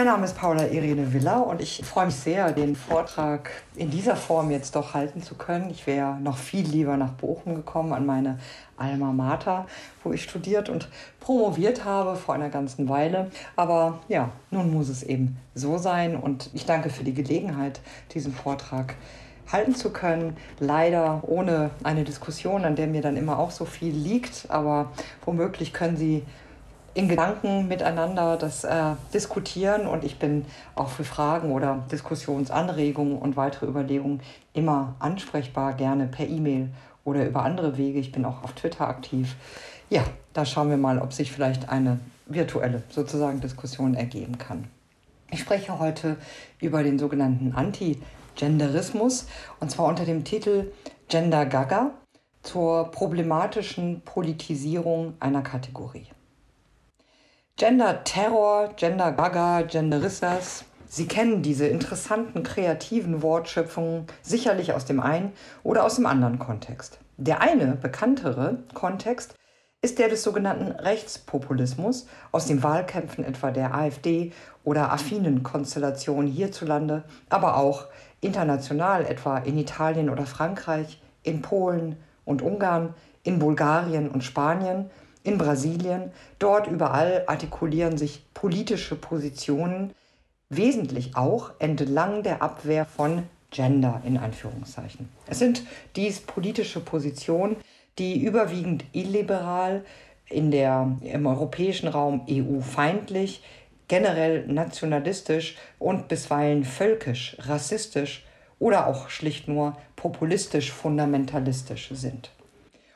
Mein 0.00 0.06
Name 0.06 0.24
ist 0.24 0.38
Paula 0.38 0.66
Irene 0.66 1.12
Villa 1.12 1.40
und 1.40 1.60
ich 1.60 1.82
freue 1.84 2.06
mich 2.06 2.14
sehr, 2.14 2.52
den 2.52 2.74
Vortrag 2.74 3.50
in 3.76 3.90
dieser 3.90 4.16
Form 4.16 4.50
jetzt 4.50 4.74
doch 4.74 4.94
halten 4.94 5.22
zu 5.22 5.34
können. 5.34 5.68
Ich 5.68 5.86
wäre 5.86 6.14
noch 6.14 6.38
viel 6.38 6.66
lieber 6.66 6.96
nach 6.96 7.10
Bochum 7.10 7.54
gekommen, 7.54 7.92
an 7.92 8.06
meine 8.06 8.38
Alma 8.78 9.12
Mater, 9.12 9.66
wo 10.02 10.10
ich 10.14 10.22
studiert 10.22 10.70
und 10.70 10.88
promoviert 11.20 11.84
habe 11.84 12.16
vor 12.16 12.34
einer 12.34 12.48
ganzen 12.48 12.88
Weile. 12.88 13.30
Aber 13.56 13.98
ja, 14.08 14.30
nun 14.50 14.72
muss 14.72 14.88
es 14.88 15.02
eben 15.02 15.36
so 15.54 15.76
sein 15.76 16.16
und 16.16 16.48
ich 16.54 16.64
danke 16.64 16.88
für 16.88 17.04
die 17.04 17.12
Gelegenheit, 17.12 17.82
diesen 18.14 18.32
Vortrag 18.32 18.94
halten 19.52 19.74
zu 19.74 19.90
können. 19.90 20.34
Leider 20.60 21.20
ohne 21.24 21.72
eine 21.82 22.04
Diskussion, 22.04 22.64
an 22.64 22.74
der 22.74 22.86
mir 22.86 23.02
dann 23.02 23.18
immer 23.18 23.38
auch 23.38 23.50
so 23.50 23.66
viel 23.66 23.92
liegt, 23.92 24.46
aber 24.48 24.92
womöglich 25.26 25.74
können 25.74 25.98
Sie 25.98 26.22
in 26.94 27.08
Gedanken 27.08 27.68
miteinander 27.68 28.36
das 28.36 28.64
äh, 28.64 28.94
diskutieren 29.14 29.86
und 29.86 30.02
ich 30.04 30.18
bin 30.18 30.44
auch 30.74 30.88
für 30.88 31.04
Fragen 31.04 31.52
oder 31.52 31.84
Diskussionsanregungen 31.90 33.18
und 33.18 33.36
weitere 33.36 33.66
Überlegungen 33.66 34.20
immer 34.52 34.96
ansprechbar, 34.98 35.74
gerne 35.74 36.06
per 36.06 36.28
E-Mail 36.28 36.70
oder 37.04 37.26
über 37.26 37.44
andere 37.44 37.76
Wege. 37.76 38.00
Ich 38.00 38.12
bin 38.12 38.24
auch 38.24 38.42
auf 38.42 38.52
Twitter 38.52 38.88
aktiv. 38.88 39.36
Ja, 39.88 40.02
da 40.32 40.44
schauen 40.44 40.70
wir 40.70 40.76
mal, 40.76 40.98
ob 40.98 41.12
sich 41.12 41.30
vielleicht 41.30 41.68
eine 41.68 42.00
virtuelle 42.26 42.82
sozusagen 42.90 43.40
Diskussion 43.40 43.94
ergeben 43.94 44.38
kann. 44.38 44.68
Ich 45.30 45.40
spreche 45.40 45.78
heute 45.78 46.16
über 46.60 46.82
den 46.82 46.98
sogenannten 46.98 47.52
Anti-Genderismus 47.54 49.26
und 49.60 49.70
zwar 49.70 49.86
unter 49.86 50.04
dem 50.04 50.24
Titel 50.24 50.72
Gender 51.08 51.46
Gaga 51.46 51.92
zur 52.42 52.90
problematischen 52.90 54.02
Politisierung 54.02 55.14
einer 55.20 55.42
Kategorie. 55.42 56.06
Gender 57.60 58.04
Terror, 58.04 58.70
Gender 58.76 59.12
Gaga, 59.12 59.60
Genderissas. 59.60 60.64
Sie 60.88 61.06
kennen 61.06 61.42
diese 61.42 61.66
interessanten 61.66 62.42
kreativen 62.42 63.20
Wortschöpfungen 63.20 64.06
sicherlich 64.22 64.72
aus 64.72 64.86
dem 64.86 64.98
einen 64.98 65.32
oder 65.62 65.84
aus 65.84 65.96
dem 65.96 66.06
anderen 66.06 66.38
Kontext. 66.38 67.00
Der 67.18 67.42
eine 67.42 67.76
bekanntere 67.76 68.60
Kontext 68.72 69.34
ist 69.82 69.98
der 69.98 70.08
des 70.08 70.22
sogenannten 70.22 70.72
Rechtspopulismus 70.72 72.06
aus 72.32 72.46
den 72.46 72.62
Wahlkämpfen 72.62 73.24
etwa 73.24 73.50
der 73.50 73.74
AfD 73.74 74.32
oder 74.64 74.90
affinen 74.90 75.42
Konstellationen 75.42 76.32
hierzulande, 76.32 77.04
aber 77.28 77.58
auch 77.58 77.88
international 78.22 79.04
etwa 79.04 79.36
in 79.36 79.58
Italien 79.58 80.08
oder 80.08 80.24
Frankreich, 80.24 80.98
in 81.24 81.42
Polen 81.42 81.96
und 82.24 82.40
Ungarn, 82.40 82.94
in 83.22 83.38
Bulgarien 83.38 84.08
und 84.08 84.24
Spanien 84.24 84.88
in 85.22 85.38
Brasilien. 85.38 86.10
Dort 86.38 86.66
überall 86.66 87.24
artikulieren 87.26 87.98
sich 87.98 88.24
politische 88.34 88.96
Positionen, 88.96 89.92
wesentlich 90.48 91.16
auch 91.16 91.52
entlang 91.58 92.22
der 92.22 92.42
Abwehr 92.42 92.84
von 92.84 93.24
Gender 93.50 94.02
in 94.04 94.16
Anführungszeichen. 94.16 95.08
Es 95.26 95.38
sind 95.38 95.62
dies 95.96 96.20
politische 96.20 96.80
Positionen, 96.80 97.56
die 97.98 98.22
überwiegend 98.22 98.84
illiberal, 98.92 99.84
in 100.28 100.52
der, 100.52 100.96
im 101.02 101.26
europäischen 101.26 101.88
Raum 101.88 102.24
EU-feindlich, 102.30 103.42
generell 103.88 104.46
nationalistisch 104.46 105.56
und 105.80 106.06
bisweilen 106.06 106.64
völkisch, 106.64 107.36
rassistisch 107.40 108.24
oder 108.60 108.86
auch 108.86 109.08
schlicht 109.08 109.48
nur 109.48 109.76
populistisch 109.96 110.70
fundamentalistisch 110.70 111.90
sind. 111.92 112.30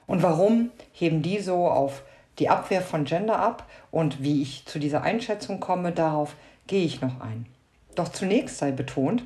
Und 0.07 0.23
warum 0.23 0.71
heben 0.93 1.23
die 1.23 1.41
so 1.41 1.67
auf 1.67 2.05
die 2.39 2.49
Abwehr 2.49 2.83
von 2.83 3.05
Gender 3.05 3.39
ab 3.39 3.69
und 3.91 4.23
wie 4.23 4.43
ich 4.43 4.67
zu 4.67 4.79
dieser 4.79 5.03
Einschätzung 5.03 5.61
komme, 5.61 5.93
darauf 5.93 6.35
gehe 6.67 6.85
ich 6.85 7.01
noch 7.01 7.21
ein. 7.21 7.47
Doch 7.95 8.09
zunächst 8.09 8.59
sei 8.59 8.73
betont, 8.73 9.25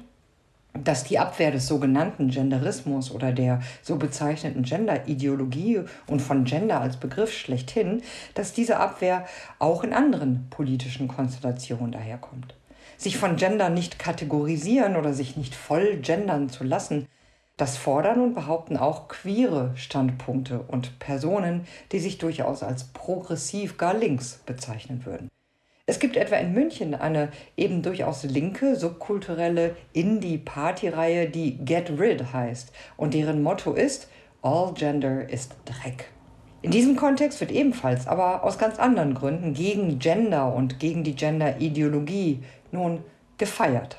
dass 0.75 1.05
die 1.05 1.19
Abwehr 1.19 1.51
des 1.51 1.67
sogenannten 1.67 2.29
Genderismus 2.29 3.11
oder 3.11 3.33
der 3.33 3.61
so 3.83 3.97
bezeichneten 3.97 4.63
Gender-Ideologie 4.63 5.83
und 6.07 6.21
von 6.21 6.45
Gender 6.45 6.81
als 6.81 6.99
Begriff 6.99 7.33
schlechthin, 7.33 8.03
dass 8.35 8.53
diese 8.53 8.79
Abwehr 8.79 9.27
auch 9.59 9.83
in 9.83 9.93
anderen 9.93 10.47
politischen 10.51 11.09
Konstellationen 11.09 11.93
daherkommt. 11.93 12.55
Sich 12.97 13.17
von 13.17 13.37
Gender 13.37 13.71
nicht 13.71 13.99
kategorisieren 13.99 14.97
oder 14.97 15.15
sich 15.15 15.37
nicht 15.37 15.55
voll 15.55 15.97
gendern 15.97 16.49
zu 16.49 16.65
lassen, 16.65 17.07
das 17.59 17.77
fordern 17.77 18.23
und 18.23 18.35
behaupten 18.35 18.79
auch 18.79 19.09
queere 19.09 19.73
Standpunkte 19.75 20.61
und 20.61 20.99
Personen, 21.01 21.67
die 21.93 21.99
sich 21.99 22.17
durchaus 22.17 22.63
als 22.63 22.85
progressiv 22.85 23.77
gar 23.77 23.93
links 23.93 24.41
bezeichnen 24.47 25.05
würden. 25.05 25.29
Es 25.85 25.99
gibt 25.99 26.17
etwa 26.17 26.37
in 26.37 26.53
München 26.53 26.95
eine 26.95 27.31
eben 27.57 27.83
durchaus 27.83 28.23
linke, 28.23 28.77
subkulturelle 28.77 29.75
Indie-Party-Reihe, 29.93 31.29
die 31.29 31.59
Get 31.65 31.91
Rid 31.99 32.33
heißt 32.33 32.73
und 32.97 33.15
deren 33.15 33.43
Motto 33.43 33.73
ist 33.73 34.09
All 34.41 34.73
Gender 34.75 35.29
ist 35.29 35.55
Dreck. 35.65 36.11
In 36.63 36.71
diesem 36.71 36.95
Kontext 36.95 37.41
wird 37.41 37.51
ebenfalls, 37.51 38.07
aber 38.07 38.45
aus 38.45 38.59
ganz 38.59 38.79
anderen 38.79 39.15
Gründen, 39.15 39.55
gegen 39.55 39.99
Gender 39.99 40.55
und 40.55 40.79
gegen 40.79 41.05
die 41.05 41.15
Gender-Ideologie 41.15 42.43
nun 42.71 43.03
gefeiert. 43.37 43.97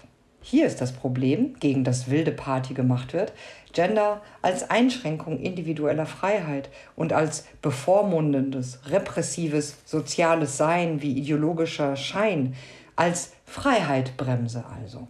Hier 0.50 0.66
ist 0.66 0.82
das 0.82 0.94
Problem, 0.94 1.54
gegen 1.60 1.84
das 1.84 2.10
wilde 2.10 2.32
Party 2.32 2.74
gemacht 2.74 3.14
wird, 3.14 3.34
Gender 3.72 4.20
als 4.42 4.68
Einschränkung 4.72 5.40
individueller 5.40 6.08
Freiheit 6.08 6.70
und 6.96 7.14
als 7.14 7.46
bevormundendes, 7.62 8.80
repressives, 8.88 9.78
soziales 9.86 10.58
Sein 10.58 11.04
wie 11.04 11.12
ideologischer 11.12 11.96
Schein, 11.96 12.56
als 12.96 13.34
Freiheitbremse 13.46 14.64
also. 14.82 15.08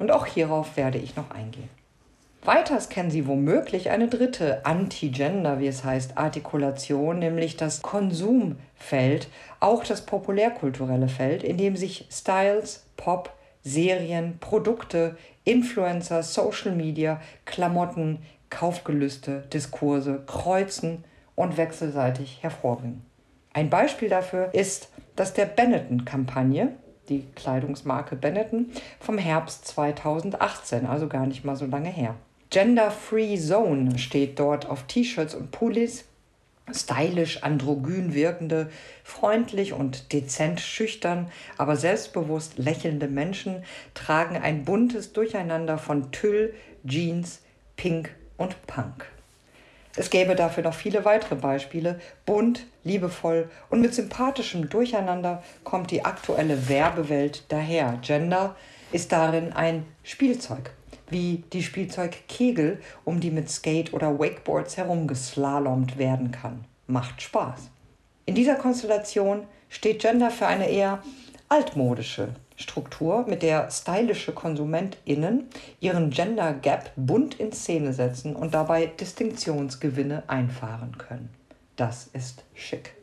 Und 0.00 0.10
auch 0.10 0.26
hierauf 0.26 0.76
werde 0.76 0.98
ich 0.98 1.14
noch 1.14 1.30
eingehen. 1.30 1.68
Weiters 2.44 2.88
kennen 2.88 3.12
Sie 3.12 3.28
womöglich 3.28 3.90
eine 3.90 4.08
dritte 4.08 4.66
Anti-Gender, 4.66 5.60
wie 5.60 5.68
es 5.68 5.84
heißt, 5.84 6.18
Artikulation, 6.18 7.20
nämlich 7.20 7.56
das 7.56 7.80
Konsumfeld, 7.82 9.28
auch 9.60 9.84
das 9.84 10.04
populärkulturelle 10.04 11.08
Feld, 11.08 11.44
in 11.44 11.58
dem 11.58 11.76
sich 11.76 12.08
Styles, 12.10 12.86
Pop, 12.96 13.32
Serien, 13.62 14.38
Produkte, 14.38 15.16
Influencer, 15.44 16.22
Social 16.22 16.72
Media, 16.74 17.20
Klamotten, 17.44 18.20
Kaufgelüste, 18.48 19.44
Diskurse 19.52 20.22
kreuzen 20.26 21.04
und 21.34 21.56
wechselseitig 21.56 22.42
hervorbringen. 22.42 23.04
Ein 23.52 23.70
Beispiel 23.70 24.08
dafür 24.08 24.54
ist 24.54 24.90
das 25.16 25.34
der 25.34 25.46
Benetton-Kampagne, 25.46 26.76
die 27.08 27.26
Kleidungsmarke 27.34 28.16
Benetton, 28.16 28.70
vom 29.00 29.18
Herbst 29.18 29.66
2018, 29.66 30.86
also 30.86 31.08
gar 31.08 31.26
nicht 31.26 31.44
mal 31.44 31.56
so 31.56 31.66
lange 31.66 31.88
her. 31.88 32.14
Gender 32.50 32.90
Free 32.90 33.36
Zone 33.36 33.98
steht 33.98 34.38
dort 34.38 34.68
auf 34.68 34.84
T-Shirts 34.84 35.34
und 35.34 35.50
Pullis 35.50 36.04
stylisch, 36.74 37.42
androgyn 37.42 38.14
wirkende, 38.14 38.70
freundlich 39.04 39.72
und 39.72 40.12
dezent 40.12 40.60
schüchtern, 40.60 41.30
aber 41.56 41.76
selbstbewusst 41.76 42.58
lächelnde 42.58 43.08
Menschen 43.08 43.64
tragen 43.94 44.36
ein 44.36 44.64
buntes 44.64 45.12
Durcheinander 45.12 45.78
von 45.78 46.12
Tüll, 46.12 46.54
Jeans, 46.86 47.40
Pink 47.76 48.14
und 48.36 48.66
Punk. 48.66 49.06
Es 49.96 50.10
gäbe 50.10 50.36
dafür 50.36 50.62
noch 50.62 50.74
viele 50.74 51.04
weitere 51.04 51.34
Beispiele. 51.34 52.00
Bunt, 52.24 52.66
liebevoll 52.84 53.50
und 53.70 53.80
mit 53.80 53.94
sympathischem 53.94 54.68
Durcheinander 54.68 55.42
kommt 55.64 55.90
die 55.90 56.04
aktuelle 56.04 56.68
Werbewelt 56.68 57.44
daher. 57.48 57.98
Gender 58.00 58.54
ist 58.92 59.12
darin 59.12 59.52
ein 59.52 59.84
Spielzeug 60.04 60.70
wie 61.10 61.44
die 61.52 61.62
Spielzeugkegel, 61.62 62.80
um 63.04 63.20
die 63.20 63.30
mit 63.30 63.50
Skate 63.50 63.92
oder 63.92 64.18
Wakeboards 64.18 64.76
herumgeslalomt 64.76 65.98
werden 65.98 66.30
kann. 66.30 66.64
Macht 66.86 67.22
Spaß. 67.22 67.70
In 68.26 68.34
dieser 68.34 68.54
Konstellation 68.54 69.44
steht 69.68 70.00
Gender 70.00 70.30
für 70.30 70.46
eine 70.46 70.68
eher 70.68 71.02
altmodische 71.48 72.28
Struktur, 72.56 73.24
mit 73.26 73.42
der 73.42 73.70
stylische 73.70 74.32
KonsumentInnen 74.32 75.46
ihren 75.80 76.10
Gender 76.10 76.52
Gap 76.52 76.92
bunt 76.96 77.34
in 77.40 77.52
Szene 77.52 77.92
setzen 77.92 78.36
und 78.36 78.54
dabei 78.54 78.86
Distinktionsgewinne 78.86 80.24
einfahren 80.28 80.96
können. 80.98 81.30
Das 81.76 82.08
ist 82.12 82.44
schick. 82.54 82.94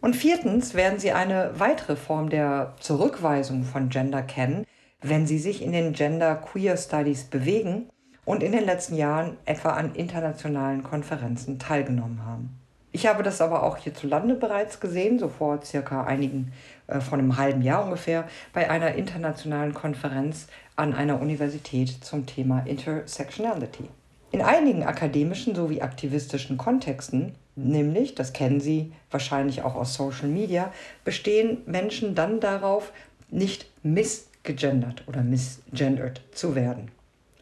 Und 0.00 0.16
viertens 0.16 0.74
werden 0.74 0.98
Sie 0.98 1.12
eine 1.12 1.58
weitere 1.58 1.96
Form 1.96 2.30
der 2.30 2.74
Zurückweisung 2.80 3.64
von 3.64 3.88
Gender 3.90 4.22
kennen, 4.22 4.66
wenn 5.08 5.26
sie 5.26 5.38
sich 5.38 5.62
in 5.62 5.72
den 5.72 5.92
Gender 5.92 6.36
Queer 6.36 6.76
Studies 6.76 7.24
bewegen 7.24 7.88
und 8.24 8.42
in 8.42 8.52
den 8.52 8.64
letzten 8.64 8.96
Jahren 8.96 9.36
etwa 9.44 9.70
an 9.70 9.94
internationalen 9.94 10.82
Konferenzen 10.82 11.58
teilgenommen 11.58 12.24
haben. 12.24 12.58
Ich 12.92 13.06
habe 13.06 13.22
das 13.22 13.42
aber 13.42 13.62
auch 13.62 13.76
hierzulande 13.76 14.34
bereits 14.34 14.80
gesehen, 14.80 15.18
so 15.18 15.28
vor 15.28 15.60
circa 15.62 16.04
einigen, 16.04 16.52
äh, 16.86 17.00
von 17.00 17.18
einem 17.18 17.36
halben 17.36 17.60
Jahr 17.60 17.84
ungefähr, 17.84 18.24
bei 18.54 18.70
einer 18.70 18.94
internationalen 18.94 19.74
Konferenz 19.74 20.46
an 20.76 20.94
einer 20.94 21.20
Universität 21.20 21.90
zum 22.02 22.24
Thema 22.24 22.60
Intersectionality. 22.60 23.84
In 24.32 24.40
einigen 24.40 24.82
akademischen 24.82 25.54
sowie 25.54 25.82
aktivistischen 25.82 26.56
Kontexten, 26.56 27.34
nämlich, 27.54 28.14
das 28.14 28.32
kennen 28.32 28.60
Sie 28.60 28.92
wahrscheinlich 29.10 29.62
auch 29.62 29.74
aus 29.74 29.94
Social 29.94 30.28
Media, 30.28 30.72
bestehen 31.04 31.58
Menschen 31.66 32.14
dann 32.14 32.40
darauf, 32.40 32.92
nicht 33.30 33.66
missgegendert 34.46 35.02
oder 35.06 35.22
missgendert 35.22 36.22
zu 36.32 36.54
werden. 36.54 36.90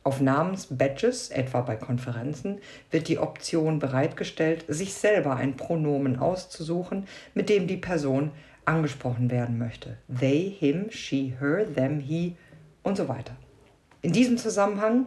Auf 0.02 0.20
Namensbadges, 0.20 1.30
etwa 1.30 1.62
bei 1.62 1.76
Konferenzen, 1.76 2.58
wird 2.90 3.08
die 3.08 3.18
Option 3.18 3.78
bereitgestellt, 3.78 4.64
sich 4.68 4.94
selber 4.94 5.36
ein 5.36 5.56
Pronomen 5.56 6.18
auszusuchen, 6.18 7.06
mit 7.32 7.48
dem 7.48 7.66
die 7.66 7.78
Person 7.78 8.30
angesprochen 8.66 9.30
werden 9.30 9.58
möchte. 9.58 9.96
They, 10.08 10.54
him, 10.58 10.90
she, 10.90 11.34
her, 11.40 11.66
them, 11.74 12.00
he 12.00 12.36
und 12.82 12.96
so 12.96 13.08
weiter. 13.08 13.34
In 14.02 14.12
diesem 14.12 14.36
Zusammenhang, 14.36 15.06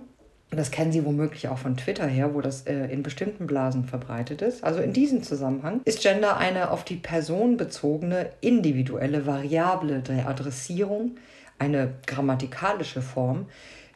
das 0.50 0.72
kennen 0.72 0.92
Sie 0.92 1.06
womöglich 1.06 1.48
auch 1.48 1.60
von 1.60 1.78
Twitter 1.78 2.08
her, 2.08 2.34
wo 2.34 2.42
das 2.42 2.66
äh, 2.66 2.88
in 2.88 3.04
bestimmten 3.04 3.46
Blasen 3.46 3.86
verbreitet 3.86 4.42
ist, 4.42 4.64
also 4.64 4.80
in 4.80 4.94
diesem 4.94 5.22
Zusammenhang 5.22 5.82
ist 5.86 6.02
Gender 6.02 6.38
eine 6.38 6.72
auf 6.72 6.84
die 6.84 6.96
Person 6.96 7.58
bezogene 7.58 8.32
individuelle 8.42 9.28
Variable 9.28 10.00
der 10.00 10.28
Adressierung, 10.28 11.18
eine 11.60 11.96
grammatikalische 12.06 13.02
Form, 13.02 13.48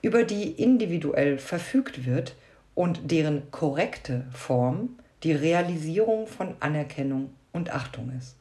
über 0.01 0.23
die 0.23 0.51
individuell 0.51 1.37
verfügt 1.37 2.05
wird 2.05 2.35
und 2.73 3.11
deren 3.11 3.51
korrekte 3.51 4.25
Form 4.31 4.97
die 5.23 5.33
Realisierung 5.33 6.27
von 6.27 6.55
Anerkennung 6.59 7.31
und 7.51 7.71
Achtung 7.71 8.11
ist. 8.17 8.35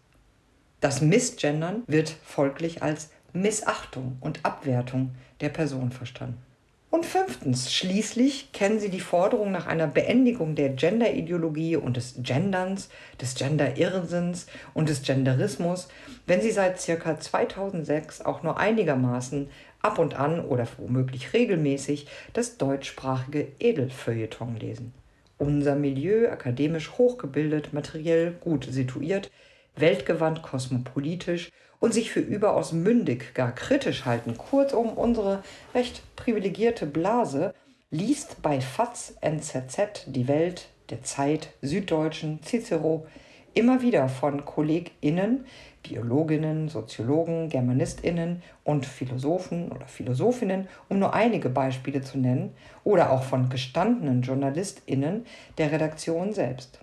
Das 0.80 1.02
Missgendern 1.02 1.82
wird 1.86 2.08
folglich 2.24 2.82
als 2.82 3.10
Missachtung 3.32 4.16
und 4.20 4.44
Abwertung 4.44 5.14
der 5.40 5.50
Person 5.50 5.92
verstanden. 5.92 6.42
Und 6.90 7.06
fünftens, 7.06 7.72
schließlich 7.72 8.50
kennen 8.52 8.80
Sie 8.80 8.88
die 8.88 8.98
Forderung 8.98 9.52
nach 9.52 9.68
einer 9.68 9.86
Beendigung 9.86 10.56
der 10.56 10.70
Genderideologie 10.70 11.76
und 11.76 11.96
des 11.96 12.16
Genderns, 12.18 12.88
des 13.20 13.36
Gender-Irrsinns 13.36 14.46
und 14.74 14.88
des 14.88 15.02
Genderismus, 15.02 15.88
wenn 16.26 16.40
Sie 16.40 16.50
seit 16.50 16.84
ca. 16.84 17.20
2006 17.20 18.22
auch 18.22 18.42
nur 18.42 18.58
einigermaßen 18.58 19.48
ab 19.82 20.00
und 20.00 20.14
an 20.14 20.44
oder 20.44 20.66
womöglich 20.78 21.32
regelmäßig 21.32 22.08
das 22.32 22.58
deutschsprachige 22.58 23.46
Edelfeuilleton 23.60 24.56
lesen. 24.56 24.92
Unser 25.38 25.76
Milieu, 25.76 26.28
akademisch 26.28 26.90
hochgebildet, 26.98 27.72
materiell 27.72 28.32
gut 28.32 28.66
situiert, 28.68 29.30
weltgewandt, 29.76 30.42
kosmopolitisch 30.42 31.50
und 31.80 31.92
sich 31.92 32.12
für 32.12 32.20
überaus 32.20 32.72
mündig, 32.72 33.34
gar 33.34 33.52
kritisch 33.52 34.04
halten. 34.04 34.38
Kurzum, 34.38 34.90
unsere 34.90 35.42
recht 35.74 36.02
privilegierte 36.14 36.86
Blase 36.86 37.54
liest 37.90 38.40
bei 38.42 38.60
FAZ, 38.60 39.14
NZZ, 39.20 40.04
Die 40.06 40.28
Welt, 40.28 40.68
der 40.90 41.02
Zeit, 41.02 41.48
Süddeutschen, 41.62 42.40
Cicero 42.44 43.06
immer 43.54 43.82
wieder 43.82 44.08
von 44.08 44.44
KollegInnen, 44.44 45.44
Biologinnen, 45.82 46.68
Soziologen, 46.68 47.48
Germanistinnen 47.48 48.42
und 48.64 48.86
Philosophen 48.86 49.72
oder 49.72 49.86
Philosophinnen, 49.86 50.68
um 50.88 50.98
nur 50.98 51.14
einige 51.14 51.48
Beispiele 51.48 52.02
zu 52.02 52.18
nennen, 52.18 52.52
oder 52.84 53.10
auch 53.10 53.22
von 53.22 53.48
gestandenen 53.48 54.22
Journalistinnen 54.22 55.26
der 55.58 55.72
Redaktion 55.72 56.32
selbst. 56.32 56.80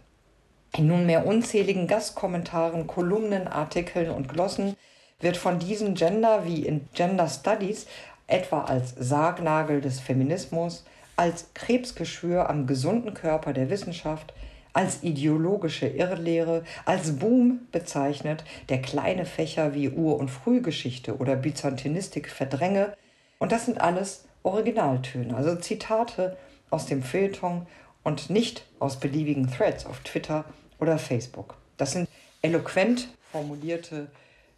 In 0.76 0.88
nunmehr 0.88 1.26
unzähligen 1.26 1.88
Gastkommentaren, 1.88 2.88
Kolumnen, 2.88 3.48
Artikeln 3.48 4.10
und 4.10 4.28
Glossen 4.28 4.76
wird 5.20 5.38
von 5.38 5.60
diesem 5.60 5.96
Gender 5.96 6.46
wie 6.46 6.66
in 6.66 6.88
Gender 6.94 7.28
Studies 7.28 7.88
etwa 8.28 8.66
als 8.66 8.94
Sargnagel 8.98 9.82
des 9.82 10.00
Feminismus, 10.00 10.86
als 11.16 11.48
Krebsgeschwür 11.54 12.50
am 12.50 12.68
gesunden 12.68 13.14
Körper 13.14 13.54
der 13.54 13.70
Wissenschaft, 13.70 14.34
als 14.74 15.02
ideologische 15.02 15.88
Irrlehre, 15.88 16.64
als 16.86 17.18
Boom 17.18 17.62
bezeichnet, 17.72 18.44
der 18.70 18.80
kleine 18.80 19.26
Fächer 19.26 19.74
wie 19.74 19.90
Ur- 19.90 20.20
und 20.20 20.30
Frühgeschichte 20.30 21.18
oder 21.18 21.36
Byzantinistik 21.36 22.30
verdränge. 22.30 22.96
Und 23.40 23.52
das 23.52 23.66
sind 23.66 23.82
alles 23.82 24.26
Originaltöne, 24.44 25.36
also 25.36 25.56
Zitate 25.56 26.38
aus 26.70 26.86
dem 26.86 27.02
Feuilleton 27.02 27.66
und 28.08 28.30
nicht 28.30 28.64
aus 28.80 29.02
beliebigen 29.02 29.52
Threads 29.52 29.86
auf 29.86 30.00
Twitter 30.00 30.46
oder 30.80 30.98
Facebook. 30.98 31.56
Das 31.76 31.92
sind 31.92 32.08
eloquent 32.42 33.10
formulierte 33.34 34.08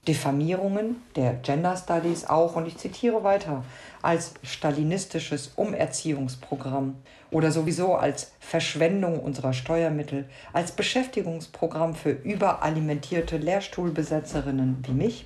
Diffamierungen 0.08 0.98
der 1.16 1.34
Gender 1.34 1.76
Studies 1.76 2.26
auch, 2.26 2.56
und 2.56 2.68
ich 2.68 2.78
zitiere 2.78 3.24
weiter, 3.24 3.66
als 4.04 4.36
stalinistisches 4.44 5.54
Umerziehungsprogramm 5.56 6.98
oder 7.32 7.52
sowieso 7.52 7.96
als 7.96 8.34
Verschwendung 8.40 9.20
unserer 9.20 9.54
Steuermittel, 9.54 10.30
als 10.54 10.72
Beschäftigungsprogramm 10.72 11.96
für 11.96 12.12
überalimentierte 12.12 13.38
Lehrstuhlbesetzerinnen 13.38 14.84
wie 14.86 14.94
mich, 14.94 15.26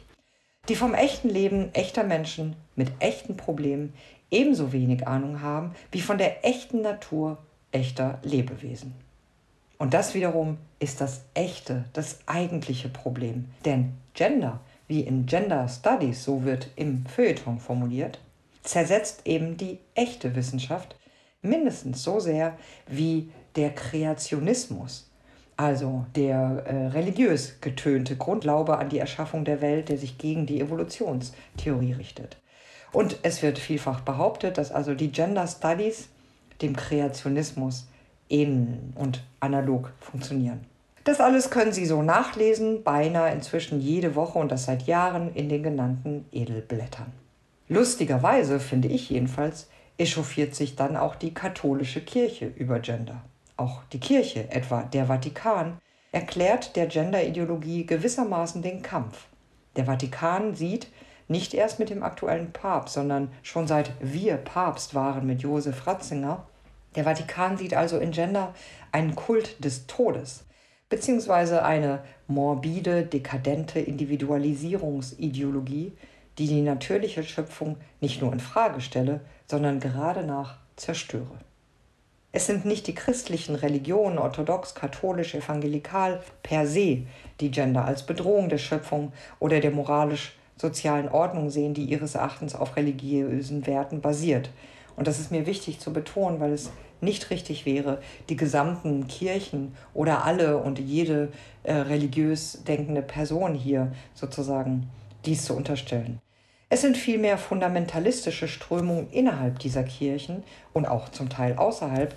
die 0.69 0.77
vom 0.77 0.93
echten 0.93 1.27
Leben 1.27 1.73
echter 1.73 2.05
Menschen 2.05 2.55
mit 2.77 2.89
echten 2.99 3.35
Problemen 3.35 3.93
ebenso 4.31 4.71
wenig 4.71 5.09
Ahnung 5.09 5.41
haben 5.41 5.75
wie 5.91 6.01
von 6.01 6.17
der 6.17 6.45
echten 6.45 6.81
Natur 6.81 7.37
echter 7.73 8.19
Lebewesen. 8.23 8.93
Und 9.77 9.93
das 9.93 10.13
wiederum 10.13 10.57
ist 10.79 11.01
das 11.01 11.25
echte, 11.33 11.85
das 11.91 12.19
eigentliche 12.25 12.87
Problem. 12.87 13.49
Denn 13.65 13.95
Gender, 14.13 14.61
wie 14.87 15.01
in 15.01 15.25
Gender 15.25 15.67
Studies, 15.67 16.23
so 16.23 16.45
wird 16.45 16.69
im 16.77 17.05
Feuilleton 17.05 17.59
formuliert, 17.59 18.19
zersetzt 18.61 19.23
eben 19.25 19.57
die 19.57 19.79
echte 19.93 20.35
Wissenschaft 20.35 20.95
mindestens 21.41 22.03
so 22.03 22.19
sehr 22.19 22.57
wie 22.87 23.29
der 23.55 23.71
Kreationismus, 23.71 25.11
also 25.57 26.05
der 26.15 26.63
äh, 26.65 26.87
religiös 26.87 27.59
getönte 27.61 28.15
Grundglaube 28.15 28.77
an 28.77 28.89
die 28.89 28.99
Erschaffung 28.99 29.45
der 29.45 29.61
Welt, 29.61 29.89
der 29.89 29.97
sich 29.97 30.17
gegen 30.17 30.45
die 30.45 30.61
Evolutionstheorie 30.61 31.93
richtet. 31.93 32.37
Und 32.91 33.17
es 33.23 33.41
wird 33.41 33.59
vielfach 33.59 34.01
behauptet, 34.01 34.57
dass 34.57 34.71
also 34.71 34.93
die 34.93 35.11
Gender 35.11 35.47
Studies 35.47 36.09
dem 36.63 36.75
Kreationismus 36.75 37.87
ähneln 38.29 38.93
und 38.95 39.23
analog 39.39 39.91
funktionieren. 39.99 40.61
Das 41.03 41.19
alles 41.19 41.49
können 41.49 41.73
Sie 41.73 41.85
so 41.85 42.01
nachlesen, 42.01 42.83
beinahe 42.83 43.33
inzwischen 43.33 43.81
jede 43.81 44.15
Woche 44.15 44.39
und 44.39 44.51
das 44.51 44.65
seit 44.65 44.83
Jahren 44.83 45.33
in 45.35 45.49
den 45.49 45.61
genannten 45.61 46.25
Edelblättern. 46.31 47.11
Lustigerweise, 47.67 48.59
finde 48.59 48.87
ich 48.87 49.09
jedenfalls, 49.09 49.69
echauffiert 49.97 50.55
sich 50.55 50.75
dann 50.75 50.95
auch 50.95 51.15
die 51.15 51.33
katholische 51.33 52.01
Kirche 52.01 52.45
über 52.55 52.79
Gender. 52.79 53.21
Auch 53.57 53.83
die 53.91 53.99
Kirche, 53.99 54.49
etwa 54.49 54.83
der 54.83 55.07
Vatikan, 55.07 55.77
erklärt 56.11 56.75
der 56.75 56.87
Genderideologie 56.87 57.85
gewissermaßen 57.85 58.61
den 58.61 58.81
Kampf. 58.81 59.27
Der 59.75 59.85
Vatikan 59.85 60.55
sieht, 60.55 60.87
nicht 61.27 61.53
erst 61.53 61.79
mit 61.79 61.89
dem 61.89 62.03
aktuellen 62.03 62.51
Papst, 62.51 62.93
sondern 62.93 63.31
schon 63.41 63.67
seit 63.67 63.91
wir 63.99 64.37
Papst 64.37 64.93
waren 64.93 65.25
mit 65.25 65.41
Josef 65.41 65.87
Ratzinger, 65.87 66.45
der 66.95 67.05
Vatikan 67.05 67.57
sieht 67.57 67.73
also 67.73 67.97
in 67.97 68.11
Gender 68.11 68.53
einen 68.91 69.15
Kult 69.15 69.63
des 69.63 69.87
Todes, 69.87 70.43
beziehungsweise 70.89 71.63
eine 71.63 72.03
morbide, 72.27 73.03
dekadente 73.03 73.79
Individualisierungsideologie, 73.79 75.93
die 76.37 76.47
die 76.47 76.61
natürliche 76.61 77.23
Schöpfung 77.23 77.77
nicht 78.01 78.21
nur 78.21 78.33
in 78.33 78.39
Frage 78.39 78.81
stelle, 78.81 79.21
sondern 79.47 79.79
gerade 79.79 80.25
nach 80.25 80.57
zerstöre. 80.75 81.39
Es 82.35 82.47
sind 82.47 82.65
nicht 82.65 82.87
die 82.87 82.95
christlichen 82.95 83.53
Religionen, 83.53 84.17
orthodox, 84.17 84.73
katholisch, 84.73 85.35
evangelikal, 85.35 86.19
per 86.41 86.65
se, 86.65 87.03
die 87.39 87.51
Gender 87.51 87.85
als 87.85 88.07
Bedrohung 88.07 88.49
der 88.49 88.57
Schöpfung 88.57 89.13
oder 89.39 89.59
der 89.59 89.69
moralisch-sozialen 89.69 91.09
Ordnung 91.09 91.51
sehen, 91.51 91.75
die 91.75 91.83
ihres 91.83 92.15
Erachtens 92.15 92.55
auf 92.55 92.75
religiösen 92.75 93.67
Werten 93.67 94.01
basiert. 94.01 94.49
Und 94.95 95.07
das 95.07 95.19
ist 95.19 95.31
mir 95.31 95.45
wichtig 95.45 95.79
zu 95.79 95.91
betonen, 95.93 96.39
weil 96.39 96.53
es 96.53 96.71
nicht 97.01 97.29
richtig 97.29 97.65
wäre, 97.65 98.01
die 98.29 98.35
gesamten 98.35 99.07
Kirchen 99.07 99.75
oder 99.93 100.25
alle 100.25 100.57
und 100.57 100.79
jede 100.79 101.31
äh, 101.63 101.73
religiös 101.73 102.63
denkende 102.63 103.01
Person 103.01 103.53
hier 103.53 103.91
sozusagen 104.13 104.89
dies 105.25 105.45
zu 105.45 105.55
unterstellen. 105.55 106.19
Es 106.69 106.81
sind 106.81 106.97
vielmehr 106.97 107.37
fundamentalistische 107.37 108.47
Strömungen 108.47 109.11
innerhalb 109.11 109.59
dieser 109.59 109.83
Kirchen 109.83 110.41
und 110.73 110.87
auch 110.87 111.09
zum 111.09 111.29
Teil 111.29 111.55
außerhalb, 111.55 112.15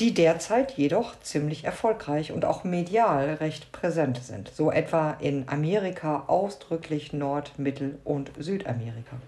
die 0.00 0.14
derzeit 0.14 0.78
jedoch 0.78 1.20
ziemlich 1.20 1.64
erfolgreich 1.64 2.32
und 2.32 2.46
auch 2.46 2.64
medial 2.64 3.34
recht 3.34 3.70
präsent 3.70 4.22
sind, 4.22 4.50
so 4.54 4.70
etwa 4.72 5.10
in 5.20 5.46
Amerika 5.46 6.24
ausdrücklich 6.26 7.12
Nord-, 7.12 7.58
Mittel- 7.58 7.98
und 8.04 8.30
Südamerika. 8.38 9.18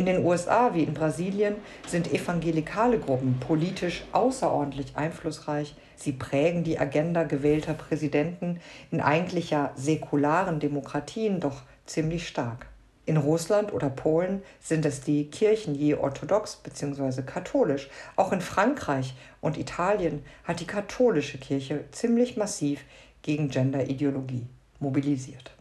In 0.00 0.06
den 0.06 0.24
USA 0.24 0.72
wie 0.72 0.84
in 0.84 0.94
Brasilien 0.94 1.56
sind 1.86 2.10
evangelikale 2.10 2.98
Gruppen 2.98 3.38
politisch 3.38 4.02
außerordentlich 4.12 4.96
einflussreich. 4.96 5.74
Sie 5.94 6.12
prägen 6.12 6.64
die 6.64 6.78
Agenda 6.78 7.24
gewählter 7.24 7.74
Präsidenten 7.74 8.60
in 8.90 9.02
eigentlich 9.02 9.50
ja 9.50 9.72
säkularen 9.76 10.58
Demokratien 10.58 11.38
doch 11.38 11.64
ziemlich 11.84 12.26
stark. 12.26 12.68
In 13.04 13.18
Russland 13.18 13.74
oder 13.74 13.90
Polen 13.90 14.40
sind 14.58 14.86
es 14.86 15.02
die 15.02 15.28
Kirchen 15.28 15.74
je 15.74 15.96
orthodox 15.96 16.56
bzw. 16.56 17.20
katholisch. 17.20 17.90
Auch 18.16 18.32
in 18.32 18.40
Frankreich 18.40 19.14
und 19.42 19.58
Italien 19.58 20.24
hat 20.44 20.60
die 20.60 20.66
katholische 20.66 21.36
Kirche 21.36 21.84
ziemlich 21.90 22.38
massiv 22.38 22.86
gegen 23.20 23.50
Genderideologie 23.50 24.46
mobilisiert. 24.78 25.59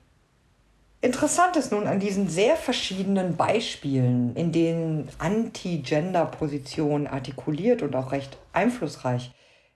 Interessant 1.02 1.56
ist 1.56 1.72
nun 1.72 1.88
an 1.88 2.02
diesen 2.02 2.28
sehr 2.28 2.58
verschiedenen 2.58 3.38
Beispielen, 3.38 4.36
in 4.36 4.52
denen 4.52 5.08
Anti-Gender-Positionen 5.18 7.08
artikuliert 7.08 7.82
und 7.82 7.96
auch 7.96 8.12
recht 8.12 8.38
einflussreich 8.52 9.32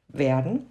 werden, 0.09 0.67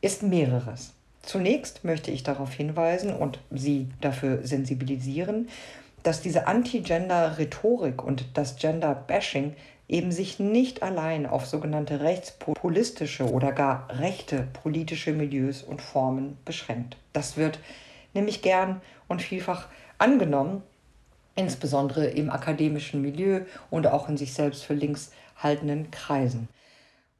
ist 0.00 0.22
mehreres. 0.22 0.92
Zunächst 1.22 1.82
möchte 1.82 2.12
ich 2.12 2.22
darauf 2.22 2.52
hinweisen 2.52 3.12
und 3.12 3.40
Sie 3.50 3.88
dafür 4.00 4.46
sensibilisieren, 4.46 5.48
dass 6.04 6.22
diese 6.22 6.46
Anti-Gender-Rhetorik 6.46 8.04
und 8.04 8.26
das 8.34 8.54
Gender-Bashing 8.54 9.56
eben 9.88 10.12
sich 10.12 10.38
nicht 10.38 10.84
allein 10.84 11.26
auf 11.26 11.46
sogenannte 11.46 12.00
rechtspopulistische 12.00 13.28
oder 13.28 13.50
gar 13.50 13.88
rechte 13.90 14.46
politische 14.62 15.12
Milieus 15.12 15.62
und 15.62 15.82
Formen 15.82 16.38
beschränkt. 16.44 16.96
Das 17.12 17.36
wird 17.36 17.58
nämlich 18.14 18.40
gern 18.40 18.80
und 19.08 19.20
vielfach 19.20 19.66
angenommen, 19.98 20.62
insbesondere 21.34 22.06
im 22.06 22.30
akademischen 22.30 23.02
Milieu 23.02 23.42
und 23.70 23.86
auch 23.86 24.08
in 24.08 24.16
sich 24.16 24.32
selbst 24.32 24.64
für 24.64 24.74
links 24.74 25.12
haltenden 25.36 25.90
Kreisen. 25.90 26.48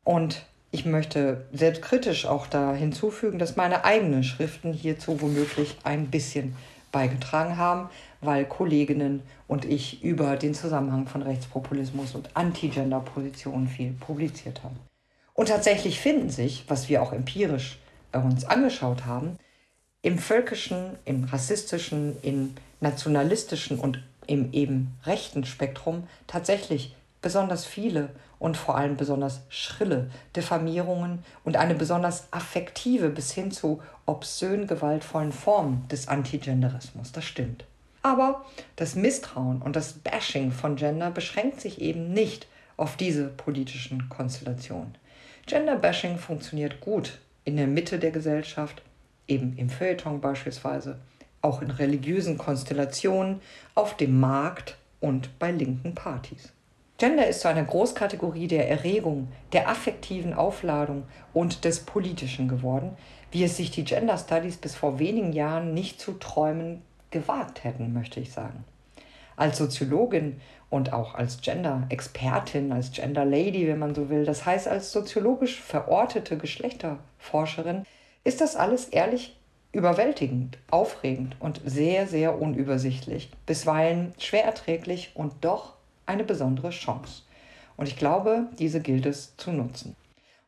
Und 0.05 0.47
ich 0.71 0.85
möchte 0.85 1.47
selbstkritisch 1.53 2.27
auch 2.27 2.47
da 2.47 2.75
hinzufügen, 2.75 3.39
dass 3.39 3.57
meine 3.57 3.85
eigenen 3.85 4.25
Schriften 4.25 4.73
hierzu 4.73 5.21
womöglich 5.21 5.77
ein 5.85 6.09
bisschen 6.09 6.57
beigetragen 6.93 7.57
haben, 7.57 7.91
weil 8.21 8.45
Kolleginnen 8.47 9.23
und 9.49 9.65
ich 9.65 10.03
über 10.03 10.37
den 10.37 10.55
Zusammenhang 10.55 11.07
von 11.07 11.23
Rechtspopulismus 11.23 12.15
und 12.15 12.31
Anti-Gender-Positionen 12.35 13.69
viel 13.69 13.93
publiziert 13.93 14.63
haben. 14.63 14.79
Und 15.35 15.49
tatsächlich 15.49 16.01
finden 16.01 16.31
sich, 16.31 16.65
was 16.69 16.89
wir 16.89 17.03
auch 17.03 17.13
empirisch 17.13 17.79
uns 18.13 18.47
angeschaut 18.47 19.05
haben, 19.05 19.37
im 20.07 20.21
völkischen, 20.21 20.97
im 21.05 21.25
rassistischen, 21.25 22.17
im 22.23 22.55
nationalistischen 22.81 23.77
und 23.77 24.01
im 24.29 24.53
eben 24.53 24.97
rechten 25.05 25.45
Spektrum 25.45 26.07
tatsächlich 26.29 26.95
besonders 27.23 27.67
viele 27.67 28.11
und 28.39 28.57
vor 28.57 28.77
allem 28.77 28.97
besonders 28.97 29.41
schrille 29.49 30.09
Diffamierungen 30.37 31.25
und 31.43 31.57
eine 31.57 31.75
besonders 31.75 32.29
affektive 32.31 33.09
bis 33.09 33.33
hin 33.33 33.51
zu 33.51 33.83
obszön 34.07 34.69
gewaltvollen 34.69 35.33
Form 35.33 35.89
des 35.89 36.07
Antigenderismus. 36.07 37.11
Das 37.11 37.25
stimmt. 37.25 37.65
Aber 38.03 38.45
das 38.77 38.95
Misstrauen 38.95 39.61
und 39.61 39.75
das 39.75 39.95
Bashing 39.95 40.53
von 40.53 40.77
Gender 40.77 41.11
beschränkt 41.11 41.61
sich 41.61 41.81
eben 41.81 42.13
nicht 42.13 42.47
auf 42.77 42.97
diese 42.97 43.27
politischen 43.27 44.09
Konstellationen. 44.09 44.95
Gender-Bashing 45.47 46.19
funktioniert 46.19 46.81
gut 46.81 47.19
in 47.45 47.57
der 47.57 47.67
Mitte 47.67 47.99
der 47.99 48.13
Gesellschaft, 48.13 48.83
eben 49.29 49.57
im 49.57 49.71
Feuilleton 49.71 50.21
beispielsweise, 50.21 50.99
auch 51.43 51.63
in 51.63 51.71
religiösen 51.71 52.39
Konstellationen, 52.39 53.41
auf 53.75 53.97
dem 53.97 54.19
Markt 54.21 54.77
und 55.01 55.39
bei 55.39 55.53
linken 55.53 55.95
Partys. 55.95 56.53
Gender 56.99 57.27
ist 57.27 57.41
zu 57.41 57.49
einer 57.49 57.65
Großkategorie 57.65 58.49
der 58.49 58.71
Erregung, 58.71 59.29
der 59.53 59.69
affektiven 59.69 60.33
Aufladung 60.33 61.05
und 61.35 61.65
des 61.65 61.81
Politischen 61.81 62.49
geworden, 62.49 62.97
wie 63.31 63.45
es 63.45 63.57
sich 63.59 63.71
die 63.71 63.85
Gender 63.85 64.17
Studies 64.17 64.57
bis 64.57 64.75
vor 64.75 64.99
wenigen 64.99 65.35
Jahren 65.35 65.75
nicht 65.75 66.01
zu 66.01 66.13
träumen 66.13 66.81
gewagt 67.11 67.65
hätten, 67.65 67.93
möchte 67.93 68.19
ich 68.21 68.33
sagen. 68.33 68.65
Als 69.37 69.59
Soziologin 69.59 70.41
und 70.71 70.95
auch 70.95 71.15
als 71.15 71.43
Gender-Expertin, 71.43 72.73
als 72.73 72.93
Gender-Lady, 72.93 73.69
wenn 73.69 73.79
man 73.79 73.95
so 73.95 74.09
will, 74.09 74.25
das 74.25 74.47
heißt 74.47 74.67
als 74.67 74.91
soziologisch 74.91 75.61
verortete 75.61 76.39
Geschlechterforscherin, 76.39 77.85
ist 78.27 78.41
das 78.41 78.57
alles 78.57 78.89
ehrlich 78.89 79.37
überwältigend, 79.71 80.59
aufregend 80.69 81.37
und 81.39 81.61
sehr, 81.65 82.09
sehr 82.09 82.41
unübersichtlich, 82.41 83.31
bisweilen 83.47 84.15
schwer 84.19 84.45
erträglich 84.45 85.13
und 85.15 85.33
doch 85.43 85.75
eine 86.07 86.25
besondere 86.25 86.71
Chance. 86.71 87.23
Und 87.77 87.87
ich 87.87 87.97
glaube, 87.97 88.49
diese 88.59 88.81
gilt 88.81 89.07
es 89.07 89.37
zu 89.37 89.53
nutzen. 89.53 89.95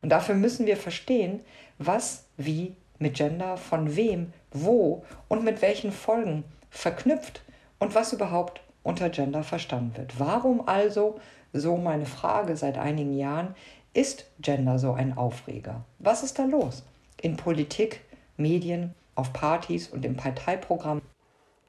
Und 0.01 0.09
dafür 0.09 0.35
müssen 0.35 0.65
wir 0.65 0.75
verstehen, 0.75 1.39
was 1.77 2.25
wie 2.35 2.75
mit 2.97 3.13
Gender 3.13 3.55
von 3.55 3.95
wem, 3.95 4.33
wo 4.51 5.05
und 5.29 5.45
mit 5.45 5.61
welchen 5.61 5.93
Folgen 5.93 6.43
verknüpft 6.69 7.43
und 7.79 7.95
was 7.95 8.11
überhaupt 8.11 8.59
unter 8.83 9.09
Gender 9.09 9.43
verstanden 9.43 9.95
wird. 9.95 10.19
Warum 10.19 10.67
also, 10.67 11.17
so 11.53 11.77
meine 11.77 12.05
Frage 12.05 12.57
seit 12.57 12.77
einigen 12.77 13.17
Jahren, 13.17 13.55
ist 13.93 14.25
Gender 14.39 14.79
so 14.79 14.91
ein 14.91 15.17
Aufreger? 15.17 15.85
Was 15.99 16.23
ist 16.23 16.39
da 16.39 16.43
los? 16.43 16.83
In 17.21 17.37
Politik, 17.37 18.01
Medien, 18.37 18.93
auf 19.15 19.33
Partys 19.33 19.89
und 19.89 20.05
im 20.05 20.15
Parteiprogramm, 20.15 21.01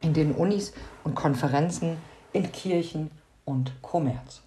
in 0.00 0.14
den 0.14 0.32
Unis 0.32 0.72
und 1.04 1.14
Konferenzen, 1.14 1.96
in 2.32 2.50
Kirchen 2.52 3.10
und 3.44 3.82
Kommerz. 3.82 4.42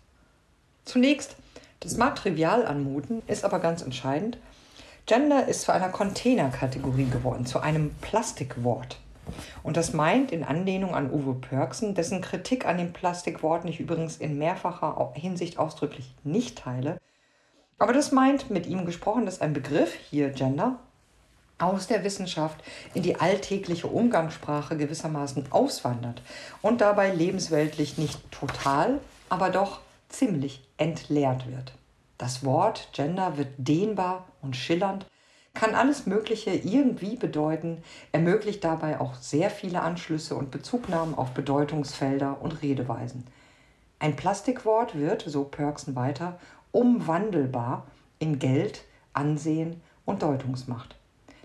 Zunächst, 0.85 1.35
das 1.81 1.97
mag 1.97 2.15
trivial 2.15 2.65
anmuten, 2.65 3.21
ist 3.27 3.43
aber 3.45 3.59
ganz 3.59 3.81
entscheidend. 3.81 4.37
Gender 5.05 5.47
ist 5.47 5.63
zu 5.63 5.73
einer 5.73 5.89
Containerkategorie 5.89 7.09
geworden, 7.09 7.45
zu 7.45 7.59
einem 7.59 7.93
Plastikwort. 8.01 8.99
Und 9.63 9.77
das 9.77 9.93
meint 9.93 10.31
in 10.31 10.43
Anlehnung 10.43 10.95
an 10.95 11.11
Uwe 11.11 11.33
Pörksen, 11.35 11.93
dessen 11.95 12.21
Kritik 12.21 12.65
an 12.65 12.77
dem 12.77 12.93
Plastikwort 12.93 13.65
ich 13.65 13.79
übrigens 13.79 14.17
in 14.17 14.37
mehrfacher 14.37 15.11
Hinsicht 15.15 15.59
ausdrücklich 15.59 16.13
nicht 16.23 16.57
teile. 16.57 16.97
Aber 17.79 17.93
das 17.93 18.11
meint 18.11 18.49
mit 18.49 18.65
ihm 18.65 18.85
gesprochen, 18.85 19.25
dass 19.25 19.41
ein 19.41 19.53
Begriff, 19.53 19.93
hier 20.09 20.29
Gender, 20.29 20.79
aus 21.57 21.87
der 21.87 22.03
Wissenschaft 22.03 22.63
in 22.93 23.03
die 23.03 23.19
alltägliche 23.19 23.87
Umgangssprache 23.87 24.77
gewissermaßen 24.77 25.51
auswandert 25.51 26.21
und 26.61 26.81
dabei 26.81 27.13
lebensweltlich 27.13 27.97
nicht 27.97 28.19
total, 28.31 28.99
aber 29.29 29.49
doch 29.49 29.79
ziemlich 30.09 30.67
entleert 30.77 31.49
wird. 31.49 31.73
Das 32.17 32.45
Wort 32.45 32.89
Gender 32.93 33.37
wird 33.37 33.49
dehnbar 33.57 34.27
und 34.41 34.55
schillernd, 34.55 35.05
kann 35.53 35.75
alles 35.75 36.05
Mögliche 36.07 36.51
irgendwie 36.51 37.15
bedeuten, 37.15 37.83
ermöglicht 38.11 38.63
dabei 38.63 38.99
auch 38.99 39.13
sehr 39.15 39.49
viele 39.49 39.81
Anschlüsse 39.81 40.35
und 40.35 40.49
Bezugnahmen 40.49 41.15
auf 41.15 41.31
Bedeutungsfelder 41.31 42.41
und 42.41 42.61
Redeweisen. 42.63 43.25
Ein 43.99 44.15
Plastikwort 44.15 44.95
wird, 44.95 45.23
so 45.27 45.43
Pörksen 45.43 45.95
weiter, 45.95 46.39
umwandelbar 46.71 47.85
in 48.19 48.39
Geld, 48.39 48.83
Ansehen 49.13 49.81
und 50.05 50.23
Deutungsmacht. 50.23 50.95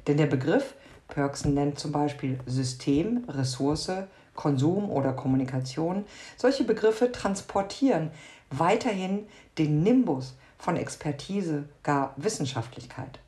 Denn 0.09 0.17
der 0.17 0.27
Begriff, 0.27 0.75
Pörksen 1.07 1.55
nennt 1.55 1.79
zum 1.79 1.93
Beispiel 1.93 2.38
System, 2.47 3.25
Ressource, 3.29 3.93
Konsum 4.35 4.91
oder 4.91 5.12
Kommunikation, 5.12 6.07
solche 6.37 6.65
Begriffe 6.65 7.12
transportieren 7.12 8.11
weiterhin 8.50 9.27
den 9.59 9.83
Nimbus 9.83 10.35
von 10.59 10.77
Expertise, 10.77 11.69
gar 11.83 12.15
Wissenschaftlichkeit. 12.17 13.21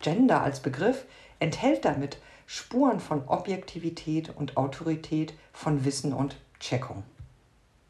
Gender 0.00 0.42
als 0.42 0.60
Begriff 0.60 1.04
enthält 1.38 1.84
damit 1.84 2.18
Spuren 2.46 3.00
von 3.00 3.26
Objektivität 3.28 4.34
und 4.36 4.56
Autorität, 4.56 5.34
von 5.52 5.84
Wissen 5.84 6.12
und 6.12 6.36
Checkung. 6.60 7.02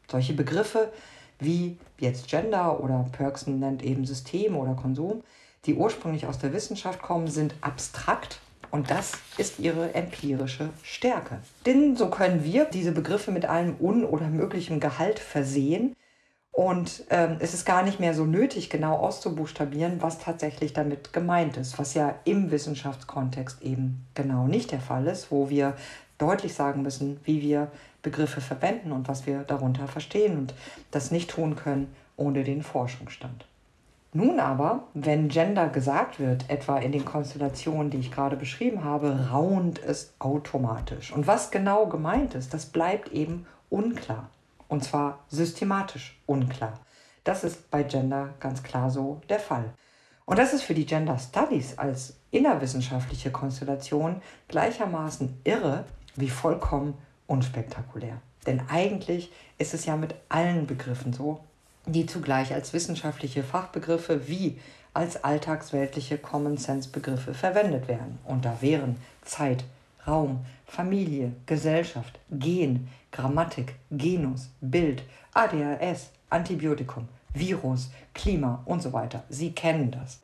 Solche 0.09 0.33
Begriffe 0.33 0.91
wie 1.39 1.77
jetzt 1.99 2.27
Gender 2.27 2.79
oder 2.79 3.05
Pörksen 3.11 3.59
nennt 3.59 3.83
eben 3.83 4.05
System 4.05 4.55
oder 4.55 4.73
Konsum 4.73 5.23
die 5.65 5.75
ursprünglich 5.75 6.25
aus 6.25 6.39
der 6.39 6.53
Wissenschaft 6.53 7.01
kommen, 7.01 7.27
sind 7.27 7.55
abstrakt 7.61 8.39
und 8.73 8.89
das 8.89 9.13
ist 9.37 9.59
ihre 9.59 9.93
empirische 9.93 10.69
Stärke. 10.81 11.37
Denn 11.65 11.95
so 11.95 12.09
können 12.09 12.43
wir 12.43 12.65
diese 12.65 12.91
Begriffe 12.91 13.31
mit 13.31 13.45
allem 13.45 13.75
un- 13.79 14.03
oder 14.03 14.27
möglichem 14.27 14.79
Gehalt 14.79 15.19
versehen. 15.19 15.95
Und 16.51 17.03
ähm, 17.11 17.37
es 17.39 17.53
ist 17.53 17.65
gar 17.65 17.83
nicht 17.83 17.99
mehr 17.99 18.15
so 18.15 18.25
nötig, 18.25 18.71
genau 18.71 18.95
auszubuchstabieren, 18.97 20.01
was 20.01 20.19
tatsächlich 20.19 20.73
damit 20.73 21.13
gemeint 21.13 21.57
ist, 21.57 21.77
was 21.77 21.93
ja 21.93 22.15
im 22.25 22.49
Wissenschaftskontext 22.49 23.61
eben 23.61 24.07
genau 24.15 24.47
nicht 24.47 24.71
der 24.71 24.81
Fall 24.81 25.05
ist, 25.05 25.31
wo 25.31 25.49
wir 25.49 25.75
deutlich 26.17 26.55
sagen 26.55 26.81
müssen, 26.81 27.19
wie 27.25 27.41
wir 27.41 27.71
Begriffe 28.01 28.41
verwenden 28.41 28.91
und 28.91 29.07
was 29.07 29.27
wir 29.27 29.43
darunter 29.43 29.87
verstehen 29.87 30.37
und 30.37 30.53
das 30.89 31.11
nicht 31.11 31.29
tun 31.29 31.55
können 31.55 31.93
ohne 32.17 32.43
den 32.43 32.63
Forschungsstand. 32.63 33.45
Nun 34.15 34.39
aber, 34.39 34.83
wenn 34.93 35.27
Gender 35.27 35.69
gesagt 35.69 36.19
wird, 36.19 36.47
etwa 36.47 36.77
in 36.77 36.91
den 36.91 37.03
Konstellationen, 37.03 37.89
die 37.89 37.97
ich 37.97 38.11
gerade 38.11 38.35
beschrieben 38.35 38.83
habe, 38.83 39.29
raunt 39.31 39.81
es 39.83 40.13
automatisch. 40.19 41.11
Und 41.11 41.25
was 41.25 41.49
genau 41.49 41.87
gemeint 41.87 42.35
ist, 42.35 42.53
das 42.53 42.67
bleibt 42.67 43.11
eben 43.11 43.47
unklar. 43.71 44.29
Und 44.67 44.83
zwar 44.83 45.19
systematisch 45.29 46.21
unklar. 46.27 46.73
Das 47.23 47.43
ist 47.43 47.71
bei 47.71 47.81
Gender 47.81 48.35
ganz 48.39 48.61
klar 48.61 48.91
so 48.91 49.21
der 49.29 49.39
Fall. 49.39 49.73
Und 50.25 50.37
das 50.37 50.53
ist 50.53 50.61
für 50.61 50.75
die 50.75 50.85
Gender 50.85 51.17
Studies 51.17 51.79
als 51.79 52.17
innerwissenschaftliche 52.29 53.31
Konstellation 53.31 54.21
gleichermaßen 54.47 55.41
irre 55.43 55.85
wie 56.15 56.29
vollkommen 56.29 56.93
unspektakulär. 57.25 58.21
Denn 58.45 58.61
eigentlich 58.69 59.31
ist 59.57 59.73
es 59.73 59.85
ja 59.85 59.97
mit 59.97 60.13
allen 60.29 60.67
Begriffen 60.67 61.13
so, 61.13 61.39
die 61.85 62.05
zugleich 62.05 62.53
als 62.53 62.73
wissenschaftliche 62.73 63.43
Fachbegriffe 63.43 64.27
wie 64.27 64.59
als 64.93 65.23
alltagsweltliche 65.23 66.17
Common 66.17 66.57
Sense 66.57 66.89
Begriffe 66.89 67.33
verwendet 67.33 67.87
werden. 67.87 68.19
Und 68.25 68.45
da 68.45 68.61
wären 68.61 68.97
Zeit, 69.23 69.63
Raum, 70.05 70.45
Familie, 70.65 71.33
Gesellschaft, 71.45 72.19
Gen, 72.29 72.89
Grammatik, 73.11 73.75
Genus, 73.91 74.49
Bild, 74.61 75.03
ADHS, 75.33 76.09
Antibiotikum, 76.29 77.07
Virus, 77.33 77.89
Klima 78.13 78.61
und 78.65 78.81
so 78.81 78.93
weiter. 78.93 79.23
Sie 79.29 79.53
kennen 79.53 79.91
das. 79.91 80.19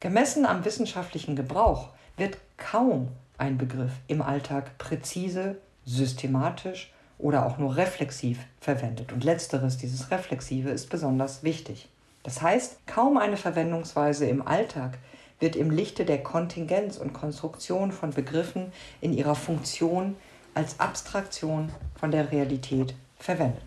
Gemessen 0.00 0.46
am 0.46 0.64
wissenschaftlichen 0.64 1.36
Gebrauch 1.36 1.90
wird 2.16 2.38
kaum 2.56 3.08
ein 3.38 3.58
Begriff 3.58 3.92
im 4.06 4.22
Alltag 4.22 4.76
präzise, 4.78 5.56
systematisch 5.84 6.92
oder 7.22 7.46
auch 7.46 7.58
nur 7.58 7.76
reflexiv 7.76 8.38
verwendet. 8.60 9.12
Und 9.12 9.24
letzteres, 9.24 9.76
dieses 9.76 10.10
Reflexive, 10.10 10.70
ist 10.70 10.90
besonders 10.90 11.42
wichtig. 11.42 11.88
Das 12.22 12.42
heißt, 12.42 12.86
kaum 12.86 13.16
eine 13.16 13.36
Verwendungsweise 13.36 14.26
im 14.26 14.46
Alltag 14.46 14.98
wird 15.38 15.56
im 15.56 15.70
Lichte 15.70 16.04
der 16.04 16.22
Kontingenz 16.22 16.98
und 16.98 17.14
Konstruktion 17.14 17.92
von 17.92 18.10
Begriffen 18.10 18.72
in 19.00 19.12
ihrer 19.12 19.34
Funktion 19.34 20.16
als 20.54 20.78
Abstraktion 20.78 21.70
von 21.98 22.10
der 22.10 22.30
Realität 22.30 22.94
verwendet. 23.18 23.62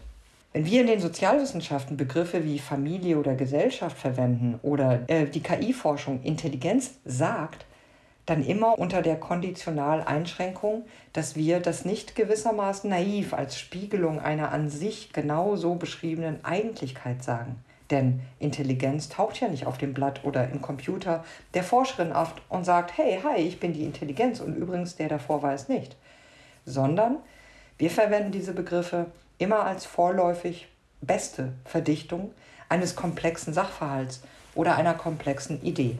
Wenn 0.51 0.65
wir 0.65 0.81
in 0.81 0.87
den 0.87 0.99
Sozialwissenschaften 0.99 1.97
Begriffe 1.97 2.43
wie 2.43 2.59
Familie 2.59 3.17
oder 3.17 3.33
Gesellschaft 3.33 3.97
verwenden 3.97 4.59
oder 4.61 5.01
äh, 5.07 5.25
die 5.25 5.41
KI-Forschung 5.41 6.21
Intelligenz 6.21 6.91
sagt, 7.05 7.65
dann 8.25 8.43
immer 8.43 8.79
unter 8.79 9.01
der 9.01 9.17
Konditionaleinschränkung, 9.17 10.85
dass 11.11 11.35
wir 11.35 11.59
das 11.59 11.83
nicht 11.83 12.15
gewissermaßen 12.15 12.89
naiv 12.89 13.33
als 13.33 13.59
Spiegelung 13.59 14.19
einer 14.19 14.51
an 14.51 14.69
sich 14.69 15.11
genau 15.11 15.55
so 15.55 15.75
beschriebenen 15.75 16.43
Eigentlichkeit 16.45 17.23
sagen. 17.23 17.63
Denn 17.89 18.21
Intelligenz 18.39 19.09
taucht 19.09 19.39
ja 19.41 19.49
nicht 19.49 19.67
auf 19.67 19.77
dem 19.77 19.93
Blatt 19.93 20.23
oder 20.23 20.49
im 20.49 20.61
Computer 20.61 21.23
der 21.53 21.63
Forscherin 21.63 22.13
auf 22.13 22.33
und 22.49 22.63
sagt, 22.63 22.97
hey, 22.97 23.19
hi, 23.23 23.41
ich 23.41 23.59
bin 23.59 23.73
die 23.73 23.83
Intelligenz 23.83 24.39
und 24.39 24.55
übrigens 24.55 24.95
der 24.95 25.09
davor 25.09 25.43
war 25.43 25.53
es 25.53 25.67
nicht. 25.67 25.97
Sondern 26.65 27.17
wir 27.77 27.91
verwenden 27.91 28.31
diese 28.31 28.53
Begriffe 28.53 29.07
immer 29.37 29.65
als 29.65 29.85
vorläufig 29.85 30.69
beste 31.01 31.51
Verdichtung 31.65 32.31
eines 32.69 32.95
komplexen 32.95 33.53
Sachverhalts 33.53 34.23
oder 34.55 34.77
einer 34.77 34.93
komplexen 34.93 35.61
Idee. 35.61 35.97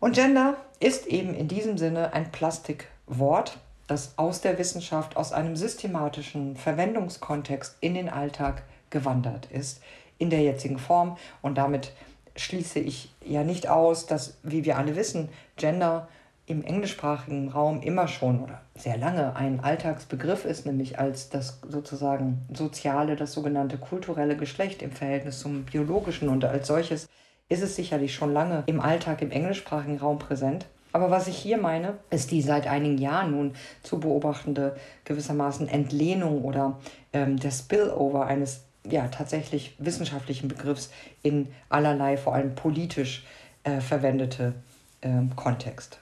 Und 0.00 0.14
Gender 0.14 0.56
ist 0.78 1.06
eben 1.06 1.34
in 1.34 1.48
diesem 1.48 1.76
Sinne 1.76 2.12
ein 2.12 2.30
Plastikwort, 2.30 3.58
das 3.88 4.16
aus 4.16 4.40
der 4.40 4.58
Wissenschaft, 4.58 5.16
aus 5.16 5.32
einem 5.32 5.56
systematischen 5.56 6.56
Verwendungskontext 6.56 7.76
in 7.80 7.94
den 7.94 8.08
Alltag 8.08 8.62
gewandert 8.90 9.50
ist, 9.50 9.82
in 10.18 10.30
der 10.30 10.42
jetzigen 10.42 10.78
Form. 10.78 11.16
Und 11.42 11.58
damit 11.58 11.92
schließe 12.36 12.78
ich 12.78 13.12
ja 13.24 13.42
nicht 13.42 13.68
aus, 13.68 14.06
dass, 14.06 14.38
wie 14.44 14.64
wir 14.64 14.78
alle 14.78 14.94
wissen, 14.94 15.30
Gender 15.56 16.08
im 16.46 16.64
englischsprachigen 16.64 17.48
Raum 17.48 17.82
immer 17.82 18.08
schon 18.08 18.42
oder 18.42 18.62
sehr 18.74 18.96
lange 18.96 19.36
ein 19.36 19.60
Alltagsbegriff 19.60 20.44
ist, 20.44 20.64
nämlich 20.64 20.98
als 20.98 21.28
das 21.28 21.60
sozusagen 21.68 22.46
soziale, 22.54 23.16
das 23.16 23.32
sogenannte 23.32 23.76
kulturelle 23.76 24.36
Geschlecht 24.36 24.80
im 24.80 24.92
Verhältnis 24.92 25.40
zum 25.40 25.64
biologischen 25.64 26.28
und 26.28 26.44
als 26.44 26.68
solches 26.68 27.08
ist 27.48 27.62
es 27.62 27.76
sicherlich 27.76 28.14
schon 28.14 28.32
lange 28.32 28.62
im 28.66 28.80
Alltag 28.80 29.22
im 29.22 29.30
englischsprachigen 29.30 29.98
Raum 29.98 30.18
präsent. 30.18 30.66
Aber 30.92 31.10
was 31.10 31.28
ich 31.28 31.36
hier 31.36 31.58
meine, 31.58 31.98
ist 32.10 32.30
die 32.30 32.42
seit 32.42 32.66
einigen 32.66 32.98
Jahren 32.98 33.30
nun 33.32 33.54
zu 33.82 34.00
beobachtende 34.00 34.76
gewissermaßen 35.04 35.68
Entlehnung 35.68 36.44
oder 36.44 36.78
ähm, 37.12 37.38
der 37.38 37.50
Spillover 37.50 38.26
eines 38.26 38.64
ja, 38.84 39.08
tatsächlich 39.08 39.74
wissenschaftlichen 39.78 40.48
Begriffs 40.48 40.90
in 41.22 41.48
allerlei, 41.68 42.16
vor 42.16 42.34
allem 42.34 42.54
politisch 42.54 43.24
äh, 43.64 43.80
verwendete 43.80 44.54
ähm, 45.02 45.36
Kontext. 45.36 45.98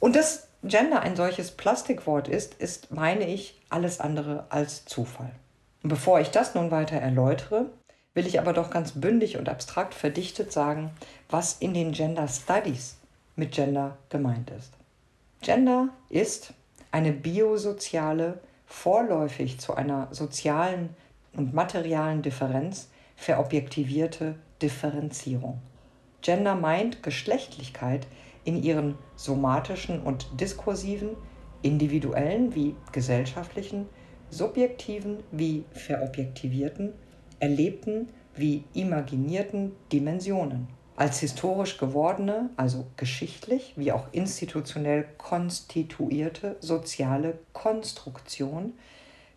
Und 0.00 0.16
dass 0.16 0.48
Gender 0.62 1.00
ein 1.00 1.16
solches 1.16 1.52
Plastikwort 1.52 2.28
ist, 2.28 2.54
ist, 2.54 2.90
meine 2.90 3.26
ich, 3.26 3.60
alles 3.70 4.00
andere 4.00 4.46
als 4.50 4.84
Zufall. 4.84 5.30
Und 5.82 5.88
bevor 5.88 6.20
ich 6.20 6.30
das 6.30 6.54
nun 6.54 6.70
weiter 6.70 6.96
erläutere, 6.96 7.66
will 8.20 8.26
ich 8.26 8.38
aber 8.38 8.52
doch 8.52 8.68
ganz 8.68 8.92
bündig 8.92 9.38
und 9.38 9.48
abstrakt 9.48 9.94
verdichtet 9.94 10.52
sagen, 10.52 10.90
was 11.30 11.54
in 11.54 11.72
den 11.72 11.92
Gender 11.92 12.28
Studies 12.28 12.98
mit 13.34 13.52
Gender 13.52 13.96
gemeint 14.10 14.50
ist. 14.50 14.74
Gender 15.40 15.88
ist 16.10 16.52
eine 16.90 17.12
biosoziale, 17.12 18.38
vorläufig 18.66 19.58
zu 19.58 19.74
einer 19.74 20.08
sozialen 20.10 20.90
und 21.32 21.54
materialen 21.54 22.20
Differenz 22.20 22.90
verobjektivierte 23.16 24.34
Differenzierung. 24.60 25.62
Gender 26.20 26.56
meint 26.56 27.02
Geschlechtlichkeit 27.02 28.06
in 28.44 28.62
ihren 28.62 28.98
somatischen 29.16 30.02
und 30.02 30.26
diskursiven, 30.38 31.16
individuellen 31.62 32.54
wie 32.54 32.76
gesellschaftlichen, 32.92 33.88
subjektiven 34.28 35.22
wie 35.32 35.64
verobjektivierten 35.72 36.92
erlebten 37.40 38.08
wie 38.36 38.64
imaginierten 38.74 39.72
Dimensionen. 39.92 40.68
Als 40.96 41.20
historisch 41.20 41.78
gewordene, 41.78 42.50
also 42.56 42.86
geschichtlich 42.96 43.72
wie 43.76 43.90
auch 43.90 44.06
institutionell 44.12 45.06
konstituierte 45.16 46.56
soziale 46.60 47.38
Konstruktion, 47.52 48.74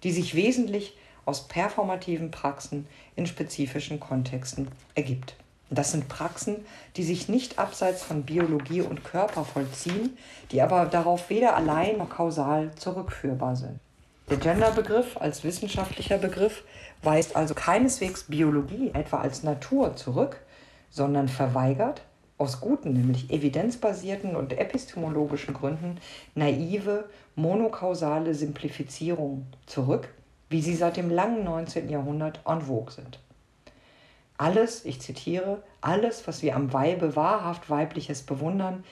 die 0.04 0.12
sich 0.12 0.36
wesentlich 0.36 0.98
aus 1.26 1.48
performativen 1.48 2.32
Praxen 2.32 2.86
in 3.16 3.26
spezifischen 3.26 4.00
Kontexten 4.00 4.68
ergibt. 4.94 5.36
Das 5.70 5.92
sind 5.92 6.08
Praxen, 6.08 6.66
die 6.98 7.04
sich 7.04 7.30
nicht 7.30 7.58
abseits 7.58 8.04
von 8.04 8.24
Biologie 8.24 8.82
und 8.82 9.04
Körper 9.04 9.44
vollziehen, 9.44 10.18
die 10.52 10.62
aber 10.62 10.86
darauf 10.86 11.30
weder 11.30 11.56
allein 11.56 11.98
noch 11.98 12.10
kausal 12.10 12.72
zurückführbar 12.76 13.56
sind. 13.56 13.80
Der 14.30 14.38
Genderbegriff 14.38 15.18
als 15.18 15.44
wissenschaftlicher 15.44 16.18
Begriff 16.18 16.64
weist 17.04 17.36
also 17.36 17.54
keineswegs 17.54 18.24
Biologie 18.24 18.92
etwa 18.94 19.20
als 19.20 19.44
Natur 19.44 19.96
zurück, 19.96 20.42
sondern 20.90 21.28
verweigert 21.28 22.02
aus 22.38 22.60
guten, 22.60 22.94
nämlich 22.94 23.32
evidenzbasierten 23.32 24.36
und 24.36 24.58
epistemologischen 24.58 25.54
Gründen 25.54 26.00
naive, 26.36 27.06
monokausale 27.36 28.34
Simplifizierung 28.36 29.48
zurück, 29.66 30.10
wie 30.50 30.62
sie 30.62 30.76
seit 30.76 30.98
dem 30.98 31.10
langen 31.10 31.44
19. 31.44 31.90
Jahrhundert 31.90 32.40
en 32.46 32.62
vogue 32.62 32.92
sind. 32.92 33.20
Alles, 34.38 34.84
ich 34.84 35.00
zitiere, 35.00 35.62
alles, 35.82 36.28
was 36.28 36.42
wir 36.42 36.56
am 36.56 36.74
Weibe 36.74 37.16
wahrhaft 37.16 37.70
Weibliches 37.70 38.24
bewundern, 38.24 38.84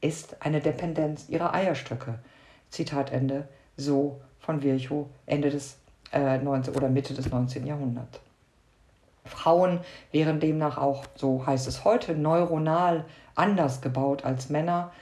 ist 0.00 0.36
eine 0.40 0.60
Dependenz 0.60 1.28
ihrer 1.28 1.54
Eierstöcke. 1.54 2.18
Zitat 2.70 3.12
Ende, 3.12 3.46
so 3.76 4.20
von 4.40 4.62
Virchow 4.62 5.06
Ende 5.26 5.50
des 5.50 5.78
äh, 6.12 6.38
19, 6.38 6.74
oder 6.74 6.88
Mitte 6.88 7.14
des 7.14 7.30
19. 7.30 7.66
Jahrhunderts. 7.66 8.20
Frauen 9.24 9.80
wären 10.12 10.40
demnach 10.40 10.78
auch, 10.78 11.04
so 11.16 11.46
heißt 11.46 11.66
es 11.66 11.84
heute, 11.84 12.14
neuronal 12.14 13.04
anders 13.34 13.80
gebaut 13.80 14.24
als 14.24 14.48
Männer 14.50 14.92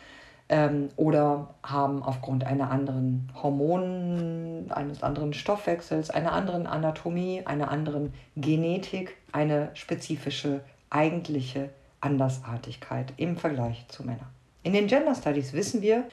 ähm, 0.48 0.88
oder 0.96 1.54
haben 1.62 2.02
aufgrund 2.02 2.44
einer 2.44 2.70
anderen 2.70 3.30
Hormonen, 3.42 4.70
eines 4.70 5.02
anderen 5.02 5.32
Stoffwechsels, 5.32 6.10
einer 6.10 6.32
anderen 6.32 6.66
Anatomie, 6.66 7.42
einer 7.44 7.70
anderen 7.70 8.12
Genetik 8.36 9.16
eine 9.32 9.70
spezifische 9.74 10.60
eigentliche 10.90 11.70
Andersartigkeit 12.00 13.12
im 13.16 13.36
Vergleich 13.36 13.86
zu 13.88 14.04
Männern. 14.04 14.28
In 14.62 14.72
den 14.72 14.86
Gender 14.86 15.14
Studies 15.14 15.52
wissen 15.52 15.82
wir, 15.82 16.04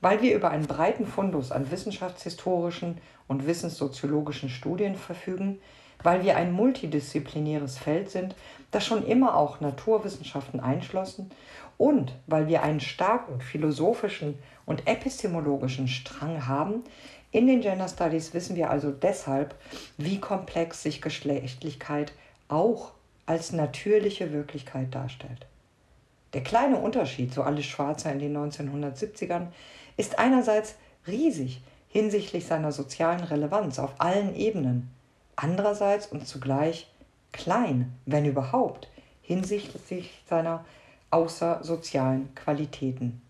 weil 0.00 0.22
wir 0.22 0.34
über 0.34 0.50
einen 0.50 0.66
breiten 0.66 1.06
Fundus 1.06 1.52
an 1.52 1.70
wissenschaftshistorischen 1.70 2.98
und 3.26 3.46
wissenssoziologischen 3.46 4.48
Studien 4.48 4.94
verfügen, 4.94 5.58
weil 6.02 6.22
wir 6.22 6.36
ein 6.36 6.52
multidisziplinäres 6.52 7.78
Feld 7.78 8.10
sind, 8.10 8.34
das 8.70 8.86
schon 8.86 9.04
immer 9.06 9.36
auch 9.36 9.60
Naturwissenschaften 9.60 10.60
einschlossen 10.60 11.30
und 11.76 12.12
weil 12.26 12.48
wir 12.48 12.62
einen 12.62 12.80
starken 12.80 13.40
philosophischen 13.40 14.38
und 14.66 14.86
epistemologischen 14.86 15.88
Strang 15.88 16.46
haben, 16.46 16.84
in 17.30 17.46
den 17.46 17.60
Gender 17.60 17.88
Studies 17.88 18.32
wissen 18.32 18.56
wir 18.56 18.70
also 18.70 18.90
deshalb, 18.90 19.54
wie 19.98 20.18
komplex 20.18 20.82
sich 20.82 21.02
Geschlechtlichkeit 21.02 22.12
auch 22.48 22.92
als 23.26 23.52
natürliche 23.52 24.32
Wirklichkeit 24.32 24.94
darstellt. 24.94 25.46
Der 26.32 26.42
kleine 26.42 26.78
Unterschied, 26.78 27.32
so 27.32 27.42
alles 27.42 27.66
Schwarzer 27.66 28.12
in 28.12 28.18
den 28.18 28.36
1970ern, 28.36 29.48
ist 29.98 30.18
einerseits 30.18 30.76
riesig 31.06 31.60
hinsichtlich 31.88 32.46
seiner 32.46 32.72
sozialen 32.72 33.24
Relevanz 33.24 33.78
auf 33.78 33.92
allen 33.98 34.34
Ebenen, 34.34 34.90
andererseits 35.36 36.06
und 36.06 36.26
zugleich 36.26 36.88
klein, 37.32 37.92
wenn 38.06 38.24
überhaupt, 38.24 38.88
hinsichtlich 39.22 40.22
seiner 40.28 40.64
außersozialen 41.10 42.34
Qualitäten. 42.34 43.20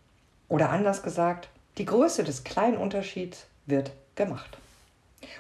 Oder 0.49 0.71
anders 0.71 1.03
gesagt, 1.03 1.49
die 1.79 1.85
Größe 1.85 2.25
des 2.25 2.45
kleinen 2.45 2.77
Unterschieds 2.77 3.47
wird 3.67 3.91
gemacht. 4.15 4.59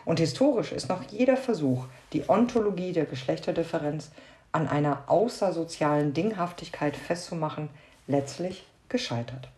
Und 0.04 0.20
historisch 0.20 0.72
ist 0.72 0.88
noch 0.88 1.02
jeder 1.10 1.36
Versuch, 1.36 1.84
die 2.12 2.28
Ontologie 2.28 2.92
der 2.92 3.06
Geschlechterdifferenz 3.06 4.10
an 4.52 4.68
einer 4.68 5.04
außersozialen 5.06 6.14
Dinghaftigkeit 6.14 6.96
festzumachen, 6.96 7.68
letztlich 8.06 8.64
gescheitert. 8.88 9.48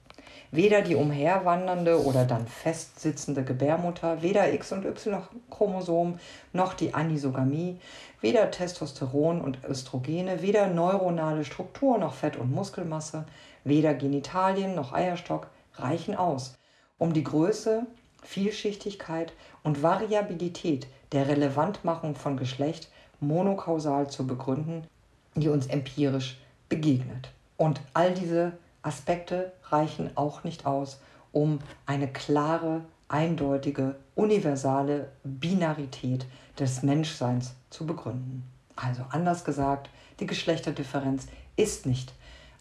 Weder 0.53 0.83
die 0.83 0.97
umherwandernde 0.97 2.03
oder 2.05 2.25
dann 2.25 2.47
festsitzende 2.47 3.45
Gebärmutter, 3.45 4.23
weder 4.23 4.53
X- 4.53 4.73
und 4.73 4.85
Y-Chromosom 4.85 6.19
noch 6.53 6.75
die 6.75 6.95
Anisogamie, 6.95 7.79
weder 8.21 8.51
Testosteron 8.51 9.41
und 9.41 9.65
Östrogene, 9.65 10.43
weder 10.43 10.67
neuronale 10.67 11.45
Struktur 11.45 11.99
noch 11.99 12.15
Fett- 12.15 12.37
und 12.37 12.53
Muskelmasse, 12.53 13.25
weder 13.65 13.95
Genitalien 13.95 14.75
noch 14.75 14.93
Eierstock 14.93 15.49
reichen 15.75 16.17
aus, 16.17 16.55
um 16.99 17.13
die 17.13 17.25
Größe, 17.25 17.87
Vielschichtigkeit 18.23 19.33
und 19.63 19.83
Variabilität 19.83 20.87
der 21.13 21.29
Relevantmachung 21.29 22.15
von 22.15 22.37
Geschlecht 22.37 22.91
monokausal 23.21 24.09
zu 24.09 24.27
begründen, 24.27 24.87
die 25.35 25.49
uns 25.49 25.67
empirisch 25.67 26.39
begegnet. 26.69 27.31
Und 27.57 27.81
all 27.95 28.15
diese 28.15 28.53
Aspekte 28.83 29.53
reichen 29.65 30.17
auch 30.17 30.45
nicht 30.45 30.67
aus, 30.67 31.01
um 31.33 31.59
eine 31.87 32.09
klare, 32.09 32.83
eindeutige, 33.09 33.97
universale 34.15 35.11
Binarität 35.25 36.27
des 36.59 36.83
Menschseins 36.83 37.55
zu 37.71 37.87
begründen. 37.87 38.45
Also 38.77 39.05
anders 39.11 39.45
gesagt, 39.45 39.91
die 40.21 40.27
Geschlechterdifferenz 40.27 41.27
ist 41.57 41.87
nicht 41.87 42.15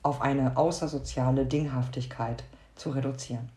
auf 0.04 0.22
eine 0.22 0.58
außersoziale 0.58 1.46
Dinghaftigkeit 1.46 2.44
zu 2.76 2.92
reduzieren. 2.92 3.50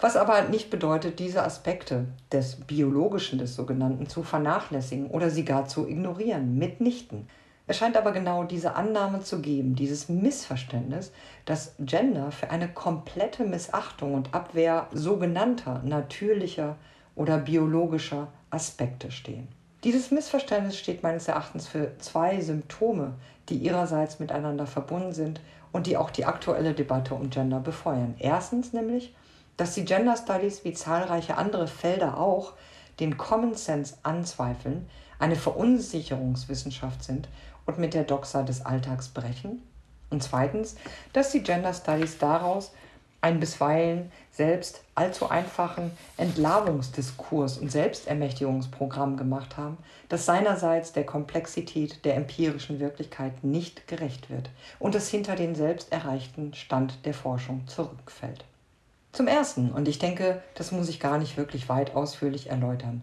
Was 0.00 0.16
aber 0.16 0.42
nicht 0.42 0.70
bedeutet, 0.70 1.18
diese 1.18 1.44
Aspekte 1.44 2.06
des 2.32 2.56
Biologischen, 2.56 3.38
des 3.38 3.54
sogenannten, 3.54 4.08
zu 4.08 4.22
vernachlässigen 4.22 5.06
oder 5.06 5.30
sie 5.30 5.44
gar 5.44 5.66
zu 5.66 5.88
ignorieren, 5.88 6.58
mitnichten. 6.58 7.28
Es 7.66 7.78
scheint 7.78 7.96
aber 7.96 8.12
genau 8.12 8.44
diese 8.44 8.74
Annahme 8.74 9.20
zu 9.20 9.40
geben, 9.40 9.74
dieses 9.74 10.10
Missverständnis, 10.10 11.12
dass 11.46 11.74
Gender 11.78 12.30
für 12.30 12.50
eine 12.50 12.68
komplette 12.68 13.44
Missachtung 13.44 14.14
und 14.14 14.34
Abwehr 14.34 14.88
sogenannter 14.92 15.80
natürlicher 15.82 16.76
oder 17.16 17.38
biologischer 17.38 18.28
Aspekte 18.50 19.10
stehen. 19.10 19.48
Dieses 19.82 20.10
Missverständnis 20.10 20.78
steht 20.78 21.02
meines 21.02 21.28
Erachtens 21.28 21.66
für 21.66 21.96
zwei 21.98 22.40
Symptome, 22.40 23.14
die 23.48 23.56
ihrerseits 23.56 24.18
miteinander 24.18 24.66
verbunden 24.66 25.12
sind 25.12 25.40
und 25.72 25.86
die 25.86 25.96
auch 25.96 26.10
die 26.10 26.24
aktuelle 26.24 26.74
Debatte 26.74 27.14
um 27.14 27.30
Gender 27.30 27.60
befeuern. 27.60 28.14
Erstens 28.18 28.72
nämlich, 28.72 29.14
dass 29.56 29.74
die 29.74 29.84
Gender 29.84 30.16
Studies 30.16 30.64
wie 30.64 30.72
zahlreiche 30.72 31.36
andere 31.36 31.66
Felder 31.66 32.18
auch 32.18 32.52
den 33.00 33.16
Common 33.16 33.54
Sense 33.54 33.96
anzweifeln, 34.02 34.88
eine 35.18 35.36
Verunsicherungswissenschaft 35.36 37.02
sind 37.02 37.28
und 37.66 37.78
mit 37.78 37.94
der 37.94 38.04
Doxa 38.04 38.42
des 38.42 38.64
Alltags 38.64 39.08
brechen. 39.08 39.62
Und 40.10 40.22
zweitens, 40.22 40.76
dass 41.12 41.30
die 41.30 41.42
Gender 41.42 41.74
Studies 41.74 42.18
daraus 42.18 42.72
einen 43.24 43.40
bisweilen 43.40 44.12
selbst 44.32 44.82
allzu 44.94 45.30
einfachen 45.30 45.90
Entlarvungsdiskurs 46.18 47.56
und 47.56 47.72
Selbstermächtigungsprogramm 47.72 49.16
gemacht 49.16 49.56
haben, 49.56 49.78
das 50.10 50.26
seinerseits 50.26 50.92
der 50.92 51.06
Komplexität 51.06 52.04
der 52.04 52.16
empirischen 52.16 52.80
Wirklichkeit 52.80 53.42
nicht 53.42 53.88
gerecht 53.88 54.28
wird 54.28 54.50
und 54.78 54.94
es 54.94 55.08
hinter 55.08 55.36
den 55.36 55.54
selbst 55.54 55.90
erreichten 55.90 56.52
Stand 56.52 57.06
der 57.06 57.14
Forschung 57.14 57.66
zurückfällt. 57.66 58.44
Zum 59.12 59.26
Ersten, 59.26 59.72
und 59.72 59.88
ich 59.88 59.98
denke, 59.98 60.42
das 60.54 60.70
muss 60.70 60.90
ich 60.90 61.00
gar 61.00 61.16
nicht 61.16 61.38
wirklich 61.38 61.70
weit 61.70 61.94
ausführlich 61.94 62.50
erläutern, 62.50 63.00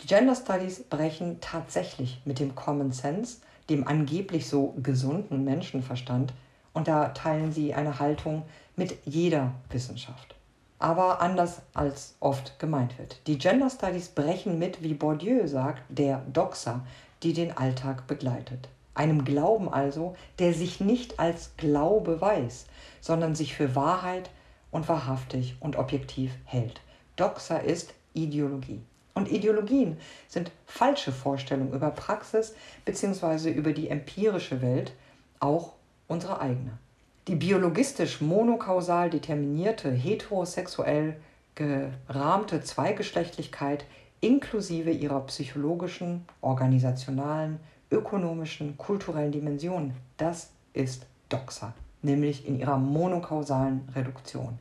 die 0.00 0.06
Gender 0.06 0.36
Studies 0.36 0.84
brechen 0.84 1.40
tatsächlich 1.40 2.20
mit 2.24 2.38
dem 2.38 2.54
Common 2.54 2.92
Sense 2.92 3.38
dem 3.68 3.86
angeblich 3.86 4.48
so 4.48 4.74
gesunden 4.82 5.44
Menschenverstand 5.44 6.32
und 6.72 6.88
da 6.88 7.08
teilen 7.08 7.52
sie 7.52 7.74
eine 7.74 7.98
Haltung 7.98 8.44
mit 8.76 8.96
jeder 9.04 9.52
Wissenschaft. 9.70 10.34
Aber 10.78 11.20
anders 11.20 11.62
als 11.74 12.14
oft 12.20 12.58
gemeint 12.60 12.98
wird. 12.98 13.20
Die 13.26 13.36
Gender 13.36 13.68
Studies 13.68 14.08
brechen 14.08 14.58
mit, 14.58 14.82
wie 14.82 14.94
Bourdieu 14.94 15.46
sagt, 15.48 15.82
der 15.88 16.22
Doxa, 16.32 16.84
die 17.22 17.32
den 17.32 17.56
Alltag 17.56 18.06
begleitet. 18.06 18.68
Einem 18.94 19.24
Glauben 19.24 19.72
also, 19.72 20.16
der 20.38 20.54
sich 20.54 20.80
nicht 20.80 21.18
als 21.18 21.56
Glaube 21.56 22.20
weiß, 22.20 22.66
sondern 23.00 23.34
sich 23.34 23.54
für 23.54 23.74
Wahrheit 23.74 24.30
und 24.70 24.88
wahrhaftig 24.88 25.56
und 25.60 25.76
objektiv 25.76 26.32
hält. 26.44 26.80
Doxa 27.16 27.56
ist 27.56 27.94
Ideologie. 28.14 28.80
Und 29.18 29.32
Ideologien 29.32 29.96
sind 30.28 30.52
falsche 30.64 31.10
Vorstellungen 31.10 31.72
über 31.72 31.90
Praxis 31.90 32.54
bzw. 32.84 33.50
über 33.50 33.72
die 33.72 33.88
empirische 33.88 34.62
Welt, 34.62 34.92
auch 35.40 35.72
unsere 36.06 36.40
eigene. 36.40 36.78
Die 37.26 37.34
biologistisch 37.34 38.20
monokausal 38.20 39.10
determinierte, 39.10 39.90
heterosexuell 39.90 41.16
gerahmte 41.56 42.62
Zweigeschlechtlichkeit 42.62 43.86
inklusive 44.20 44.92
ihrer 44.92 45.26
psychologischen, 45.26 46.24
organisationalen, 46.40 47.58
ökonomischen, 47.90 48.78
kulturellen 48.78 49.32
Dimensionen, 49.32 49.94
das 50.16 50.50
ist 50.74 51.06
Doxa, 51.28 51.74
nämlich 52.02 52.46
in 52.46 52.60
ihrer 52.60 52.78
monokausalen 52.78 53.88
Reduktion. 53.96 54.60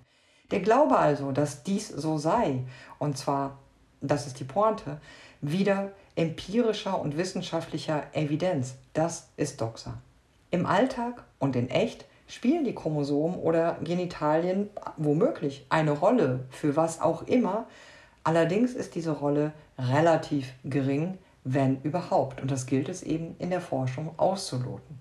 Der 0.49 0.61
Glaube 0.61 0.97
also, 0.97 1.31
dass 1.31 1.61
dies 1.61 1.89
so 1.89 2.17
sei, 2.17 2.63
und 2.97 3.19
zwar 3.19 3.59
das 4.01 4.27
ist 4.27 4.39
die 4.39 4.43
Pointe, 4.43 4.99
wieder 5.41 5.91
empirischer 6.15 6.99
und 6.99 7.17
wissenschaftlicher 7.17 8.03
Evidenz. 8.13 8.75
Das 8.93 9.29
ist 9.37 9.61
Doxa. 9.61 9.97
Im 10.51 10.65
Alltag 10.65 11.23
und 11.39 11.55
in 11.55 11.69
echt 11.69 12.05
spielen 12.27 12.65
die 12.65 12.75
Chromosomen 12.75 13.39
oder 13.39 13.77
Genitalien 13.83 14.69
womöglich 14.97 15.65
eine 15.69 15.91
Rolle 15.91 16.41
für 16.49 16.75
was 16.75 17.01
auch 17.01 17.23
immer. 17.23 17.67
Allerdings 18.23 18.73
ist 18.73 18.95
diese 18.95 19.11
Rolle 19.11 19.53
relativ 19.77 20.53
gering, 20.65 21.17
wenn 21.43 21.81
überhaupt. 21.83 22.41
Und 22.41 22.51
das 22.51 22.65
gilt 22.65 22.89
es 22.89 23.03
eben 23.03 23.35
in 23.39 23.49
der 23.49 23.61
Forschung 23.61 24.11
auszuloten. 24.17 24.99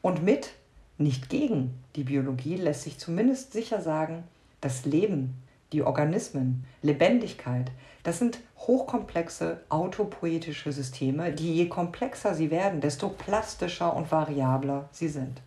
Und 0.00 0.22
mit, 0.22 0.52
nicht 0.98 1.28
gegen 1.28 1.74
die 1.96 2.04
Biologie 2.04 2.56
lässt 2.56 2.82
sich 2.82 2.98
zumindest 2.98 3.52
sicher 3.52 3.80
sagen, 3.80 4.24
das 4.60 4.84
Leben 4.84 5.41
die 5.72 5.82
Organismen, 5.82 6.64
Lebendigkeit, 6.82 7.70
das 8.02 8.18
sind 8.18 8.40
hochkomplexe 8.58 9.60
autopoetische 9.68 10.72
Systeme, 10.72 11.32
die 11.32 11.54
je 11.54 11.68
komplexer 11.68 12.34
sie 12.34 12.50
werden, 12.50 12.80
desto 12.80 13.08
plastischer 13.08 13.94
und 13.94 14.10
variabler 14.10 14.88
sie 14.92 15.08
sind. 15.08 15.40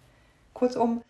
Kurzum, 0.54 1.04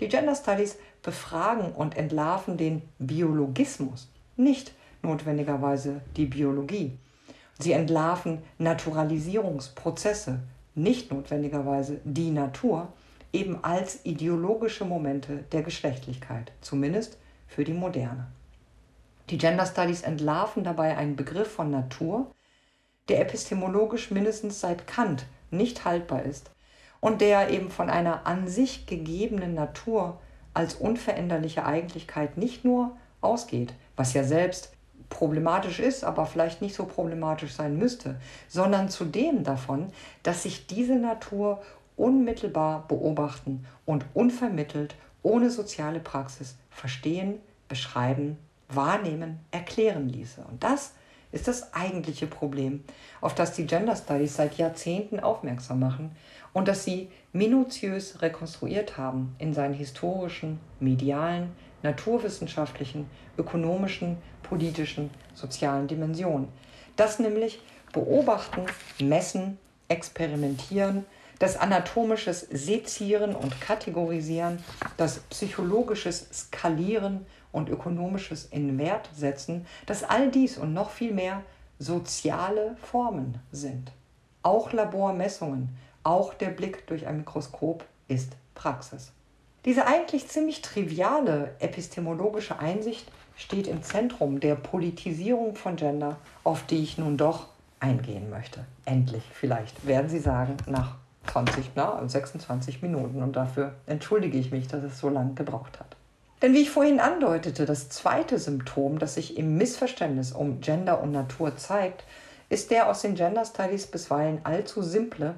die 0.00 0.08
Gender 0.08 0.34
Studies 0.34 0.78
befragen 1.02 1.72
und 1.72 1.96
entlarven 1.96 2.56
den 2.56 2.82
Biologismus, 2.98 4.10
nicht 4.36 4.72
notwendigerweise 5.02 6.00
die 6.16 6.26
Biologie. 6.26 6.98
Sie 7.58 7.72
entlarven 7.72 8.42
Naturalisierungsprozesse, 8.58 10.40
nicht 10.74 11.12
notwendigerweise 11.12 12.00
die 12.04 12.30
Natur, 12.30 12.92
eben 13.32 13.62
als 13.62 14.04
ideologische 14.04 14.84
Momente 14.84 15.44
der 15.52 15.62
Geschlechtlichkeit, 15.62 16.52
zumindest 16.60 17.18
für 17.46 17.64
die 17.64 17.72
Moderne. 17.72 18.28
Die 19.30 19.38
Gender 19.38 19.66
Studies 19.66 20.02
entlarven 20.02 20.64
dabei 20.64 20.96
einen 20.96 21.16
Begriff 21.16 21.50
von 21.52 21.70
Natur, 21.70 22.32
der 23.08 23.20
epistemologisch 23.20 24.10
mindestens 24.10 24.60
seit 24.60 24.86
Kant 24.86 25.26
nicht 25.50 25.84
haltbar 25.84 26.22
ist 26.22 26.50
und 27.00 27.20
der 27.20 27.50
eben 27.50 27.70
von 27.70 27.90
einer 27.90 28.26
an 28.26 28.48
sich 28.48 28.86
gegebenen 28.86 29.54
Natur 29.54 30.20
als 30.54 30.74
unveränderliche 30.74 31.64
Eigentlichkeit 31.64 32.36
nicht 32.36 32.64
nur 32.64 32.96
ausgeht, 33.20 33.74
was 33.96 34.12
ja 34.12 34.24
selbst 34.24 34.72
problematisch 35.08 35.78
ist, 35.78 36.04
aber 36.04 36.26
vielleicht 36.26 36.62
nicht 36.62 36.74
so 36.74 36.86
problematisch 36.86 37.54
sein 37.54 37.76
müsste, 37.76 38.16
sondern 38.48 38.88
zudem 38.88 39.44
davon, 39.44 39.92
dass 40.22 40.42
sich 40.42 40.66
diese 40.66 40.96
Natur 40.96 41.62
unmittelbar 41.96 42.86
beobachten 42.88 43.66
und 43.84 44.04
unvermittelt 44.14 44.94
ohne 45.22 45.50
soziale 45.50 46.00
Praxis 46.00 46.56
verstehen, 46.70 47.40
beschreiben 47.68 48.38
wahrnehmen, 48.74 49.40
erklären 49.50 50.08
ließe. 50.08 50.42
Und 50.48 50.62
das 50.62 50.92
ist 51.32 51.48
das 51.48 51.72
eigentliche 51.72 52.26
Problem, 52.26 52.84
auf 53.20 53.34
das 53.34 53.54
die 53.54 53.66
Gender 53.66 53.96
Studies 53.96 54.36
seit 54.36 54.58
Jahrzehnten 54.58 55.18
aufmerksam 55.18 55.80
machen 55.80 56.14
und 56.52 56.68
das 56.68 56.84
sie 56.84 57.10
minutiös 57.32 58.20
rekonstruiert 58.20 58.98
haben 58.98 59.34
in 59.38 59.54
seinen 59.54 59.74
historischen, 59.74 60.60
medialen, 60.78 61.52
naturwissenschaftlichen, 61.82 63.08
ökonomischen, 63.38 64.18
politischen, 64.42 65.10
sozialen 65.34 65.88
Dimensionen. 65.88 66.48
Das 66.96 67.18
nämlich 67.18 67.60
beobachten, 67.92 68.66
messen, 69.00 69.58
experimentieren, 69.88 71.04
das 71.38 71.56
anatomisches 71.56 72.40
Sezieren 72.40 73.34
und 73.34 73.60
Kategorisieren, 73.60 74.62
das 74.96 75.18
psychologisches 75.30 76.28
Skalieren 76.32 77.26
und 77.52 77.68
ökonomisches 77.68 78.46
in 78.46 78.78
Wert 78.78 79.10
setzen, 79.14 79.66
dass 79.86 80.02
all 80.02 80.30
dies 80.30 80.58
und 80.58 80.72
noch 80.72 80.90
viel 80.90 81.12
mehr 81.12 81.42
soziale 81.78 82.76
Formen 82.82 83.38
sind. 83.52 83.92
Auch 84.42 84.72
Labormessungen, 84.72 85.76
auch 86.02 86.34
der 86.34 86.48
Blick 86.48 86.86
durch 86.86 87.06
ein 87.06 87.18
Mikroskop 87.18 87.84
ist 88.08 88.36
Praxis. 88.54 89.12
Diese 89.64 89.86
eigentlich 89.86 90.28
ziemlich 90.28 90.62
triviale 90.62 91.54
epistemologische 91.60 92.58
Einsicht 92.58 93.06
steht 93.36 93.68
im 93.68 93.82
Zentrum 93.82 94.40
der 94.40 94.56
Politisierung 94.56 95.54
von 95.54 95.76
Gender, 95.76 96.16
auf 96.42 96.66
die 96.66 96.82
ich 96.82 96.98
nun 96.98 97.16
doch 97.16 97.48
eingehen 97.78 98.30
möchte. 98.30 98.64
Endlich, 98.84 99.22
vielleicht, 99.32 99.86
werden 99.86 100.08
Sie 100.08 100.18
sagen, 100.18 100.56
nach 100.66 100.96
20, 101.28 101.70
na, 101.74 102.02
26 102.06 102.82
Minuten. 102.82 103.22
Und 103.22 103.36
dafür 103.36 103.74
entschuldige 103.86 104.38
ich 104.38 104.50
mich, 104.50 104.68
dass 104.68 104.82
es 104.82 104.98
so 104.98 105.08
lange 105.08 105.34
gebraucht 105.34 105.78
hat. 105.78 105.96
Denn 106.42 106.54
wie 106.54 106.62
ich 106.62 106.70
vorhin 106.70 106.98
andeutete, 106.98 107.66
das 107.66 107.88
zweite 107.88 108.40
Symptom, 108.40 108.98
das 108.98 109.14
sich 109.14 109.38
im 109.38 109.56
Missverständnis 109.56 110.32
um 110.32 110.60
Gender 110.60 111.00
und 111.00 111.12
Natur 111.12 111.56
zeigt, 111.56 112.02
ist 112.48 112.72
der 112.72 112.88
aus 112.90 113.02
den 113.02 113.14
Gender 113.14 113.44
Studies 113.44 113.86
bisweilen 113.86 114.40
allzu 114.42 114.82
simple 114.82 115.36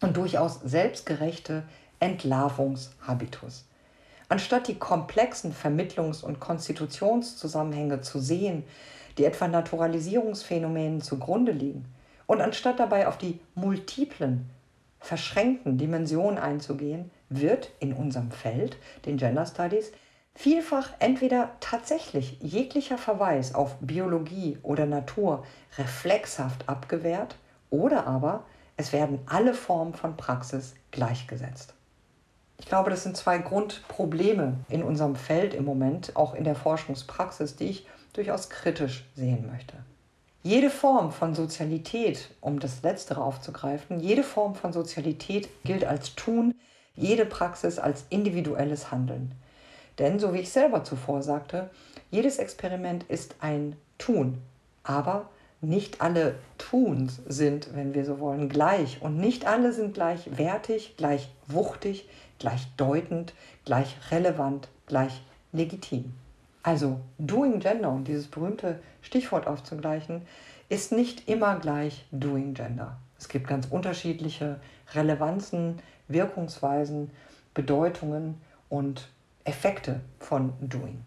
und 0.00 0.16
durchaus 0.16 0.60
selbstgerechte 0.64 1.64
Entlarvungshabitus. 2.00 3.66
Anstatt 4.30 4.68
die 4.68 4.78
komplexen 4.78 5.54
Vermittlungs- 5.54 6.24
und 6.24 6.40
Konstitutionszusammenhänge 6.40 8.00
zu 8.00 8.18
sehen, 8.18 8.64
die 9.18 9.26
etwa 9.26 9.48
Naturalisierungsphänomenen 9.48 11.02
zugrunde 11.02 11.52
liegen, 11.52 11.84
und 12.26 12.40
anstatt 12.40 12.80
dabei 12.80 13.06
auf 13.06 13.18
die 13.18 13.40
multiplen, 13.54 14.48
verschränkten 15.00 15.76
Dimensionen 15.76 16.38
einzugehen, 16.38 17.10
wird 17.28 17.70
in 17.80 17.92
unserem 17.92 18.30
Feld, 18.30 18.78
den 19.04 19.18
Gender 19.18 19.44
Studies, 19.44 19.92
vielfach 20.34 20.90
entweder 20.98 21.50
tatsächlich 21.60 22.38
jeglicher 22.40 22.98
Verweis 22.98 23.54
auf 23.54 23.76
Biologie 23.80 24.58
oder 24.62 24.86
Natur 24.86 25.44
reflexhaft 25.78 26.68
abgewehrt 26.68 27.36
oder 27.70 28.06
aber 28.06 28.44
es 28.76 28.92
werden 28.92 29.20
alle 29.26 29.54
Formen 29.54 29.94
von 29.94 30.16
Praxis 30.16 30.74
gleichgesetzt. 30.90 31.74
Ich 32.58 32.66
glaube, 32.66 32.90
das 32.90 33.02
sind 33.02 33.16
zwei 33.16 33.38
Grundprobleme 33.38 34.54
in 34.68 34.82
unserem 34.82 35.16
Feld 35.16 35.52
im 35.52 35.64
Moment, 35.64 36.16
auch 36.16 36.34
in 36.34 36.44
der 36.44 36.54
Forschungspraxis, 36.54 37.56
die 37.56 37.68
ich 37.68 37.86
durchaus 38.12 38.50
kritisch 38.50 39.04
sehen 39.16 39.50
möchte. 39.50 39.74
Jede 40.44 40.70
Form 40.70 41.12
von 41.12 41.34
Sozialität, 41.34 42.30
um 42.40 42.58
das 42.60 42.82
Letztere 42.82 43.22
aufzugreifen, 43.22 44.00
jede 44.00 44.22
Form 44.22 44.54
von 44.54 44.72
Sozialität 44.72 45.48
gilt 45.64 45.84
als 45.84 46.14
Tun, 46.14 46.54
jede 46.94 47.26
Praxis 47.26 47.78
als 47.78 48.04
individuelles 48.10 48.90
Handeln. 48.90 49.32
Denn, 50.02 50.18
so 50.18 50.34
wie 50.34 50.40
ich 50.40 50.50
selber 50.50 50.82
zuvor 50.82 51.22
sagte, 51.22 51.70
jedes 52.10 52.38
Experiment 52.38 53.04
ist 53.04 53.36
ein 53.38 53.76
Tun, 53.98 54.38
aber 54.82 55.28
nicht 55.60 56.00
alle 56.00 56.34
Tuns 56.58 57.22
sind, 57.28 57.76
wenn 57.76 57.94
wir 57.94 58.04
so 58.04 58.18
wollen, 58.18 58.48
gleich 58.48 59.00
und 59.00 59.16
nicht 59.18 59.46
alle 59.46 59.72
sind 59.72 59.94
gleich 59.94 60.36
wertig, 60.36 60.96
gleich 60.96 61.32
wuchtig, 61.46 62.08
gleich 62.40 62.66
deutend, 62.76 63.32
gleich 63.64 63.94
relevant, 64.10 64.66
gleich 64.86 65.22
legitim. 65.52 66.12
Also 66.64 66.98
Doing 67.18 67.60
Gender, 67.60 67.90
um 67.90 68.02
dieses 68.02 68.26
berühmte 68.26 68.80
Stichwort 69.02 69.46
aufzugleichen, 69.46 70.22
ist 70.68 70.90
nicht 70.90 71.28
immer 71.28 71.60
gleich 71.60 72.06
Doing 72.10 72.54
Gender. 72.54 72.96
Es 73.20 73.28
gibt 73.28 73.46
ganz 73.46 73.68
unterschiedliche 73.70 74.58
Relevanzen, 74.94 75.78
Wirkungsweisen, 76.08 77.12
Bedeutungen 77.54 78.40
und 78.68 79.06
Effekte 79.44 80.00
von 80.18 80.52
Doing. 80.60 81.04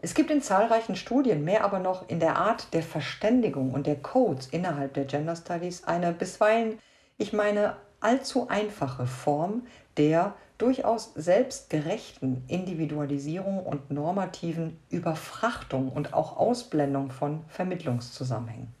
Es 0.00 0.14
gibt 0.14 0.30
in 0.30 0.42
zahlreichen 0.42 0.96
Studien, 0.96 1.44
mehr 1.44 1.64
aber 1.64 1.78
noch 1.78 2.08
in 2.08 2.18
der 2.18 2.36
Art 2.36 2.74
der 2.74 2.82
Verständigung 2.82 3.72
und 3.72 3.86
der 3.86 3.96
Codes 3.96 4.48
innerhalb 4.48 4.94
der 4.94 5.04
Gender 5.04 5.36
Studies 5.36 5.84
eine 5.84 6.12
bisweilen, 6.12 6.78
ich 7.18 7.32
meine, 7.32 7.76
allzu 8.00 8.48
einfache 8.48 9.06
Form 9.06 9.62
der 9.96 10.34
durchaus 10.58 11.12
selbstgerechten 11.14 12.44
Individualisierung 12.48 13.64
und 13.64 13.90
normativen 13.90 14.78
Überfrachtung 14.90 15.90
und 15.90 16.14
auch 16.14 16.36
Ausblendung 16.36 17.10
von 17.10 17.44
Vermittlungszusammenhängen. 17.48 18.74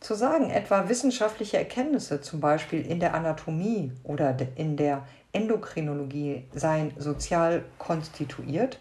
Zu 0.00 0.14
sagen, 0.14 0.50
etwa 0.50 0.88
wissenschaftliche 0.88 1.58
Erkenntnisse, 1.58 2.20
zum 2.20 2.40
Beispiel 2.40 2.84
in 2.84 2.98
der 2.98 3.14
Anatomie 3.14 3.92
oder 4.02 4.36
in 4.56 4.76
der 4.76 5.04
Endokrinologie, 5.32 6.44
seien 6.52 6.92
sozial 6.98 7.64
konstituiert, 7.78 8.78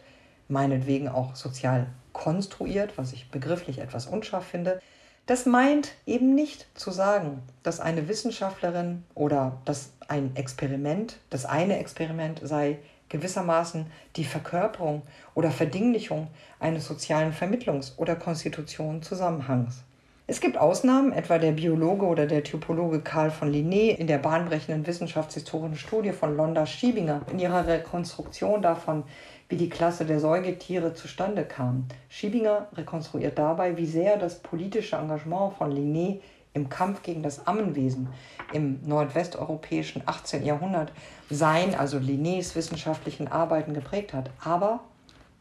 meinetwegen 0.47 1.07
auch 1.07 1.35
sozial 1.35 1.87
konstruiert, 2.13 2.97
was 2.97 3.13
ich 3.13 3.31
begrifflich 3.31 3.79
etwas 3.79 4.05
unscharf 4.05 4.45
finde, 4.45 4.81
das 5.25 5.45
meint 5.45 5.93
eben 6.05 6.35
nicht 6.35 6.67
zu 6.77 6.91
sagen, 6.91 7.41
dass 7.63 7.79
eine 7.79 8.07
Wissenschaftlerin 8.07 9.03
oder 9.13 9.61
dass 9.65 9.93
ein 10.07 10.35
Experiment, 10.35 11.19
das 11.29 11.45
eine 11.45 11.77
Experiment 11.79 12.41
sei 12.43 12.79
gewissermaßen 13.07 13.85
die 14.15 14.23
Verkörperung 14.23 15.03
oder 15.35 15.51
Verdinglichung 15.51 16.27
eines 16.59 16.87
sozialen 16.87 17.33
Vermittlungs- 17.33 17.97
oder 17.97 18.15
Konstitutionenzusammenhangs. 18.15 19.83
Es 20.31 20.39
gibt 20.39 20.57
Ausnahmen, 20.57 21.11
etwa 21.11 21.39
der 21.39 21.51
Biologe 21.51 22.05
oder 22.05 22.25
der 22.25 22.41
Typologe 22.41 23.01
Karl 23.01 23.31
von 23.31 23.51
Linné 23.51 23.89
in 23.89 24.07
der 24.07 24.17
bahnbrechenden 24.17 24.87
wissenschaftshistorischen 24.87 25.75
Studie 25.75 26.13
von 26.13 26.37
Londa 26.37 26.65
Schiebinger 26.65 27.23
in 27.29 27.37
ihrer 27.37 27.67
Rekonstruktion 27.67 28.61
davon, 28.61 29.03
wie 29.49 29.57
die 29.57 29.67
Klasse 29.67 30.05
der 30.05 30.21
Säugetiere 30.21 30.93
zustande 30.93 31.43
kam. 31.43 31.85
Schiebinger 32.07 32.69
rekonstruiert 32.77 33.37
dabei, 33.37 33.75
wie 33.75 33.85
sehr 33.85 34.15
das 34.15 34.39
politische 34.39 34.95
Engagement 34.95 35.51
von 35.57 35.69
Linné 35.69 36.21
im 36.53 36.69
Kampf 36.69 37.03
gegen 37.03 37.23
das 37.23 37.45
Ammenwesen 37.45 38.07
im 38.53 38.79
nordwesteuropäischen 38.85 40.01
18. 40.05 40.45
Jahrhundert 40.45 40.93
sein, 41.29 41.75
also 41.75 41.97
Linnés 41.97 42.55
wissenschaftlichen 42.55 43.27
Arbeiten 43.27 43.73
geprägt 43.73 44.13
hat. 44.13 44.29
Aber 44.41 44.79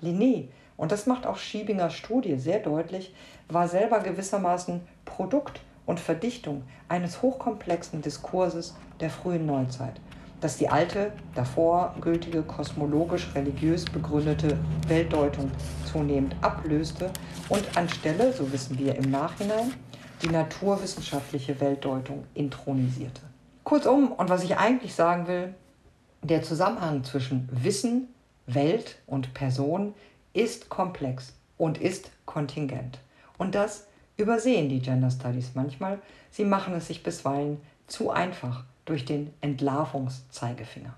Linné, 0.02 0.48
und 0.76 0.90
das 0.90 1.06
macht 1.06 1.26
auch 1.28 1.36
Schiebingers 1.36 1.94
Studie 1.94 2.38
sehr 2.38 2.58
deutlich, 2.58 3.14
war 3.52 3.68
selber 3.68 4.00
gewissermaßen 4.00 4.80
Produkt 5.04 5.60
und 5.86 6.00
Verdichtung 6.00 6.62
eines 6.88 7.22
hochkomplexen 7.22 8.02
Diskurses 8.02 8.76
der 9.00 9.10
frühen 9.10 9.46
Neuzeit 9.46 10.00
das 10.40 10.56
die 10.56 10.68
alte, 10.68 11.12
davor 11.34 11.94
gültige 12.00 12.42
kosmologisch-religiös 12.42 13.84
begründete 13.84 14.58
Weltdeutung 14.88 15.50
zunehmend 15.90 16.34
ablöste 16.40 17.10
und 17.48 17.76
anstelle, 17.76 18.32
so 18.32 18.50
wissen 18.52 18.78
wir 18.78 18.94
im 18.96 19.10
Nachhinein, 19.10 19.72
die 20.22 20.28
naturwissenschaftliche 20.28 21.60
Weltdeutung 21.60 22.24
intronisierte. 22.34 23.22
Kurzum, 23.64 24.12
und 24.12 24.28
was 24.28 24.42
ich 24.42 24.56
eigentlich 24.56 24.94
sagen 24.94 25.26
will, 25.26 25.54
der 26.22 26.42
Zusammenhang 26.42 27.04
zwischen 27.04 27.48
Wissen, 27.52 28.08
Welt 28.46 28.98
und 29.06 29.32
Person 29.34 29.94
ist 30.32 30.68
komplex 30.68 31.34
und 31.56 31.78
ist 31.78 32.10
kontingent. 32.24 32.98
Und 33.40 33.54
das 33.54 33.86
übersehen 34.18 34.68
die 34.68 34.80
Gender 34.80 35.10
Studies 35.10 35.52
manchmal. 35.54 35.98
Sie 36.30 36.44
machen 36.44 36.74
es 36.74 36.88
sich 36.88 37.02
bisweilen 37.02 37.58
zu 37.86 38.10
einfach 38.10 38.64
durch 38.84 39.06
den 39.06 39.32
Entlarvungszeigefinger. 39.40 40.94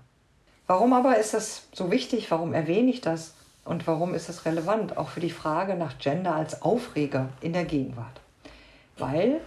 Warum 0.67 0.91
aber 0.91 1.17
ist 1.17 1.33
das 1.33 1.69
so 1.71 1.89
wichtig? 1.89 2.29
Warum 2.31 2.53
erwähne 2.53 2.91
ich 2.91 2.99
das? 2.99 3.33
Und 3.63 3.87
warum 3.87 4.13
ist 4.13 4.27
es 4.27 4.43
relevant, 4.43 4.97
auch 4.97 5.07
für 5.07 5.21
die 5.21 5.29
Frage 5.29 5.75
nach 5.75 5.97
Gender 5.99 6.35
als 6.35 6.61
Aufreger 6.63 7.29
in 7.39 7.53
der 7.53 7.63
Gegenwart? 7.63 8.19
Weil, 8.97 9.39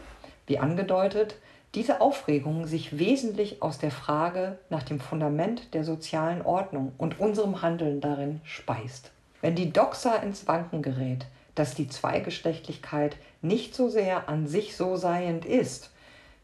wie 0.47 0.59
angedeutet, 0.59 1.37
diese 1.75 2.01
Aufregung 2.01 2.67
sich 2.67 2.99
wesentlich 2.99 3.61
aus 3.61 3.77
der 3.77 3.91
Frage 3.91 4.59
nach 4.71 4.85
dem 4.85 5.01
Fundament 5.01 5.75
der 5.75 5.85
sozialen 5.85 6.41
Ordnung 6.41 6.95
und 6.97 7.21
unserem 7.21 7.61
Handeln 7.61 8.01
darin 8.01 8.41
speist. 8.45 9.11
Wenn 9.43 9.55
die 9.55 9.71
Doxa 9.71 10.15
ins 10.17 10.49
Wanken 10.49 10.81
gerät, 10.81 11.27
dass 11.57 11.75
die 11.75 11.89
Zweigeschlechtlichkeit 11.89 13.17
nicht 13.43 13.75
so 13.75 13.89
sehr 13.89 14.29
an 14.29 14.47
sich 14.47 14.77
so 14.77 14.95
seiend 14.97 15.45
ist, 15.45 15.91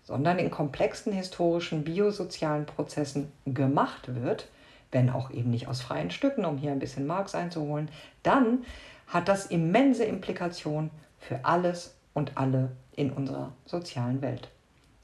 sondern 0.03 0.39
in 0.39 0.51
komplexen 0.51 1.13
historischen 1.13 1.85
biosozialen 1.85 2.67
Prozessen 2.67 3.31
gemacht 3.47 4.15
wird, 4.15 4.49
wenn 4.91 5.11
auch 5.11 5.31
eben 5.31 5.51
nicht 5.51 5.69
aus 5.69 5.81
freien 5.81 6.11
Stücken, 6.11 6.45
um 6.45 6.59
hier 6.59 6.73
ein 6.73 6.81
bisschen 6.81 7.07
Marx 7.07 7.35
einzuholen, 7.35 7.89
dann 8.23 8.65
hat 9.07 9.29
das 9.29 9.47
immense 9.47 10.05
Implikationen 10.05 10.91
für 11.19 11.45
alles 11.45 11.95
und 12.15 12.37
alle 12.37 12.73
in 12.97 13.13
unserer 13.13 13.53
sozialen 13.65 14.23
Welt. 14.23 14.49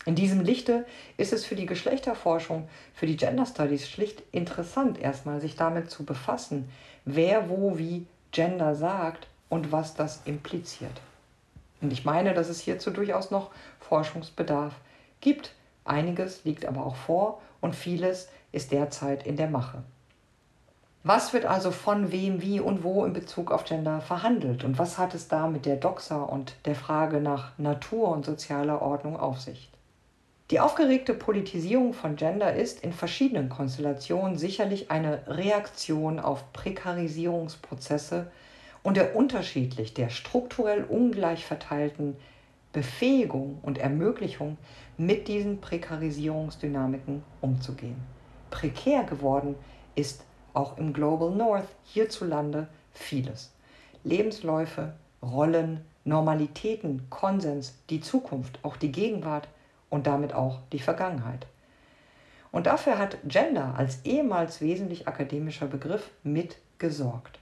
In 0.04 0.14
diesem 0.14 0.40
Lichte 0.40 0.86
ist 1.16 1.32
es 1.32 1.44
für 1.44 1.54
die 1.54 1.66
Geschlechterforschung, 1.66 2.68
für 2.94 3.06
die 3.06 3.16
Gender 3.16 3.44
Studies 3.44 3.88
schlicht 3.88 4.22
interessant, 4.32 4.98
erstmal 4.98 5.40
sich 5.40 5.56
damit 5.56 5.90
zu 5.90 6.04
befassen, 6.04 6.70
wer 7.04 7.50
wo 7.50 7.78
wie 7.78 8.06
Gender 8.30 8.74
sagt 8.74 9.26
und 9.48 9.72
was 9.72 9.94
das 9.94 10.22
impliziert. 10.24 11.00
Und 11.80 11.92
ich 11.92 12.04
meine, 12.04 12.34
dass 12.34 12.48
es 12.48 12.60
hierzu 12.60 12.90
durchaus 12.90 13.30
noch 13.30 13.50
Forschungsbedarf 13.80 14.74
gibt. 15.20 15.54
Einiges 15.84 16.44
liegt 16.44 16.66
aber 16.66 16.84
auch 16.84 16.96
vor 16.96 17.40
und 17.60 17.74
vieles 17.74 18.28
ist 18.52 18.72
derzeit 18.72 19.26
in 19.26 19.36
der 19.36 19.48
Mache. 19.48 19.82
Was 21.04 21.32
wird 21.32 21.46
also 21.46 21.70
von 21.70 22.10
wem, 22.10 22.42
wie 22.42 22.60
und 22.60 22.82
wo 22.82 23.04
in 23.04 23.12
Bezug 23.12 23.52
auf 23.52 23.64
Gender 23.64 24.00
verhandelt 24.00 24.64
und 24.64 24.78
was 24.78 24.98
hat 24.98 25.14
es 25.14 25.28
da 25.28 25.46
mit 25.46 25.64
der 25.64 25.76
Doxa 25.76 26.22
und 26.22 26.54
der 26.64 26.74
Frage 26.74 27.20
nach 27.20 27.56
Natur 27.56 28.08
und 28.08 28.26
sozialer 28.26 28.82
Ordnung 28.82 29.18
auf 29.18 29.40
sich? 29.40 29.70
Die 30.50 30.60
aufgeregte 30.60 31.14
Politisierung 31.14 31.92
von 31.92 32.16
Gender 32.16 32.54
ist 32.54 32.82
in 32.82 32.92
verschiedenen 32.92 33.48
Konstellationen 33.48 34.38
sicherlich 34.38 34.90
eine 34.90 35.22
Reaktion 35.26 36.18
auf 36.18 36.52
Prekarisierungsprozesse 36.52 38.30
und 38.82 38.96
der 38.96 39.16
unterschiedlich, 39.16 39.94
der 39.94 40.08
strukturell 40.08 40.84
ungleich 40.84 41.44
verteilten 41.44 42.16
Befähigung 42.72 43.58
und 43.62 43.78
Ermöglichung, 43.78 44.58
mit 44.96 45.28
diesen 45.28 45.60
Prekarisierungsdynamiken 45.60 47.22
umzugehen. 47.40 47.96
Prekär 48.50 49.04
geworden 49.04 49.54
ist 49.94 50.24
auch 50.54 50.76
im 50.78 50.92
Global 50.92 51.30
North 51.30 51.68
hierzulande 51.84 52.68
vieles. 52.92 53.52
Lebensläufe, 54.04 54.94
Rollen, 55.22 55.84
Normalitäten, 56.04 57.08
Konsens, 57.10 57.74
die 57.90 58.00
Zukunft, 58.00 58.58
auch 58.62 58.76
die 58.76 58.92
Gegenwart 58.92 59.48
und 59.90 60.06
damit 60.06 60.32
auch 60.32 60.60
die 60.72 60.78
Vergangenheit. 60.78 61.46
Und 62.50 62.66
dafür 62.66 62.98
hat 62.98 63.18
Gender 63.24 63.74
als 63.76 64.04
ehemals 64.04 64.60
wesentlich 64.60 65.06
akademischer 65.06 65.66
Begriff 65.66 66.10
mitgesorgt. 66.22 67.38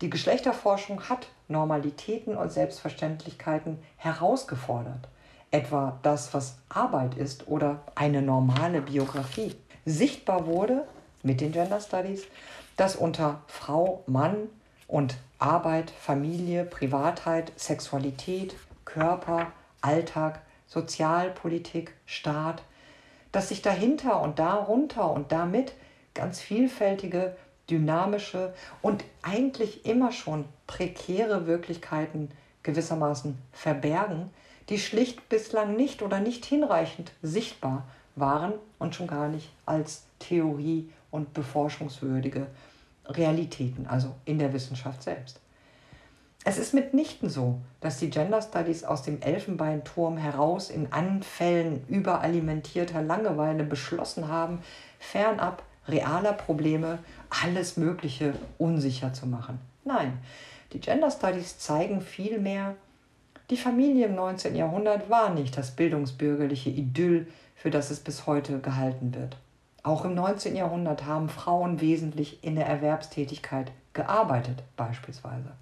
Die 0.00 0.10
Geschlechterforschung 0.10 1.08
hat 1.08 1.28
Normalitäten 1.48 2.36
und 2.36 2.52
Selbstverständlichkeiten 2.52 3.78
herausgefordert, 3.96 5.08
etwa 5.50 5.98
das, 6.02 6.34
was 6.34 6.58
Arbeit 6.68 7.16
ist 7.16 7.48
oder 7.48 7.80
eine 7.94 8.22
normale 8.22 8.82
Biografie. 8.82 9.54
Sichtbar 9.84 10.46
wurde 10.46 10.86
mit 11.22 11.40
den 11.40 11.52
Gender 11.52 11.80
Studies, 11.80 12.24
dass 12.76 12.96
unter 12.96 13.40
Frau, 13.46 14.02
Mann 14.06 14.48
und 14.88 15.16
Arbeit, 15.38 15.90
Familie, 15.90 16.64
Privatheit, 16.64 17.52
Sexualität, 17.56 18.54
Körper, 18.84 19.52
Alltag 19.80 20.40
Sozialpolitik, 20.66 21.94
Staat, 22.06 22.62
dass 23.32 23.48
sich 23.48 23.62
dahinter 23.62 24.20
und 24.20 24.38
darunter 24.38 25.10
und 25.10 25.32
damit 25.32 25.72
ganz 26.14 26.40
vielfältige, 26.40 27.36
dynamische 27.70 28.54
und 28.82 29.04
eigentlich 29.22 29.86
immer 29.86 30.12
schon 30.12 30.44
prekäre 30.66 31.46
Wirklichkeiten 31.46 32.30
gewissermaßen 32.62 33.38
verbergen, 33.52 34.30
die 34.68 34.78
schlicht 34.78 35.28
bislang 35.28 35.76
nicht 35.76 36.02
oder 36.02 36.20
nicht 36.20 36.44
hinreichend 36.44 37.12
sichtbar 37.22 37.84
waren 38.16 38.54
und 38.78 38.94
schon 38.94 39.06
gar 39.06 39.28
nicht 39.28 39.50
als 39.64 40.04
Theorie 40.18 40.90
und 41.10 41.34
beforschungswürdige 41.34 42.46
Realitäten, 43.06 43.86
also 43.86 44.14
in 44.24 44.38
der 44.38 44.52
Wissenschaft 44.52 45.02
selbst. 45.02 45.40
Es 46.44 46.58
ist 46.58 46.74
mitnichten 46.74 47.28
so, 47.28 47.60
dass 47.80 47.98
die 47.98 48.10
Gender 48.10 48.40
Studies 48.40 48.84
aus 48.84 49.02
dem 49.02 49.20
Elfenbeinturm 49.20 50.16
heraus 50.16 50.70
in 50.70 50.92
Anfällen 50.92 51.84
überalimentierter 51.88 53.02
Langeweile 53.02 53.64
beschlossen 53.64 54.28
haben, 54.28 54.60
fernab 55.00 55.64
realer 55.88 56.32
Probleme 56.32 56.98
alles 57.30 57.76
Mögliche 57.76 58.34
unsicher 58.58 59.12
zu 59.12 59.26
machen. 59.26 59.58
Nein, 59.84 60.18
die 60.72 60.80
Gender 60.80 61.10
Studies 61.10 61.58
zeigen 61.58 62.00
vielmehr, 62.00 62.74
die 63.50 63.56
Familie 63.56 64.06
im 64.06 64.16
19. 64.16 64.56
Jahrhundert 64.56 65.08
war 65.08 65.30
nicht 65.30 65.56
das 65.56 65.70
bildungsbürgerliche 65.70 66.70
Idyll, 66.70 67.28
für 67.54 67.70
das 67.70 67.90
es 67.90 68.00
bis 68.00 68.26
heute 68.26 68.58
gehalten 68.58 69.14
wird. 69.14 69.36
Auch 69.84 70.04
im 70.04 70.16
19. 70.16 70.56
Jahrhundert 70.56 71.04
haben 71.04 71.28
Frauen 71.28 71.80
wesentlich 71.80 72.42
in 72.42 72.56
der 72.56 72.66
Erwerbstätigkeit 72.66 73.70
gearbeitet, 73.92 74.64
beispielsweise. 74.76 75.52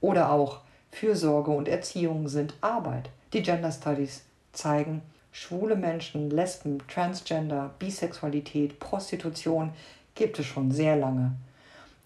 Oder 0.00 0.30
auch 0.32 0.60
Fürsorge 0.90 1.50
und 1.50 1.68
Erziehung 1.68 2.28
sind 2.28 2.54
Arbeit. 2.62 3.10
Die 3.34 3.42
Gender 3.42 3.70
Studies 3.70 4.24
zeigen, 4.52 5.02
schwule 5.34 5.74
Menschen, 5.74 6.30
Lesben, 6.30 6.78
Transgender, 6.86 7.74
Bisexualität, 7.80 8.78
Prostitution 8.78 9.72
gibt 10.14 10.38
es 10.38 10.46
schon 10.46 10.70
sehr 10.70 10.94
lange. 10.94 11.32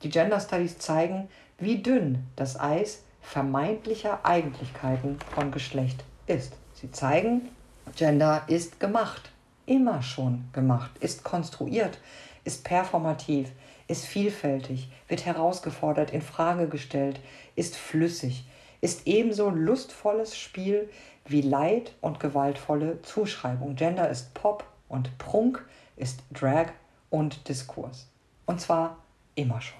Die 0.02 0.08
Gender 0.08 0.40
Studies 0.40 0.78
zeigen, 0.78 1.28
wie 1.58 1.82
dünn 1.82 2.26
das 2.36 2.58
Eis 2.58 3.02
vermeintlicher 3.20 4.24
Eigentlichkeiten 4.24 5.18
von 5.34 5.50
Geschlecht 5.50 6.04
ist. 6.26 6.54
Sie 6.72 6.90
zeigen, 6.90 7.50
Gender 7.94 8.44
ist 8.46 8.80
gemacht, 8.80 9.30
immer 9.66 10.00
schon 10.00 10.48
gemacht, 10.54 10.90
ist 11.00 11.22
konstruiert, 11.22 11.98
ist 12.44 12.64
performativ, 12.64 13.50
ist 13.88 14.06
vielfältig, 14.06 14.90
wird 15.06 15.26
herausgefordert, 15.26 16.12
in 16.12 16.22
Frage 16.22 16.66
gestellt, 16.66 17.20
ist 17.56 17.76
flüssig, 17.76 18.46
ist 18.80 19.06
ebenso 19.06 19.50
lustvolles 19.50 20.36
Spiel 20.36 20.88
wie 21.26 21.42
Leid 21.42 21.94
und 22.00 22.20
gewaltvolle 22.20 23.02
Zuschreibung. 23.02 23.76
Gender 23.76 24.08
ist 24.08 24.34
Pop 24.34 24.64
und 24.88 25.16
Prunk 25.18 25.64
ist 25.96 26.20
Drag 26.32 26.68
und 27.10 27.48
Diskurs. 27.48 28.08
Und 28.46 28.60
zwar 28.60 28.96
immer 29.34 29.60
schon. 29.60 29.78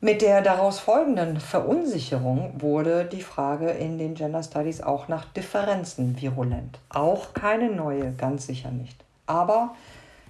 Mit 0.00 0.20
der 0.20 0.42
daraus 0.42 0.80
folgenden 0.80 1.38
Verunsicherung 1.38 2.60
wurde 2.60 3.04
die 3.04 3.22
Frage 3.22 3.70
in 3.70 3.98
den 3.98 4.14
Gender 4.14 4.42
Studies 4.42 4.80
auch 4.80 5.06
nach 5.06 5.26
Differenzen 5.26 6.20
virulent. 6.20 6.80
Auch 6.88 7.34
keine 7.34 7.70
neue, 7.70 8.12
ganz 8.12 8.48
sicher 8.48 8.72
nicht. 8.72 8.96
Aber 9.26 9.76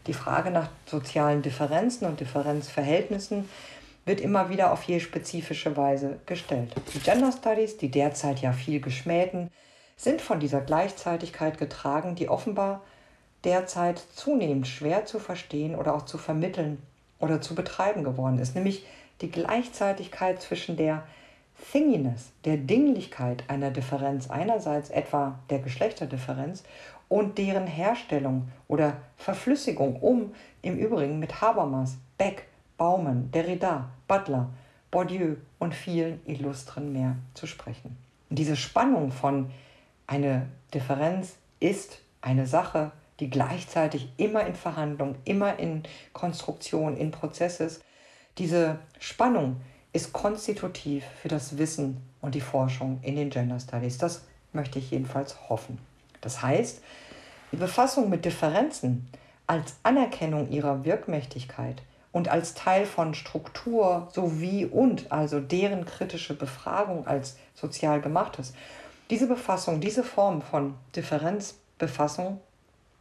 die 0.07 0.13
Frage 0.13 0.51
nach 0.51 0.69
sozialen 0.85 1.41
Differenzen 1.41 2.07
und 2.07 2.21
Differenzverhältnissen 2.21 3.49
wird 4.05 4.21
immer 4.21 4.49
wieder 4.49 4.73
auf 4.73 4.83
je 4.85 5.01
spezifische 5.01 5.77
Weise 5.77 6.19
gestellt. 6.27 6.75
Die 6.95 6.99
Gender 6.99 7.33
Studies, 7.33 7.77
die 7.77 7.91
derzeit 7.91 8.41
ja 8.41 8.53
viel 8.53 8.81
geschmähten, 8.81 9.51
sind 9.97 10.21
von 10.21 10.41
dieser 10.41 10.61
Gleichzeitigkeit 10.61 11.59
getragen, 11.59 12.15
die 12.15 12.29
offenbar 12.29 12.83
derzeit 13.45 13.99
zunehmend 14.15 14.67
schwer 14.67 15.05
zu 15.05 15.19
verstehen 15.19 15.75
oder 15.77 15.95
auch 15.95 16.05
zu 16.05 16.19
vermitteln 16.19 16.83
oder 17.19 17.41
zu 17.41 17.55
betreiben 17.55 18.05
geworden 18.05 18.39
ist, 18.39 18.55
nämlich 18.55 18.85
die 19.21 19.31
Gleichzeitigkeit 19.31 20.43
zwischen 20.43 20.77
der 20.77 21.05
Thinginess, 21.71 22.33
der 22.45 22.57
Dinglichkeit 22.57 23.45
einer 23.49 23.71
Differenz 23.71 24.31
einerseits 24.31 24.91
etwa 24.91 25.39
der 25.51 25.61
Geschlechterdifferenz 25.61 26.65
und 27.09 27.39
deren 27.39 27.67
Herstellung 27.67 28.49
oder 28.69 28.97
Verflüssigung, 29.17 29.97
um 29.97 30.35
im 30.63 30.77
Übrigen 30.77 31.19
mit 31.19 31.41
Habermas, 31.41 31.99
Beck, 32.19 32.47
Baumann, 32.83 33.31
Derrida, 33.31 33.91
Butler, 34.09 34.51
Bourdieu 34.91 35.37
und 35.61 35.73
vielen 35.73 36.19
Illustren 36.27 36.93
mehr 36.93 37.15
zu 37.33 37.47
sprechen. 37.47 37.97
Und 38.29 38.41
diese 38.41 38.57
Spannung 38.57 39.13
von 39.13 39.53
eine 40.09 40.49
Differenz 40.75 41.37
ist 41.61 42.01
eine 42.23 42.45
Sache, 42.45 42.91
die 43.21 43.31
gleichzeitig 43.31 44.09
immer 44.17 44.45
in 44.45 44.57
Verhandlung, 44.57 45.15
immer 45.25 45.61
in 45.61 45.85
Konstruktion, 46.13 46.97
in 46.97 47.13
Prozess 47.13 47.61
ist. 47.61 47.85
Diese 48.39 48.81
Spannung 48.99 49.61
ist 49.93 50.13
konstitutiv 50.13 51.05
für 51.21 51.29
das 51.29 51.59
Wissen 51.59 51.99
und 52.21 52.35
die 52.35 52.41
Forschung 52.41 52.99
in 53.03 53.15
den 53.15 53.31
Gender 53.31 53.61
Studies. 53.61 53.99
Das 53.99 54.25
möchte 54.53 54.81
ich 54.81 54.91
jedenfalls 54.91 55.49
hoffen. 55.49 55.79
Das 56.21 56.43
heißt, 56.43 56.83
die 57.53 57.59
Befassung 57.59 58.11
mit 58.11 58.25
Differenzen 58.25 59.09
als 59.47 59.77
Anerkennung 59.85 60.51
ihrer 60.51 60.85
Wirkmächtigkeit 60.85 61.81
und 62.13 62.29
als 62.29 62.55
Teil 62.55 62.87
von 62.87 63.15
Struktur 63.15 64.09
sowie 64.13 64.67
und 64.67 65.11
also 65.11 65.41
deren 65.41 65.87
kritische 65.87 66.35
Befragung 66.35 67.07
als 67.07 67.37
sozial 67.55 68.01
gemachtes. 68.01 68.53
Diese 69.11 69.27
Befassung, 69.27 69.81
diese 69.81 70.05
Form 70.05 70.43
von 70.43 70.75
Differenzbefassung 70.95 72.41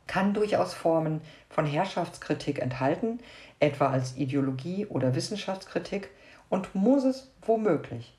kann 0.08 0.34
durchaus 0.34 0.74
Formen 0.74 1.22
von 1.50 1.66
Herrschaftskritik 1.66 2.60
enthalten, 2.60 3.20
etwa 3.60 3.88
als 3.88 4.18
Ideologie 4.18 4.86
oder 4.86 5.16
Wissenschaftskritik, 5.16 6.10
und 6.50 6.76
muss 6.76 7.06
es 7.06 7.32
womöglich. 7.44 8.14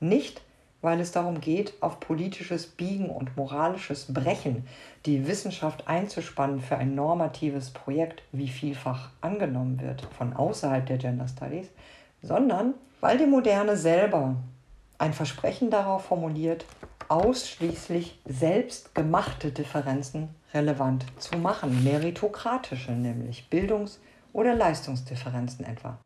Nicht 0.00 0.42
weil 0.86 1.00
es 1.00 1.10
darum 1.10 1.40
geht, 1.40 1.74
auf 1.80 1.98
politisches 1.98 2.68
Biegen 2.68 3.10
und 3.10 3.36
moralisches 3.36 4.14
Brechen 4.14 4.68
die 5.04 5.26
Wissenschaft 5.26 5.88
einzuspannen 5.88 6.60
für 6.60 6.76
ein 6.76 6.94
normatives 6.94 7.70
Projekt, 7.72 8.22
wie 8.30 8.46
vielfach 8.46 9.10
angenommen 9.20 9.80
wird 9.80 10.06
von 10.16 10.32
außerhalb 10.32 10.86
der 10.86 10.98
Gender 10.98 11.26
Studies, 11.26 11.66
sondern 12.22 12.74
weil 13.00 13.18
die 13.18 13.26
Moderne 13.26 13.76
selber 13.76 14.36
ein 14.98 15.12
Versprechen 15.12 15.70
darauf 15.70 16.04
formuliert, 16.04 16.64
ausschließlich 17.08 18.20
selbstgemachte 18.24 19.50
Differenzen 19.50 20.28
relevant 20.54 21.04
zu 21.18 21.36
machen, 21.36 21.82
meritokratische 21.82 22.92
nämlich, 22.92 23.48
Bildungs- 23.50 23.98
oder 24.32 24.54
Leistungsdifferenzen 24.54 25.64
etwa. 25.64 25.98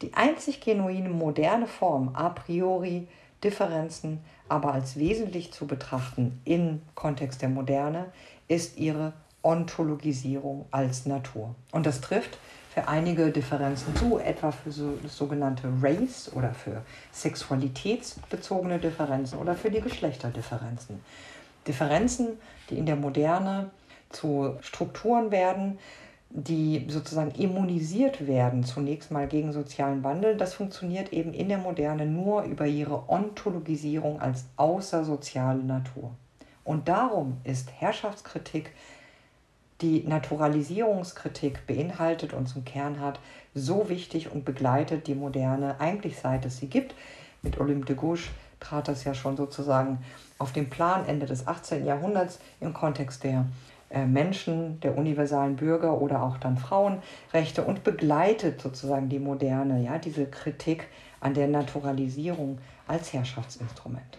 Die 0.00 0.14
einzig 0.14 0.60
genuine 0.60 1.08
moderne 1.08 1.66
Form 1.66 2.14
a 2.14 2.28
priori 2.28 3.08
Differenzen 3.42 4.20
aber 4.48 4.72
als 4.72 4.96
wesentlich 4.96 5.52
zu 5.52 5.66
betrachten 5.66 6.40
im 6.44 6.82
Kontext 6.94 7.42
der 7.42 7.48
Moderne 7.48 8.06
ist 8.48 8.78
ihre 8.78 9.12
Ontologisierung 9.42 10.66
als 10.70 11.06
Natur. 11.06 11.54
Und 11.72 11.86
das 11.86 12.00
trifft 12.00 12.38
für 12.72 12.88
einige 12.88 13.30
Differenzen 13.30 13.96
zu, 13.96 14.18
etwa 14.18 14.52
für 14.52 14.70
so, 14.70 14.98
sogenannte 15.08 15.68
Race 15.80 16.30
oder 16.34 16.52
für 16.52 16.82
sexualitätsbezogene 17.12 18.78
Differenzen 18.78 19.38
oder 19.38 19.54
für 19.54 19.70
die 19.70 19.80
Geschlechterdifferenzen. 19.80 21.00
Differenzen, 21.66 22.38
die 22.68 22.78
in 22.78 22.86
der 22.86 22.96
Moderne 22.96 23.70
zu 24.10 24.56
Strukturen 24.60 25.30
werden, 25.30 25.78
die 26.38 26.84
sozusagen 26.88 27.30
immunisiert 27.30 28.26
werden, 28.26 28.62
zunächst 28.62 29.10
mal 29.10 29.26
gegen 29.26 29.54
sozialen 29.54 30.04
Wandel, 30.04 30.36
das 30.36 30.52
funktioniert 30.52 31.10
eben 31.14 31.32
in 31.32 31.48
der 31.48 31.56
Moderne 31.56 32.04
nur 32.04 32.42
über 32.42 32.66
ihre 32.66 33.08
Ontologisierung 33.08 34.20
als 34.20 34.44
außersoziale 34.56 35.62
Natur. 35.62 36.10
Und 36.62 36.88
darum 36.88 37.38
ist 37.44 37.72
Herrschaftskritik, 37.78 38.70
die 39.80 40.04
Naturalisierungskritik 40.06 41.66
beinhaltet 41.66 42.34
und 42.34 42.48
zum 42.48 42.66
Kern 42.66 43.00
hat, 43.00 43.18
so 43.54 43.88
wichtig 43.88 44.30
und 44.30 44.44
begleitet 44.44 45.06
die 45.06 45.14
Moderne 45.14 45.80
eigentlich 45.80 46.18
seit 46.18 46.44
es 46.44 46.58
sie 46.58 46.66
gibt. 46.66 46.94
Mit 47.40 47.58
Olympe 47.58 47.86
de 47.86 47.96
Gouges 47.96 48.24
trat 48.60 48.88
das 48.88 49.04
ja 49.04 49.14
schon 49.14 49.38
sozusagen 49.38 50.04
auf 50.38 50.52
den 50.52 50.68
Plan 50.68 51.06
Ende 51.06 51.24
des 51.24 51.46
18. 51.46 51.86
Jahrhunderts 51.86 52.40
im 52.60 52.74
Kontext 52.74 53.24
der 53.24 53.46
Menschen, 53.90 54.80
der 54.80 54.98
universalen 54.98 55.56
Bürger 55.56 56.00
oder 56.00 56.22
auch 56.22 56.38
dann 56.38 56.56
Frauenrechte 56.56 57.62
und 57.62 57.84
begleitet 57.84 58.60
sozusagen 58.60 59.08
die 59.08 59.20
Moderne, 59.20 59.82
ja, 59.82 59.98
diese 59.98 60.26
Kritik 60.26 60.88
an 61.20 61.34
der 61.34 61.46
Naturalisierung 61.46 62.58
als 62.88 63.12
Herrschaftsinstrument. 63.12 64.18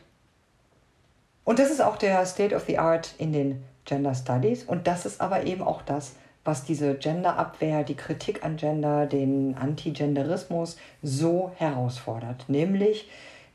Und 1.43 1.59
das 1.59 1.69
ist 1.69 1.81
auch 1.81 1.97
der 1.97 2.25
State 2.25 2.55
of 2.55 2.65
the 2.65 2.77
Art 2.77 3.13
in 3.17 3.33
den 3.33 3.63
Gender 3.85 4.15
Studies. 4.15 4.63
Und 4.63 4.87
das 4.87 5.05
ist 5.05 5.21
aber 5.21 5.45
eben 5.45 5.61
auch 5.61 5.81
das, 5.81 6.15
was 6.45 6.63
diese 6.63 6.95
Genderabwehr, 6.95 7.83
die 7.83 7.95
Kritik 7.95 8.45
an 8.45 8.55
Gender, 8.55 9.05
den 9.05 9.55
Antigenderismus 9.55 10.77
so 11.03 11.51
herausfordert, 11.55 12.45
nämlich 12.47 13.09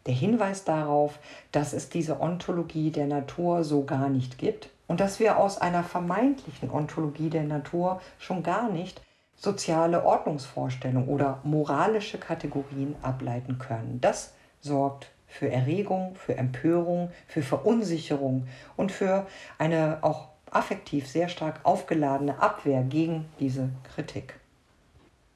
der 0.07 0.15
Hinweis 0.15 0.65
darauf, 0.65 1.19
dass 1.53 1.73
es 1.73 1.89
diese 1.89 2.21
Ontologie 2.21 2.91
der 2.91 3.07
Natur 3.07 3.65
so 3.65 3.85
gar 3.85 4.09
nicht 4.11 4.37
gibt 4.37 4.69
und 4.93 5.01
dass 5.01 5.21
wir 5.21 5.39
aus 5.39 5.57
einer 5.57 5.85
vermeintlichen 5.85 6.71
Ontologie 6.71 7.31
der 7.31 7.45
Natur 7.45 8.03
schon 8.19 8.43
gar 8.43 8.69
nicht 8.69 9.01
soziale 9.35 10.05
Ordnungsvorstellungen 10.05 11.09
oder 11.09 11.39
moralische 11.45 12.19
Kategorien 12.19 12.95
ableiten 13.01 13.57
können. 13.57 14.03
Das 14.03 14.35
sorgt 14.61 15.11
für 15.27 15.51
Erregung, 15.51 16.15
für 16.15 16.37
Empörung, 16.37 17.11
für 17.27 17.41
Verunsicherung 17.41 18.49
und 18.77 18.93
für 18.93 19.27
eine 19.57 19.97
auch 20.03 20.29
affektiv 20.51 21.09
sehr 21.09 21.31
stark 21.31 21.61
aufgeladene 21.63 22.39
Abwehr 22.39 22.83
gegen 22.83 23.31
diese 23.41 23.71
Kritik. 23.95 24.42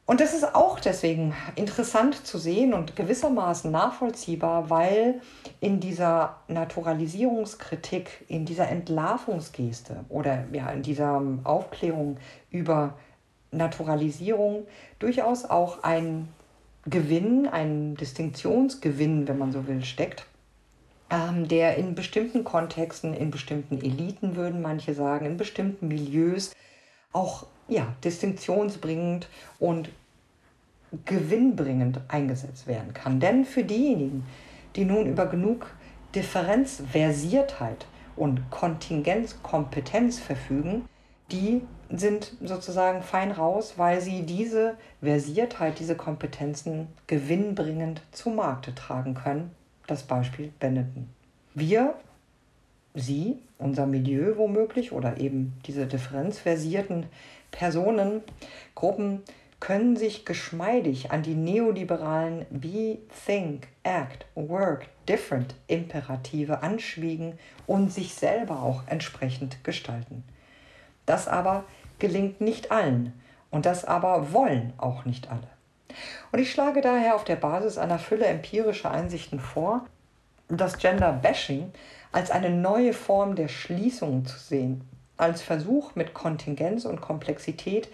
Und 0.06 0.20
das 0.20 0.34
ist 0.34 0.54
auch 0.54 0.78
deswegen 0.78 1.34
interessant 1.56 2.24
zu 2.24 2.38
sehen 2.38 2.74
und 2.74 2.94
gewissermaßen 2.94 3.72
nachvollziehbar, 3.72 4.70
weil 4.70 5.20
in 5.60 5.80
dieser 5.80 6.36
Naturalisierungskritik, 6.46 8.24
in 8.28 8.44
dieser 8.44 8.68
Entlarvungsgeste 8.68 10.04
oder 10.08 10.44
ja, 10.52 10.70
in 10.70 10.82
dieser 10.82 11.20
Aufklärung 11.42 12.18
über 12.50 12.94
Naturalisierung 13.50 14.68
durchaus 15.00 15.44
auch 15.44 15.82
ein 15.82 16.28
Gewinn, 16.84 17.48
ein 17.48 17.96
Distinktionsgewinn, 17.96 19.26
wenn 19.26 19.38
man 19.38 19.50
so 19.50 19.66
will, 19.66 19.84
steckt, 19.84 20.24
ähm, 21.10 21.48
der 21.48 21.76
in 21.78 21.96
bestimmten 21.96 22.44
Kontexten, 22.44 23.12
in 23.12 23.32
bestimmten 23.32 23.78
Eliten 23.78 24.36
würden 24.36 24.62
manche 24.62 24.94
sagen, 24.94 25.26
in 25.26 25.36
bestimmten 25.36 25.88
Milieus 25.88 26.52
auch 27.12 27.46
ja, 27.68 27.94
distinktionsbringend 28.04 29.28
und 29.58 29.90
gewinnbringend 31.04 32.00
eingesetzt 32.08 32.66
werden 32.66 32.94
kann. 32.94 33.20
Denn 33.20 33.44
für 33.44 33.64
diejenigen, 33.64 34.24
die 34.76 34.84
nun 34.84 35.06
über 35.06 35.26
genug 35.26 35.66
Differenzversiertheit 36.14 37.86
und 38.14 38.50
Kontingenzkompetenz 38.50 40.18
verfügen, 40.18 40.84
die 41.30 41.62
sind 41.90 42.32
sozusagen 42.42 43.02
fein 43.02 43.30
raus, 43.30 43.74
weil 43.76 44.00
sie 44.00 44.22
diese 44.22 44.76
Versiertheit, 45.00 45.78
diese 45.78 45.96
Kompetenzen 45.96 46.88
gewinnbringend 47.06 48.02
zu 48.12 48.30
Markte 48.30 48.74
tragen 48.74 49.14
können. 49.14 49.50
Das 49.86 50.02
Beispiel 50.02 50.52
Benetton. 50.58 51.08
Wir, 51.54 51.94
Sie, 52.94 53.38
unser 53.58 53.86
Milieu 53.86 54.36
womöglich 54.36 54.90
oder 54.90 55.18
eben 55.18 55.52
diese 55.66 55.86
differenzversierten 55.86 57.06
Personen, 57.56 58.22
Gruppen 58.74 59.22
können 59.60 59.96
sich 59.96 60.26
geschmeidig 60.26 61.10
an 61.10 61.22
die 61.22 61.34
neoliberalen 61.34 62.44
Be, 62.50 62.98
Think, 63.24 63.68
Act, 63.82 64.26
Work, 64.34 64.88
Different 65.08 65.54
Imperative 65.66 66.62
anschwiegen 66.62 67.38
und 67.66 67.90
sich 67.90 68.14
selber 68.14 68.62
auch 68.62 68.82
entsprechend 68.86 69.64
gestalten. 69.64 70.22
Das 71.06 71.28
aber 71.28 71.64
gelingt 71.98 72.42
nicht 72.42 72.70
allen 72.70 73.14
und 73.50 73.64
das 73.64 73.86
aber 73.86 74.34
wollen 74.34 74.74
auch 74.76 75.06
nicht 75.06 75.30
alle. 75.30 75.48
Und 76.32 76.40
ich 76.40 76.52
schlage 76.52 76.82
daher 76.82 77.14
auf 77.14 77.24
der 77.24 77.36
Basis 77.36 77.78
einer 77.78 77.98
Fülle 77.98 78.26
empirischer 78.26 78.90
Einsichten 78.90 79.40
vor, 79.40 79.86
das 80.48 80.76
Gender 80.76 81.12
Bashing 81.14 81.72
als 82.12 82.30
eine 82.30 82.50
neue 82.50 82.92
Form 82.92 83.34
der 83.34 83.48
Schließung 83.48 84.26
zu 84.26 84.38
sehen, 84.38 84.86
als 85.16 85.42
Versuch 85.42 85.94
mit 85.94 86.14
Kontingenz 86.14 86.84
und 86.84 87.00
Komplexität 87.00 87.88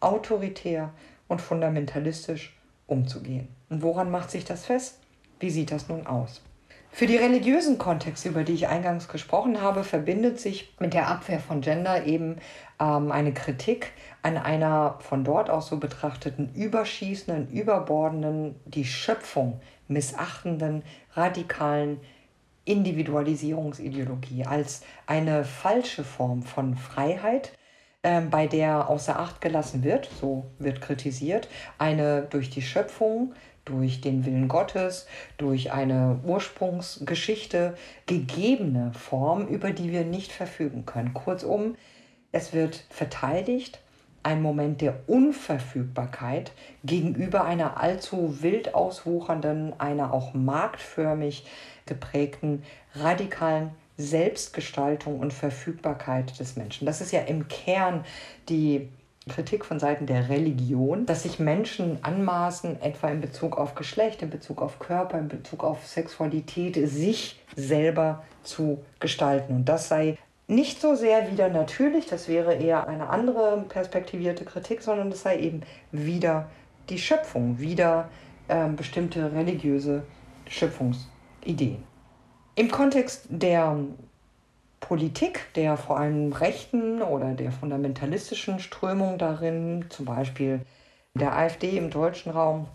autoritär 0.00 0.90
und 1.28 1.40
fundamentalistisch 1.40 2.56
umzugehen. 2.86 3.48
Und 3.70 3.82
woran 3.82 4.10
macht 4.10 4.30
sich 4.30 4.44
das 4.44 4.66
fest? 4.66 4.98
Wie 5.40 5.50
sieht 5.50 5.70
das 5.70 5.88
nun 5.88 6.06
aus? 6.06 6.42
Für 6.90 7.08
die 7.08 7.16
religiösen 7.16 7.76
Kontexte, 7.76 8.28
über 8.28 8.44
die 8.44 8.52
ich 8.52 8.68
eingangs 8.68 9.08
gesprochen 9.08 9.60
habe, 9.60 9.82
verbindet 9.82 10.38
sich 10.38 10.76
mit 10.78 10.94
der 10.94 11.08
Abwehr 11.08 11.40
von 11.40 11.60
Gender 11.60 12.04
eben 12.04 12.36
ähm, 12.80 13.10
eine 13.10 13.34
Kritik 13.34 13.90
an 14.22 14.38
einer 14.38 14.98
von 15.00 15.24
dort 15.24 15.50
aus 15.50 15.66
so 15.66 15.78
betrachteten 15.78 16.54
überschießenden, 16.54 17.50
überbordenden, 17.50 18.54
die 18.64 18.84
Schöpfung 18.84 19.60
missachtenden, 19.88 20.84
radikalen 21.14 21.98
Individualisierungsideologie 22.64 24.44
als 24.44 24.82
eine 25.06 25.44
falsche 25.44 26.04
Form 26.04 26.42
von 26.42 26.76
Freiheit, 26.76 27.52
ähm, 28.02 28.30
bei 28.30 28.46
der 28.46 28.88
außer 28.88 29.18
Acht 29.18 29.40
gelassen 29.40 29.82
wird, 29.82 30.08
so 30.20 30.44
wird 30.58 30.80
kritisiert, 30.80 31.48
eine 31.78 32.22
durch 32.22 32.50
die 32.50 32.62
Schöpfung, 32.62 33.34
durch 33.64 34.00
den 34.00 34.26
Willen 34.26 34.48
Gottes, 34.48 35.06
durch 35.38 35.72
eine 35.72 36.20
Ursprungsgeschichte 36.24 37.76
gegebene 38.06 38.92
Form, 38.92 39.46
über 39.46 39.70
die 39.70 39.90
wir 39.90 40.04
nicht 40.04 40.32
verfügen 40.32 40.84
können. 40.84 41.14
Kurzum, 41.14 41.76
es 42.30 42.52
wird 42.52 42.84
verteidigt, 42.90 43.80
ein 44.24 44.42
Moment 44.42 44.80
der 44.80 44.96
Unverfügbarkeit 45.06 46.52
gegenüber 46.82 47.44
einer 47.44 47.80
allzu 47.80 48.42
wild 48.42 48.74
auswuchernden, 48.74 49.78
einer 49.78 50.12
auch 50.12 50.34
marktförmig 50.34 51.46
geprägten, 51.86 52.62
radikalen 52.94 53.70
Selbstgestaltung 53.96 55.20
und 55.20 55.32
Verfügbarkeit 55.32 56.38
des 56.40 56.56
Menschen. 56.56 56.86
Das 56.86 57.00
ist 57.00 57.12
ja 57.12 57.20
im 57.20 57.46
Kern 57.48 58.04
die 58.48 58.88
Kritik 59.28 59.64
von 59.64 59.78
Seiten 59.78 60.06
der 60.06 60.28
Religion, 60.28 61.06
dass 61.06 61.22
sich 61.22 61.38
Menschen 61.38 61.98
anmaßen, 62.02 62.82
etwa 62.82 63.08
in 63.08 63.20
Bezug 63.20 63.56
auf 63.56 63.74
Geschlecht, 63.74 64.22
in 64.22 64.30
Bezug 64.30 64.60
auf 64.60 64.78
Körper, 64.78 65.18
in 65.18 65.28
Bezug 65.28 65.64
auf 65.64 65.86
Sexualität, 65.86 66.76
sich 66.88 67.40
selber 67.56 68.22
zu 68.42 68.84
gestalten. 69.00 69.54
Und 69.54 69.68
das 69.68 69.88
sei 69.88 70.18
nicht 70.46 70.80
so 70.80 70.94
sehr 70.94 71.30
wieder 71.30 71.48
natürlich, 71.48 72.06
das 72.06 72.28
wäre 72.28 72.54
eher 72.54 72.86
eine 72.86 73.08
andere 73.08 73.64
perspektivierte 73.68 74.44
Kritik, 74.44 74.82
sondern 74.82 75.10
es 75.10 75.22
sei 75.22 75.38
eben 75.38 75.62
wieder 75.90 76.50
die 76.88 76.98
Schöpfung, 76.98 77.58
wieder 77.58 78.10
äh, 78.48 78.68
bestimmte 78.68 79.32
religiöse 79.32 80.02
Schöpfungsideen. 80.48 81.82
Im 82.56 82.70
Kontext 82.70 83.26
der 83.30 83.76
Politik, 84.80 85.46
der 85.54 85.78
vor 85.78 85.98
allem 85.98 86.32
rechten 86.32 87.00
oder 87.00 87.32
der 87.32 87.50
fundamentalistischen 87.50 88.58
Strömung 88.58 89.16
darin, 89.16 89.86
zum 89.88 90.04
Beispiel 90.04 90.60
der 91.14 91.36
AfD 91.36 91.78
im 91.78 91.88
deutschen 91.88 92.32
Raum, 92.32 92.66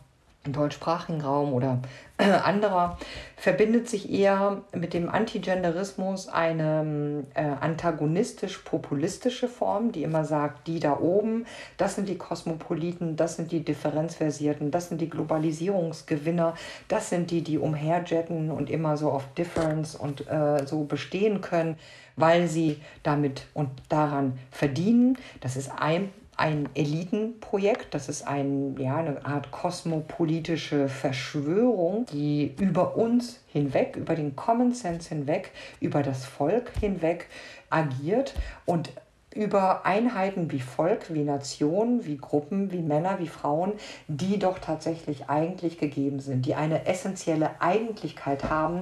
deutschsprachigen 0.53 1.21
Raum 1.21 1.53
oder 1.53 1.79
anderer, 2.17 2.97
verbindet 3.37 3.87
sich 3.87 4.11
eher 4.11 4.61
mit 4.73 4.93
dem 4.93 5.09
Antigenderismus 5.09 6.27
eine 6.27 7.25
äh, 7.33 7.41
antagonistisch-populistische 7.41 9.47
Form, 9.47 9.91
die 9.91 10.03
immer 10.03 10.25
sagt, 10.25 10.67
die 10.67 10.79
da 10.79 10.99
oben, 10.99 11.45
das 11.77 11.95
sind 11.95 12.09
die 12.09 12.17
Kosmopoliten, 12.17 13.15
das 13.15 13.37
sind 13.37 13.51
die 13.51 13.63
Differenzversierten, 13.63 14.71
das 14.71 14.89
sind 14.89 14.99
die 14.99 15.09
Globalisierungsgewinner, 15.09 16.55
das 16.89 17.09
sind 17.09 17.31
die, 17.31 17.41
die 17.41 17.57
umherjetten 17.57 18.51
und 18.51 18.69
immer 18.69 18.97
so 18.97 19.11
auf 19.11 19.23
Difference 19.35 19.95
und 19.95 20.27
äh, 20.27 20.65
so 20.65 20.83
bestehen 20.83 21.39
können, 21.39 21.77
weil 22.17 22.47
sie 22.47 22.81
damit 23.03 23.45
und 23.53 23.69
daran 23.87 24.37
verdienen. 24.51 25.17
Das 25.39 25.55
ist 25.55 25.71
ein 25.79 26.09
ein 26.39 26.69
Elitenprojekt, 26.73 27.93
das 27.93 28.07
ist 28.07 28.25
ein, 28.25 28.77
ja, 28.79 28.95
eine 28.95 29.25
Art 29.25 29.51
kosmopolitische 29.51 30.87
Verschwörung, 30.87 32.05
die 32.13 32.55
über 32.59 32.95
uns 32.95 33.41
hinweg, 33.47 33.97
über 33.97 34.15
den 34.15 34.37
Common 34.37 34.73
Sense 34.73 35.09
hinweg, 35.09 35.51
über 35.81 36.01
das 36.01 36.25
Volk 36.25 36.71
hinweg 36.79 37.27
agiert 37.69 38.35
und 38.65 38.89
über 39.35 39.85
Einheiten 39.85 40.51
wie 40.51 40.59
Volk, 40.59 41.13
wie 41.13 41.23
Nation, 41.23 42.05
wie 42.05 42.17
Gruppen, 42.17 42.71
wie 42.71 42.81
Männer, 42.81 43.19
wie 43.19 43.27
Frauen, 43.27 43.73
die 44.07 44.39
doch 44.39 44.59
tatsächlich 44.59 45.29
eigentlich 45.29 45.77
gegeben 45.77 46.19
sind, 46.19 46.45
die 46.45 46.55
eine 46.55 46.87
essentielle 46.87 47.61
Eigentlichkeit 47.61 48.49
haben. 48.49 48.81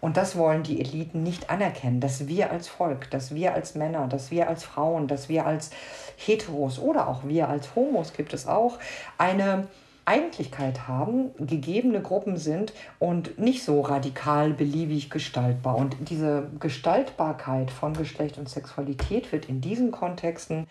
Und 0.00 0.16
das 0.16 0.36
wollen 0.36 0.62
die 0.62 0.80
Eliten 0.80 1.22
nicht 1.22 1.50
anerkennen, 1.50 2.00
dass 2.00 2.28
wir 2.28 2.50
als 2.50 2.68
Volk, 2.68 3.10
dass 3.10 3.34
wir 3.34 3.54
als 3.54 3.74
Männer, 3.74 4.06
dass 4.06 4.30
wir 4.30 4.48
als 4.48 4.64
Frauen, 4.64 5.08
dass 5.08 5.28
wir 5.28 5.46
als 5.46 5.70
Heteros 6.16 6.78
oder 6.78 7.08
auch 7.08 7.24
wir 7.24 7.48
als 7.48 7.74
Homos 7.74 8.12
gibt 8.12 8.32
es 8.32 8.46
auch 8.46 8.78
eine 9.18 9.66
Eigentlichkeit 10.08 10.88
haben, 10.88 11.32
gegebene 11.38 12.00
Gruppen 12.00 12.38
sind 12.38 12.72
und 12.98 13.38
nicht 13.38 13.62
so 13.62 13.82
radikal 13.82 14.54
beliebig 14.54 15.10
gestaltbar. 15.10 15.76
Und 15.76 15.96
diese 16.08 16.48
Gestaltbarkeit 16.58 17.70
von 17.70 17.92
Geschlecht 17.92 18.38
und 18.38 18.48
Sexualität 18.48 19.30
wird 19.32 19.50
in 19.50 19.60
diesen 19.60 19.90
Kontexten 19.90 20.66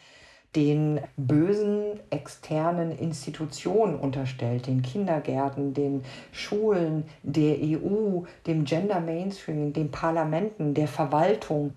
den 0.57 0.99
bösen 1.17 1.99
externen 2.09 2.91
Institutionen 2.97 3.95
unterstellt, 3.95 4.65
den 4.65 4.81
Kindergärten, 4.81 5.75
den 5.75 6.03
Schulen, 6.31 7.03
der 7.21 7.57
EU, 7.61 8.23
dem 8.47 8.65
Gender 8.65 8.99
Mainstream, 8.99 9.71
den 9.71 9.91
Parlamenten, 9.91 10.73
der 10.73 10.87
Verwaltung 10.87 11.73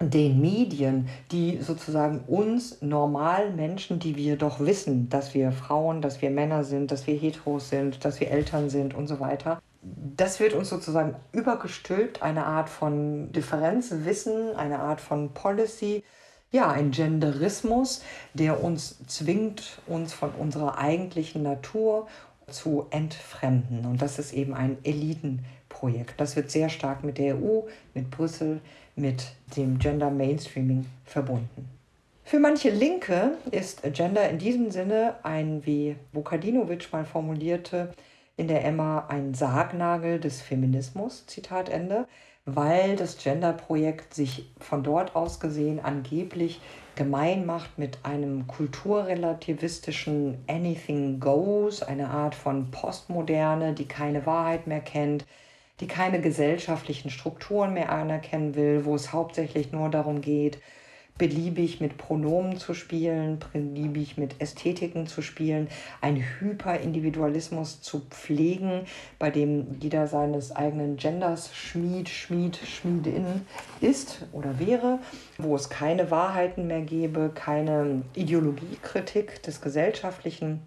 den 0.00 0.40
Medien, 0.40 1.08
die 1.32 1.58
sozusagen 1.60 2.20
uns 2.28 2.82
normal 2.82 3.50
Menschen, 3.50 3.98
die 3.98 4.14
wir 4.14 4.36
doch 4.36 4.60
wissen, 4.60 5.08
dass 5.08 5.34
wir 5.34 5.50
Frauen, 5.50 6.02
dass 6.02 6.22
wir 6.22 6.30
Männer 6.30 6.62
sind, 6.62 6.92
dass 6.92 7.06
wir 7.06 7.16
Heteros 7.16 7.70
sind, 7.70 8.04
dass 8.04 8.20
wir 8.20 8.30
Eltern 8.30 8.70
sind 8.70 8.94
und 8.94 9.08
so 9.08 9.18
weiter, 9.18 9.60
das 10.16 10.38
wird 10.38 10.52
uns 10.52 10.68
sozusagen 10.68 11.16
übergestülpt, 11.32 12.22
eine 12.22 12.44
Art 12.44 12.68
von 12.68 13.32
Differenzwissen, 13.32 14.54
eine 14.54 14.80
Art 14.80 15.00
von 15.00 15.30
Policy, 15.32 16.04
ja, 16.50 16.70
ein 16.70 16.90
Genderismus, 16.90 18.02
der 18.34 18.62
uns 18.62 18.98
zwingt, 19.06 19.80
uns 19.86 20.12
von 20.12 20.30
unserer 20.30 20.78
eigentlichen 20.78 21.42
Natur 21.42 22.06
zu 22.46 22.86
entfremden. 22.90 23.84
Und 23.84 24.00
das 24.00 24.18
ist 24.18 24.32
eben 24.32 24.54
ein 24.54 24.78
Elitenprojekt. 24.82 26.18
Das 26.18 26.36
wird 26.36 26.50
sehr 26.50 26.68
stark 26.68 27.04
mit 27.04 27.18
der 27.18 27.36
EU, 27.36 27.62
mit 27.94 28.10
Brüssel, 28.10 28.60
mit 28.96 29.32
dem 29.56 29.78
Gender 29.78 30.10
Mainstreaming 30.10 30.86
verbunden. 31.04 31.68
Für 32.24 32.38
manche 32.38 32.70
Linke 32.70 33.32
ist 33.50 33.82
Gender 33.94 34.28
in 34.28 34.38
diesem 34.38 34.70
Sinne 34.70 35.14
ein, 35.22 35.64
wie 35.64 35.96
Vukadinovic 36.12 36.92
mal 36.92 37.04
formulierte, 37.04 37.92
in 38.36 38.48
der 38.48 38.64
Emma 38.64 39.06
ein 39.08 39.34
Sargnagel 39.34 40.20
des 40.20 40.42
Feminismus, 40.42 41.26
Zitat 41.26 41.68
Ende, 41.68 42.06
weil 42.56 42.96
das 42.96 43.18
Gender-Projekt 43.18 44.14
sich 44.14 44.50
von 44.58 44.82
dort 44.82 45.14
aus 45.16 45.40
gesehen 45.40 45.80
angeblich 45.80 46.60
gemein 46.94 47.46
macht 47.46 47.78
mit 47.78 47.98
einem 48.04 48.46
kulturrelativistischen 48.48 50.42
Anything 50.48 51.20
Goes, 51.20 51.82
eine 51.82 52.10
Art 52.10 52.34
von 52.34 52.70
Postmoderne, 52.70 53.72
die 53.72 53.86
keine 53.86 54.26
Wahrheit 54.26 54.66
mehr 54.66 54.80
kennt, 54.80 55.24
die 55.80 55.86
keine 55.86 56.20
gesellschaftlichen 56.20 57.10
Strukturen 57.10 57.72
mehr 57.72 57.92
anerkennen 57.92 58.56
will, 58.56 58.84
wo 58.84 58.96
es 58.96 59.12
hauptsächlich 59.12 59.70
nur 59.70 59.90
darum 59.90 60.20
geht, 60.20 60.58
beliebig 61.18 61.80
mit 61.80 61.98
Pronomen 61.98 62.56
zu 62.58 62.72
spielen, 62.72 63.40
beliebig 63.52 64.16
mit 64.16 64.40
Ästhetiken 64.40 65.06
zu 65.06 65.20
spielen, 65.20 65.68
ein 66.00 66.16
Hyperindividualismus 66.16 67.82
zu 67.82 68.02
pflegen, 68.08 68.82
bei 69.18 69.30
dem 69.30 69.78
jeder 69.80 70.06
seines 70.06 70.54
eigenen 70.54 70.96
Genders 70.96 71.54
Schmied, 71.54 72.08
Schmied, 72.08 72.56
Schmiedin 72.56 73.42
ist 73.80 74.24
oder 74.32 74.58
wäre, 74.58 75.00
wo 75.36 75.56
es 75.56 75.68
keine 75.68 76.10
Wahrheiten 76.10 76.68
mehr 76.68 76.82
gäbe, 76.82 77.30
keine 77.34 78.02
Ideologiekritik 78.14 79.42
des 79.42 79.60
Gesellschaftlichen 79.60 80.60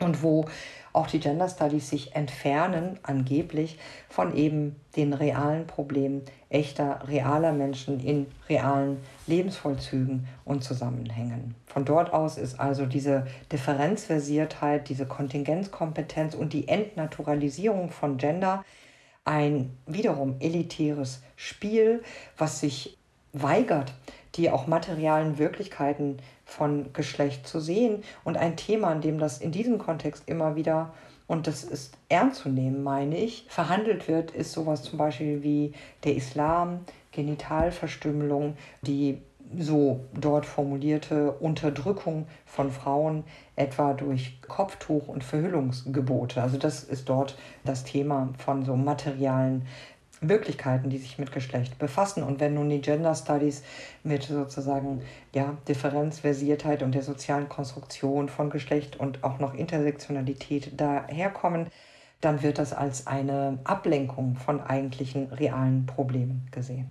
und 0.00 0.22
wo 0.22 0.46
auch 0.92 1.06
die 1.06 1.20
Gender 1.20 1.48
Studies 1.48 1.90
sich 1.90 2.14
entfernen, 2.16 2.98
angeblich, 3.02 3.78
von 4.08 4.34
eben 4.34 4.76
den 4.96 5.12
realen 5.12 5.66
Problemen 5.66 6.22
echter, 6.48 7.06
realer 7.06 7.52
Menschen 7.52 8.00
in 8.00 8.26
realen 8.48 8.98
Lebensvollzügen 9.26 10.26
und 10.46 10.64
Zusammenhängen. 10.64 11.54
Von 11.66 11.84
dort 11.84 12.14
aus 12.14 12.38
ist 12.38 12.58
also 12.58 12.86
diese 12.86 13.26
Differenzversiertheit, 13.52 14.88
diese 14.88 15.04
Kontingenzkompetenz 15.04 16.34
und 16.34 16.54
die 16.54 16.68
Entnaturalisierung 16.68 17.90
von 17.90 18.16
Gender 18.16 18.64
ein 19.26 19.76
wiederum 19.86 20.36
elitäres 20.40 21.20
Spiel, 21.36 22.02
was 22.38 22.60
sich 22.60 22.96
weigert, 23.34 23.92
die 24.36 24.50
auch 24.50 24.66
materialen 24.66 25.38
Wirklichkeiten 25.38 26.18
von 26.44 26.92
Geschlecht 26.92 27.46
zu 27.46 27.60
sehen. 27.60 28.02
Und 28.24 28.36
ein 28.36 28.56
Thema, 28.56 28.88
an 28.88 29.00
dem 29.00 29.18
das 29.18 29.38
in 29.38 29.52
diesem 29.52 29.78
Kontext 29.78 30.24
immer 30.26 30.56
wieder, 30.56 30.92
und 31.26 31.46
das 31.48 31.64
ist 31.64 31.96
ernst 32.08 32.42
zu 32.42 32.48
nehmen, 32.48 32.84
meine 32.84 33.16
ich, 33.16 33.46
verhandelt 33.48 34.06
wird, 34.06 34.30
ist 34.30 34.52
sowas 34.52 34.82
zum 34.82 34.98
Beispiel 34.98 35.42
wie 35.42 35.72
der 36.04 36.14
Islam, 36.14 36.80
Genitalverstümmelung, 37.10 38.56
die 38.82 39.18
so 39.58 40.00
dort 40.12 40.46
formulierte 40.46 41.32
Unterdrückung 41.32 42.26
von 42.44 42.70
Frauen 42.70 43.24
etwa 43.54 43.94
durch 43.94 44.40
Kopftuch 44.42 45.08
und 45.08 45.24
Verhüllungsgebote. 45.24 46.42
Also 46.42 46.58
das 46.58 46.82
ist 46.84 47.08
dort 47.08 47.36
das 47.64 47.84
Thema 47.84 48.30
von 48.38 48.64
so 48.64 48.76
materialen 48.76 49.66
Möglichkeiten, 50.26 50.90
die 50.90 50.98
sich 50.98 51.18
mit 51.18 51.32
Geschlecht 51.32 51.78
befassen. 51.78 52.22
Und 52.22 52.40
wenn 52.40 52.54
nun 52.54 52.68
die 52.68 52.80
Gender 52.80 53.14
Studies 53.14 53.62
mit 54.02 54.24
sozusagen 54.24 55.02
ja, 55.34 55.56
Differenzversiertheit 55.68 56.82
und 56.82 56.94
der 56.94 57.02
sozialen 57.02 57.48
Konstruktion 57.48 58.28
von 58.28 58.50
Geschlecht 58.50 58.96
und 58.96 59.24
auch 59.24 59.38
noch 59.38 59.54
Intersektionalität 59.54 60.80
daherkommen, 60.80 61.68
dann 62.20 62.42
wird 62.42 62.58
das 62.58 62.72
als 62.72 63.06
eine 63.06 63.58
Ablenkung 63.64 64.36
von 64.36 64.60
eigentlichen 64.60 65.32
realen 65.32 65.86
Problemen 65.86 66.48
gesehen. 66.50 66.90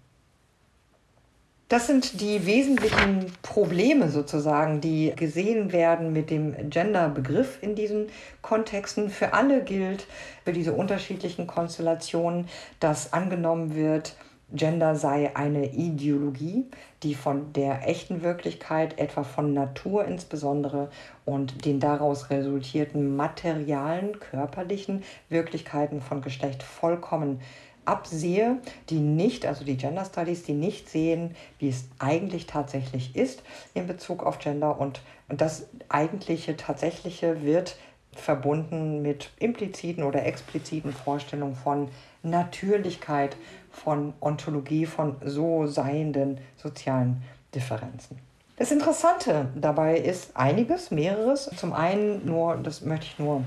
Das 1.76 1.88
sind 1.88 2.22
die 2.22 2.46
wesentlichen 2.46 3.34
Probleme 3.42 4.10
sozusagen, 4.10 4.80
die 4.80 5.12
gesehen 5.14 5.74
werden 5.74 6.14
mit 6.14 6.30
dem 6.30 6.70
Gender-Begriff 6.70 7.58
in 7.60 7.76
diesen 7.76 8.08
Kontexten. 8.42 9.10
Für 9.10 9.34
alle 9.34 9.62
gilt, 9.62 10.08
für 10.46 10.54
diese 10.54 10.72
unterschiedlichen 10.72 11.48
Konstellationen, 11.48 12.48
dass 12.80 13.12
angenommen 13.12 13.76
wird, 13.76 14.16
Gender 14.54 14.96
sei 14.96 15.36
eine 15.36 15.74
Ideologie, 15.74 16.64
die 17.04 17.14
von 17.14 17.52
der 17.52 17.86
echten 17.90 18.24
Wirklichkeit, 18.24 18.98
etwa 18.98 19.24
von 19.24 19.54
Natur 19.54 20.06
insbesondere 20.06 20.90
und 21.26 21.66
den 21.66 21.82
daraus 21.82 22.30
resultierten 22.30 23.18
materialen, 23.18 24.18
körperlichen 24.22 25.04
Wirklichkeiten 25.28 26.00
von 26.00 26.22
Geschlecht 26.22 26.64
vollkommen 26.64 27.42
absehe, 27.86 28.58
die 28.90 29.00
nicht, 29.00 29.46
also 29.46 29.64
die 29.64 29.78
Gender 29.78 30.06
Studies, 30.06 30.44
die 30.44 30.54
nicht 30.54 30.90
sehen, 30.90 31.36
wie 31.60 31.70
es 31.70 31.86
eigentlich 32.00 32.48
tatsächlich 32.48 33.16
ist 33.16 33.44
in 33.74 33.88
Bezug 33.88 34.24
auf 34.24 34.40
Gender 34.40 34.80
und, 34.80 35.02
und 35.30 35.42
das 35.42 35.68
eigentliche, 35.90 36.58
tatsächliche 36.58 37.44
wird 37.44 37.78
verbunden 38.14 39.02
mit 39.02 39.32
impliziten 39.40 40.04
oder 40.04 40.26
expliziten 40.26 40.94
Vorstellungen 40.94 41.56
von 41.56 41.90
Natürlichkeit, 42.24 43.36
von 43.72 44.14
Ontologie, 44.22 44.86
von 44.86 45.18
so 45.24 45.68
seienden 45.68 46.40
sozialen 46.56 47.22
Differenzen. 47.54 48.20
Das 48.58 48.72
Interessante 48.72 49.50
dabei 49.56 49.98
ist 49.98 50.36
einiges, 50.36 50.90
mehreres. 50.90 51.52
Zum 51.58 51.74
einen 51.74 52.26
nur, 52.26 52.56
das 52.56 52.82
möchte 52.82 53.06
ich 53.06 53.20
nur 53.20 53.44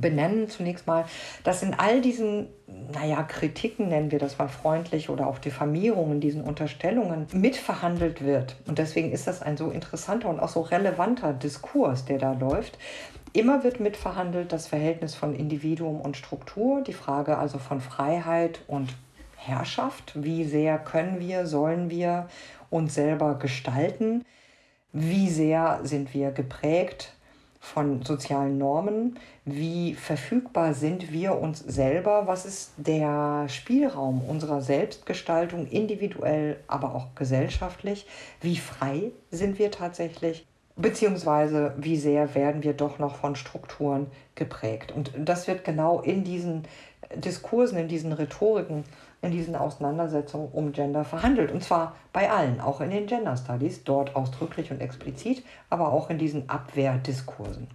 benennen 0.00 0.48
zunächst 0.48 0.86
mal, 0.86 1.04
dass 1.44 1.62
in 1.62 1.74
all 1.74 2.00
diesen, 2.00 2.48
naja, 2.92 3.22
Kritiken 3.22 3.88
nennen 3.88 4.10
wir 4.10 4.18
das 4.18 4.38
mal 4.38 4.48
freundlich 4.48 5.08
oder 5.08 5.26
auch 5.26 5.38
Diffamierungen, 5.38 6.20
diesen 6.20 6.42
Unterstellungen 6.42 7.26
mitverhandelt 7.32 8.24
wird. 8.24 8.56
Und 8.66 8.78
deswegen 8.78 9.12
ist 9.12 9.26
das 9.26 9.42
ein 9.42 9.56
so 9.56 9.70
interessanter 9.70 10.28
und 10.28 10.40
auch 10.40 10.48
so 10.48 10.60
relevanter 10.60 11.32
Diskurs, 11.32 12.04
der 12.04 12.18
da 12.18 12.32
läuft. 12.32 12.78
Immer 13.32 13.64
wird 13.64 13.80
mitverhandelt 13.80 14.52
das 14.52 14.66
Verhältnis 14.66 15.14
von 15.14 15.34
Individuum 15.34 16.00
und 16.00 16.16
Struktur, 16.16 16.82
die 16.82 16.94
Frage 16.94 17.36
also 17.38 17.58
von 17.58 17.80
Freiheit 17.80 18.60
und 18.66 18.94
Herrschaft. 19.36 20.12
Wie 20.14 20.44
sehr 20.44 20.78
können 20.78 21.20
wir, 21.20 21.46
sollen 21.46 21.90
wir 21.90 22.28
uns 22.70 22.94
selber 22.94 23.38
gestalten? 23.38 24.24
Wie 24.92 25.28
sehr 25.28 25.80
sind 25.82 26.14
wir 26.14 26.30
geprägt 26.30 27.15
von 27.66 28.02
sozialen 28.02 28.58
Normen, 28.58 29.18
wie 29.44 29.94
verfügbar 29.94 30.72
sind 30.72 31.12
wir 31.12 31.36
uns 31.36 31.58
selber, 31.58 32.26
was 32.26 32.46
ist 32.46 32.72
der 32.76 33.48
Spielraum 33.48 34.22
unserer 34.22 34.60
Selbstgestaltung, 34.60 35.66
individuell, 35.66 36.60
aber 36.68 36.94
auch 36.94 37.14
gesellschaftlich, 37.16 38.06
wie 38.40 38.56
frei 38.56 39.10
sind 39.30 39.58
wir 39.58 39.72
tatsächlich, 39.72 40.46
beziehungsweise 40.76 41.74
wie 41.76 41.96
sehr 41.96 42.34
werden 42.34 42.62
wir 42.62 42.72
doch 42.72 42.98
noch 42.98 43.16
von 43.16 43.34
Strukturen 43.34 44.06
geprägt. 44.36 44.92
Und 44.92 45.12
das 45.16 45.48
wird 45.48 45.64
genau 45.64 46.00
in 46.00 46.22
diesen 46.22 46.62
Diskursen, 47.14 47.78
in 47.78 47.88
diesen 47.88 48.12
Rhetoriken 48.12 48.84
in 49.26 49.32
diesen 49.32 49.56
Auseinandersetzungen 49.56 50.48
um 50.52 50.72
Gender 50.72 51.04
verhandelt. 51.04 51.52
Und 51.52 51.62
zwar 51.62 51.94
bei 52.12 52.30
allen, 52.30 52.60
auch 52.60 52.80
in 52.80 52.90
den 52.90 53.06
Gender 53.06 53.36
Studies, 53.36 53.84
dort 53.84 54.16
ausdrücklich 54.16 54.70
und 54.70 54.80
explizit, 54.80 55.44
aber 55.68 55.92
auch 55.92 56.08
in 56.08 56.18
diesen 56.18 56.48
Abwehrdiskursen. 56.48 57.68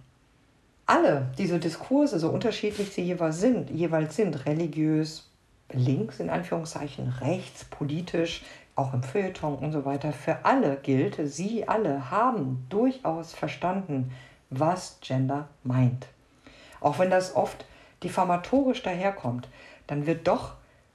Alle 0.86 1.30
diese 1.38 1.58
Diskurse, 1.58 2.18
so 2.18 2.30
unterschiedlich 2.30 2.92
sie 2.92 3.02
jeweils 3.02 3.40
sind, 3.40 3.70
jeweils 3.70 4.16
sind 4.16 4.46
religiös, 4.46 5.30
links 5.70 6.20
in 6.20 6.28
Anführungszeichen, 6.28 7.08
rechts, 7.20 7.64
politisch, 7.64 8.42
auch 8.74 8.92
im 8.94 9.02
Feuilleton 9.02 9.56
und 9.56 9.72
so 9.72 9.84
weiter, 9.84 10.12
für 10.12 10.44
alle 10.44 10.76
gilt, 10.76 11.18
sie 11.24 11.68
alle 11.68 12.10
haben 12.10 12.66
durchaus 12.68 13.32
verstanden, 13.32 14.10
was 14.50 14.98
Gender 15.00 15.48
meint. 15.62 16.06
Auch 16.80 16.98
wenn 16.98 17.10
das 17.10 17.36
oft 17.36 17.64
diffamatorisch 18.02 18.82
daherkommt, 18.82 19.48
dann 19.86 20.06
wird 20.06 20.26
doch 20.26 20.54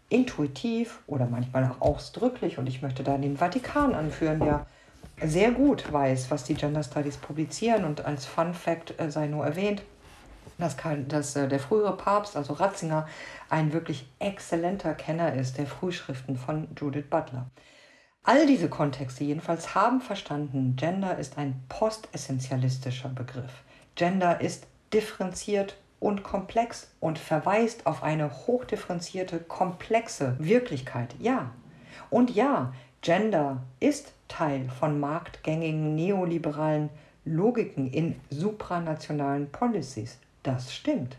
intuitiv 0.10 1.00
oder 1.08 1.28
manchmal 1.28 1.66
auch 1.66 1.82
ausdrücklich, 1.82 2.58
und 2.58 2.68
ich 2.68 2.82
möchte 2.82 3.04
da 3.04 3.18
den 3.18 3.38
Vatikan 3.38 3.94
anführen, 3.94 4.40
der 4.40 4.66
sehr 5.22 5.52
gut 5.52 5.92
weiß, 5.92 6.30
was 6.32 6.44
die 6.44 6.54
Gender 6.54 6.84
Studies 6.84 7.18
publizieren 7.18 7.86
und 7.86 8.06
als 8.06 8.26
Fun 8.26 8.54
Fact 8.54 9.00
äh, 9.00 9.10
sei 9.10 9.28
nur 9.28 9.46
erwähnt, 9.46 9.84
dass, 10.58 10.76
dass 11.08 11.36
äh, 11.36 11.48
der 11.48 11.60
frühere 11.60 11.98
Papst, 11.98 12.38
also 12.38 12.54
Ratzinger, 12.54 13.08
ein 13.50 13.74
wirklich 13.74 14.10
exzellenter 14.20 14.94
Kenner 14.94 15.34
ist 15.34 15.58
der 15.58 15.68
Frühschriften 15.68 16.38
von 16.38 16.68
Judith 16.80 17.06
Butler. 17.10 17.50
All 18.24 18.46
diese 18.46 18.70
Kontexte 18.70 19.24
jedenfalls 19.24 19.74
haben 19.74 20.02
verstanden, 20.02 20.76
Gender 20.76 21.18
ist 21.18 21.38
ein 21.38 21.64
postessentialistischer 21.70 23.10
Begriff. 23.10 23.64
Gender 23.96 24.42
ist 24.42 24.68
differenziert 24.94 25.78
und 26.00 26.24
komplex 26.24 26.92
und 27.00 27.18
verweist 27.18 27.86
auf 27.86 28.04
eine 28.04 28.32
hochdifferenzierte, 28.48 29.40
komplexe 29.40 30.36
Wirklichkeit. 30.40 31.16
Ja. 31.20 31.52
Und 32.10 32.36
ja, 32.36 32.74
Gender 33.02 33.64
ist 33.80 34.14
Teil 34.28 34.70
von 34.80 35.00
marktgängigen 35.00 35.96
neoliberalen 35.96 36.90
Logiken 37.26 37.92
in 37.92 38.20
supranationalen 38.30 39.52
Policies. 39.52 40.18
Das 40.44 40.74
stimmt. 40.74 41.18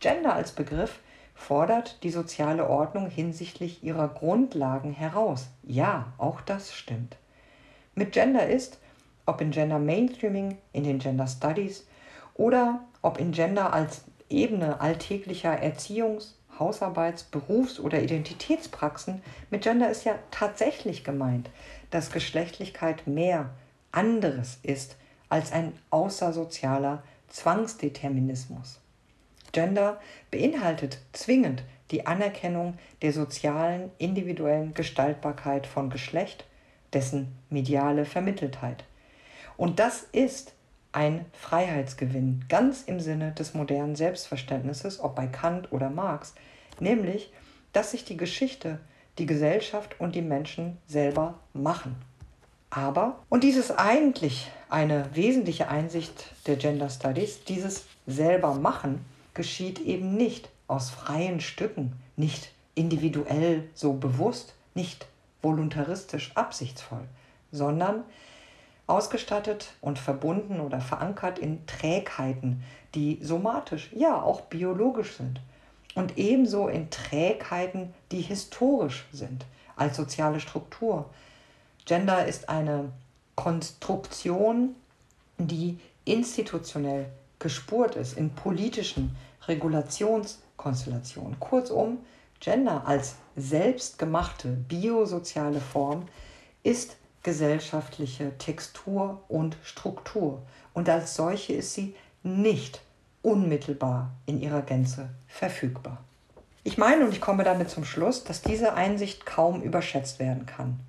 Gender 0.00 0.34
als 0.34 0.52
Begriff 0.52 1.00
fordert 1.34 2.02
die 2.02 2.10
soziale 2.10 2.68
Ordnung 2.68 3.08
hinsichtlich 3.08 3.82
ihrer 3.82 4.08
Grundlagen 4.08 4.92
heraus. 4.92 5.48
Ja, 5.62 6.12
auch 6.18 6.40
das 6.40 6.72
stimmt. 6.72 7.16
Mit 7.94 8.12
Gender 8.12 8.46
ist, 8.46 8.78
ob 9.26 9.40
in 9.40 9.50
Gender 9.50 9.78
Mainstreaming, 9.78 10.58
in 10.72 10.84
den 10.84 10.98
Gender 10.98 11.26
Studies 11.26 11.86
oder 12.34 12.80
ob 13.02 13.18
in 13.18 13.32
Gender 13.32 13.72
als 13.72 14.04
Ebene 14.28 14.80
alltäglicher 14.80 15.60
Erziehungs-, 15.62 16.34
Hausarbeits-, 16.58 17.24
Berufs- 17.24 17.80
oder 17.80 18.02
Identitätspraxen, 18.02 19.22
mit 19.50 19.62
Gender 19.62 19.90
ist 19.90 20.04
ja 20.04 20.18
tatsächlich 20.30 21.04
gemeint, 21.04 21.50
dass 21.90 22.12
Geschlechtlichkeit 22.12 23.06
mehr 23.06 23.50
anderes 23.90 24.58
ist 24.62 24.96
als 25.28 25.52
ein 25.52 25.72
außersozialer 25.90 27.02
Zwangsdeterminismus. 27.28 28.80
Gender 29.52 30.00
beinhaltet 30.30 30.98
zwingend 31.12 31.62
die 31.90 32.06
Anerkennung 32.06 32.78
der 33.02 33.12
sozialen, 33.12 33.90
individuellen 33.98 34.72
Gestaltbarkeit 34.72 35.66
von 35.66 35.90
Geschlecht, 35.90 36.46
dessen 36.92 37.36
mediale 37.50 38.04
Vermitteltheit. 38.04 38.84
Und 39.56 39.78
das 39.78 40.06
ist 40.12 40.54
ein 40.92 41.24
Freiheitsgewinn, 41.32 42.44
ganz 42.48 42.82
im 42.82 43.00
Sinne 43.00 43.32
des 43.32 43.54
modernen 43.54 43.96
Selbstverständnisses, 43.96 45.00
ob 45.00 45.14
bei 45.16 45.26
Kant 45.26 45.72
oder 45.72 45.90
Marx, 45.90 46.34
nämlich, 46.80 47.32
dass 47.72 47.90
sich 47.90 48.04
die 48.04 48.16
Geschichte, 48.16 48.78
die 49.18 49.26
Gesellschaft 49.26 49.98
und 49.98 50.14
die 50.14 50.22
Menschen 50.22 50.78
selber 50.86 51.38
machen. 51.54 51.96
Aber, 52.70 53.22
und 53.28 53.44
dies 53.44 53.56
ist 53.56 53.72
eigentlich 53.72 54.50
eine 54.70 55.06
wesentliche 55.14 55.68
Einsicht 55.68 56.32
der 56.46 56.56
Gender 56.56 56.88
Studies, 56.88 57.44
dieses 57.44 57.84
selber 58.06 58.54
machen 58.54 59.04
geschieht 59.34 59.78
eben 59.80 60.16
nicht 60.16 60.48
aus 60.66 60.90
freien 60.90 61.40
Stücken, 61.40 61.92
nicht 62.16 62.50
individuell 62.74 63.68
so 63.74 63.92
bewusst, 63.92 64.54
nicht 64.74 65.06
voluntaristisch 65.42 66.32
absichtsvoll, 66.34 67.04
sondern 67.50 68.04
ausgestattet 68.86 69.72
und 69.80 69.98
verbunden 69.98 70.60
oder 70.60 70.80
verankert 70.80 71.38
in 71.38 71.66
Trägheiten, 71.66 72.62
die 72.94 73.18
somatisch, 73.22 73.90
ja 73.94 74.20
auch 74.20 74.42
biologisch 74.42 75.16
sind. 75.16 75.40
Und 75.94 76.18
ebenso 76.18 76.68
in 76.68 76.90
Trägheiten, 76.90 77.92
die 78.10 78.20
historisch 78.20 79.04
sind, 79.12 79.44
als 79.76 79.96
soziale 79.96 80.40
Struktur. 80.40 81.10
Gender 81.84 82.26
ist 82.26 82.48
eine 82.48 82.92
Konstruktion, 83.34 84.74
die 85.38 85.78
institutionell 86.04 87.06
gespurt 87.38 87.96
ist, 87.96 88.16
in 88.16 88.30
politischen 88.30 89.16
Regulationskonstellationen. 89.46 91.38
Kurzum, 91.40 91.98
Gender 92.40 92.86
als 92.86 93.16
selbstgemachte 93.36 94.48
biosoziale 94.48 95.60
Form 95.60 96.06
ist 96.62 96.96
gesellschaftliche 97.22 98.36
Textur 98.38 99.22
und 99.28 99.56
Struktur. 99.62 100.42
Und 100.74 100.88
als 100.88 101.14
solche 101.14 101.52
ist 101.52 101.74
sie 101.74 101.94
nicht 102.22 102.82
unmittelbar 103.22 104.10
in 104.26 104.40
ihrer 104.40 104.62
Gänze 104.62 105.10
verfügbar. 105.26 106.02
Ich 106.64 106.78
meine, 106.78 107.04
und 107.04 107.12
ich 107.12 107.20
komme 107.20 107.44
damit 107.44 107.70
zum 107.70 107.84
Schluss, 107.84 108.24
dass 108.24 108.42
diese 108.42 108.74
Einsicht 108.74 109.26
kaum 109.26 109.62
überschätzt 109.62 110.18
werden 110.18 110.46
kann. 110.46 110.80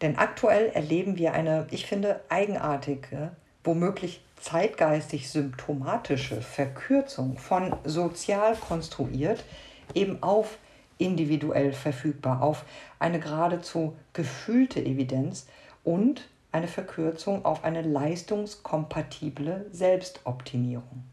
Denn 0.00 0.16
aktuell 0.18 0.70
erleben 0.70 1.18
wir 1.18 1.34
eine, 1.34 1.66
ich 1.70 1.86
finde, 1.86 2.20
eigenartige, 2.28 3.30
womöglich 3.62 4.24
zeitgeistig 4.40 5.30
symptomatische 5.30 6.42
Verkürzung 6.42 7.38
von 7.38 7.74
sozial 7.84 8.56
konstruiert 8.56 9.44
eben 9.94 10.22
auf 10.22 10.58
individuell 10.98 11.72
verfügbar, 11.72 12.42
auf 12.42 12.64
eine 12.98 13.20
geradezu 13.20 13.96
gefühlte 14.12 14.80
Evidenz 14.80 15.46
und 15.84 16.28
eine 16.52 16.68
Verkürzung 16.68 17.44
auf 17.44 17.64
eine 17.64 17.82
leistungskompatible 17.82 19.66
Selbstoptimierung. 19.72 21.04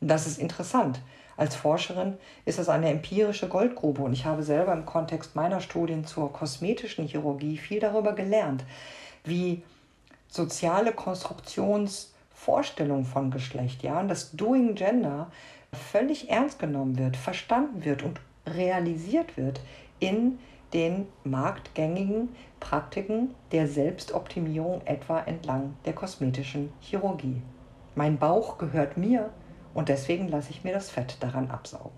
Das 0.00 0.26
ist 0.26 0.38
interessant. 0.38 1.00
Als 1.36 1.56
Forscherin 1.56 2.16
ist 2.44 2.58
das 2.58 2.68
eine 2.68 2.90
empirische 2.90 3.48
Goldgrube 3.48 4.02
und 4.02 4.12
ich 4.12 4.24
habe 4.24 4.42
selber 4.42 4.72
im 4.72 4.86
Kontext 4.86 5.34
meiner 5.34 5.60
Studien 5.60 6.04
zur 6.04 6.32
kosmetischen 6.32 7.08
Chirurgie 7.08 7.56
viel 7.56 7.80
darüber 7.80 8.12
gelernt, 8.12 8.64
wie 9.24 9.62
soziale 10.28 10.92
Konstruktionsvorstellungen 10.92 13.04
von 13.04 13.30
Geschlecht, 13.30 13.82
ja, 13.82 14.00
und 14.00 14.08
das 14.08 14.32
Doing 14.32 14.74
Gender 14.74 15.30
völlig 15.72 16.30
ernst 16.30 16.58
genommen 16.58 16.98
wird, 16.98 17.16
verstanden 17.16 17.84
wird 17.84 18.02
und 18.02 18.20
realisiert 18.46 19.36
wird 19.36 19.60
in 19.98 20.38
den 20.74 21.06
marktgängigen 21.22 22.34
Praktiken 22.60 23.34
der 23.52 23.68
Selbstoptimierung 23.68 24.82
etwa 24.84 25.20
entlang 25.20 25.76
der 25.84 25.94
kosmetischen 25.94 26.72
Chirurgie. 26.80 27.40
Mein 27.94 28.18
Bauch 28.18 28.58
gehört 28.58 28.96
mir 28.96 29.30
und 29.72 29.88
deswegen 29.88 30.26
lasse 30.28 30.50
ich 30.50 30.64
mir 30.64 30.74
das 30.74 30.90
Fett 30.90 31.18
daran 31.20 31.48
absaugen. 31.50 31.94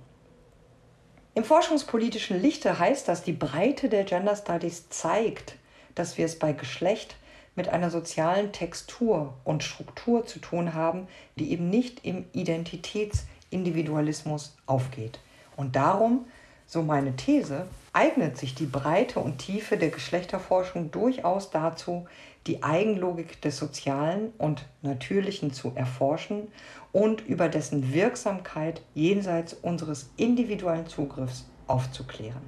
Im 1.34 1.44
forschungspolitischen 1.44 2.38
Lichte 2.40 2.78
heißt 2.78 3.08
das, 3.08 3.22
die 3.22 3.32
Breite 3.32 3.88
der 3.88 4.04
Gender 4.04 4.36
Studies 4.36 4.88
zeigt, 4.88 5.56
dass 5.94 6.18
wir 6.18 6.26
es 6.26 6.38
bei 6.38 6.52
Geschlecht 6.52 7.16
mit 7.54 7.68
einer 7.68 7.90
sozialen 7.90 8.52
Textur 8.52 9.34
und 9.44 9.64
Struktur 9.64 10.26
zu 10.26 10.38
tun 10.38 10.74
haben, 10.74 11.08
die 11.36 11.52
eben 11.52 11.70
nicht 11.70 12.04
im 12.04 12.26
Identitätsindividualismus 12.32 14.54
aufgeht. 14.66 15.20
Und 15.56 15.76
darum, 15.76 16.26
so 16.66 16.82
meine 16.82 17.16
These, 17.16 17.66
eignet 17.96 18.36
sich 18.36 18.54
die 18.54 18.66
Breite 18.66 19.20
und 19.20 19.38
Tiefe 19.38 19.78
der 19.78 19.88
Geschlechterforschung 19.88 20.90
durchaus 20.90 21.50
dazu, 21.50 22.06
die 22.46 22.62
Eigenlogik 22.62 23.40
des 23.40 23.56
Sozialen 23.56 24.32
und 24.36 24.66
Natürlichen 24.82 25.50
zu 25.50 25.72
erforschen 25.74 26.48
und 26.92 27.26
über 27.26 27.48
dessen 27.48 27.94
Wirksamkeit 27.94 28.82
jenseits 28.94 29.54
unseres 29.54 30.10
individuellen 30.18 30.86
Zugriffs 30.86 31.46
aufzuklären. 31.68 32.42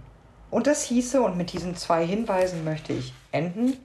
Und 0.50 0.66
das 0.66 0.84
hieße, 0.84 1.22
und 1.22 1.38
mit 1.38 1.52
diesen 1.54 1.76
zwei 1.76 2.06
Hinweisen 2.06 2.64
möchte 2.64 2.92
ich 2.92 3.14
enden, 3.32 3.78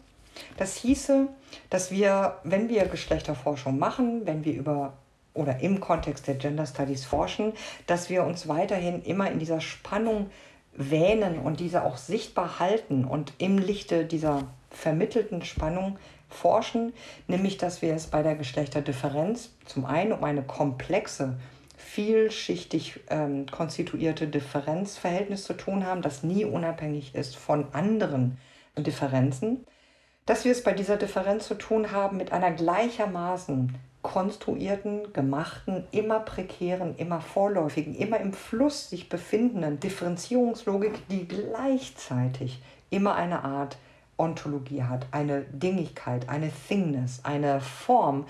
das 0.57 0.76
hieße, 0.76 1.30
dass 1.70 1.91
wir, 1.91 2.39
wenn 2.43 2.68
wir 2.68 2.86
Geschlechterforschung 2.86 3.80
machen, 3.80 4.26
wenn 4.26 4.43
wir 4.43 4.53
über 4.53 4.93
oder 5.34 5.61
im 5.61 5.80
Kontext 5.80 6.28
der 6.28 6.36
Gender 6.36 6.66
Studies 6.66 7.05
forschen, 7.05 7.53
dass 7.88 8.09
wir 8.09 8.24
uns 8.24 8.47
weiterhin 8.47 9.01
immer 9.01 9.32
in 9.32 9.39
dieser 9.39 9.61
Spannung 9.61 10.30
wähnen 10.76 11.39
und 11.39 11.59
diese 11.59 11.84
auch 11.84 11.97
sichtbar 11.97 12.59
halten 12.59 13.05
und 13.05 13.34
im 13.38 13.57
Lichte 13.57 14.05
dieser 14.05 14.43
vermittelten 14.69 15.43
Spannung 15.43 15.97
forschen, 16.30 16.93
nämlich 17.28 17.57
dass 17.57 17.82
wir 17.82 17.93
es 17.93 18.07
bei 18.07 18.24
der 18.24 18.36
Geschlechterdifferenz 18.36 19.51
zum 19.65 19.86
einen 19.86 20.11
um 20.11 20.24
eine 20.24 20.43
komplexe, 20.43 21.38
vielschichtig 21.78 23.01
ähm, 23.09 23.45
konstituierte 23.47 24.28
Differenzverhältnis 24.28 25.43
zu 25.43 25.53
tun 25.53 25.86
haben, 25.86 26.01
das 26.01 26.24
nie 26.24 26.45
unabhängig 26.45 27.13
ist 27.13 27.36
von 27.36 27.67
anderen 27.74 28.38
Differenzen, 28.78 29.65
dass 30.26 30.45
wir 30.45 30.51
es 30.51 30.63
bei 30.63 30.74
dieser 30.74 30.97
Differenz 30.97 31.47
zu 31.47 31.55
tun 31.55 31.91
haben 31.91 32.17
mit 32.17 32.32
einer 32.32 32.51
gleichermaßen 32.51 33.76
konstruierten, 34.03 35.13
gemachten, 35.13 35.85
immer 35.91 36.19
prekären, 36.19 36.95
immer 36.97 37.21
vorläufigen, 37.21 37.95
immer 37.95 38.19
im 38.19 38.33
Fluss 38.33 38.89
sich 38.89 39.09
befindenden 39.09 39.79
Differenzierungslogik, 39.79 41.07
die 41.07 41.27
gleichzeitig 41.27 42.61
immer 42.89 43.15
eine 43.15 43.43
Art 43.43 43.77
Ontologie 44.17 44.83
hat, 44.83 45.07
eine 45.11 45.41
Dingigkeit, 45.41 46.29
eine 46.29 46.51
Thingness, 46.67 47.21
eine 47.23 47.61
Form, 47.61 48.25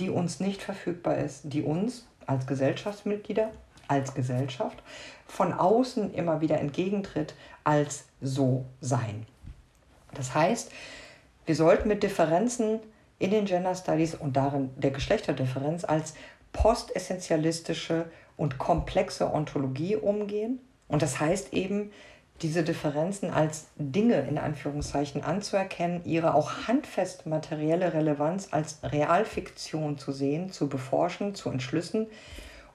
die 0.00 0.10
uns 0.10 0.40
nicht 0.40 0.62
verfügbar 0.62 1.18
ist, 1.18 1.42
die 1.44 1.62
uns 1.62 2.06
als 2.26 2.46
Gesellschaftsmitglieder, 2.46 3.50
als 3.86 4.14
Gesellschaft 4.14 4.82
von 5.26 5.52
außen 5.52 6.12
immer 6.14 6.40
wieder 6.40 6.58
entgegentritt 6.58 7.34
als 7.64 8.06
so 8.20 8.64
sein. 8.80 9.26
Das 10.14 10.34
heißt, 10.34 10.72
wir 11.46 11.54
sollten 11.54 11.88
mit 11.88 12.02
Differenzen 12.02 12.80
in 13.18 13.30
den 13.30 13.46
Gender 13.46 13.74
Studies 13.74 14.14
und 14.14 14.36
darin 14.36 14.70
der 14.76 14.90
Geschlechterdifferenz 14.90 15.84
als 15.84 16.14
postessentialistische 16.52 18.06
und 18.36 18.58
komplexe 18.58 19.32
Ontologie 19.32 19.96
umgehen. 19.96 20.60
Und 20.86 21.02
das 21.02 21.20
heißt 21.20 21.52
eben, 21.52 21.90
diese 22.42 22.62
Differenzen 22.62 23.30
als 23.30 23.66
Dinge 23.76 24.20
in 24.20 24.38
Anführungszeichen 24.38 25.24
anzuerkennen, 25.24 26.02
ihre 26.04 26.34
auch 26.34 26.68
handfest 26.68 27.26
materielle 27.26 27.92
Relevanz 27.92 28.48
als 28.52 28.78
Realfiktion 28.84 29.98
zu 29.98 30.12
sehen, 30.12 30.52
zu 30.52 30.68
beforschen, 30.68 31.34
zu 31.34 31.50
entschlüssen 31.50 32.06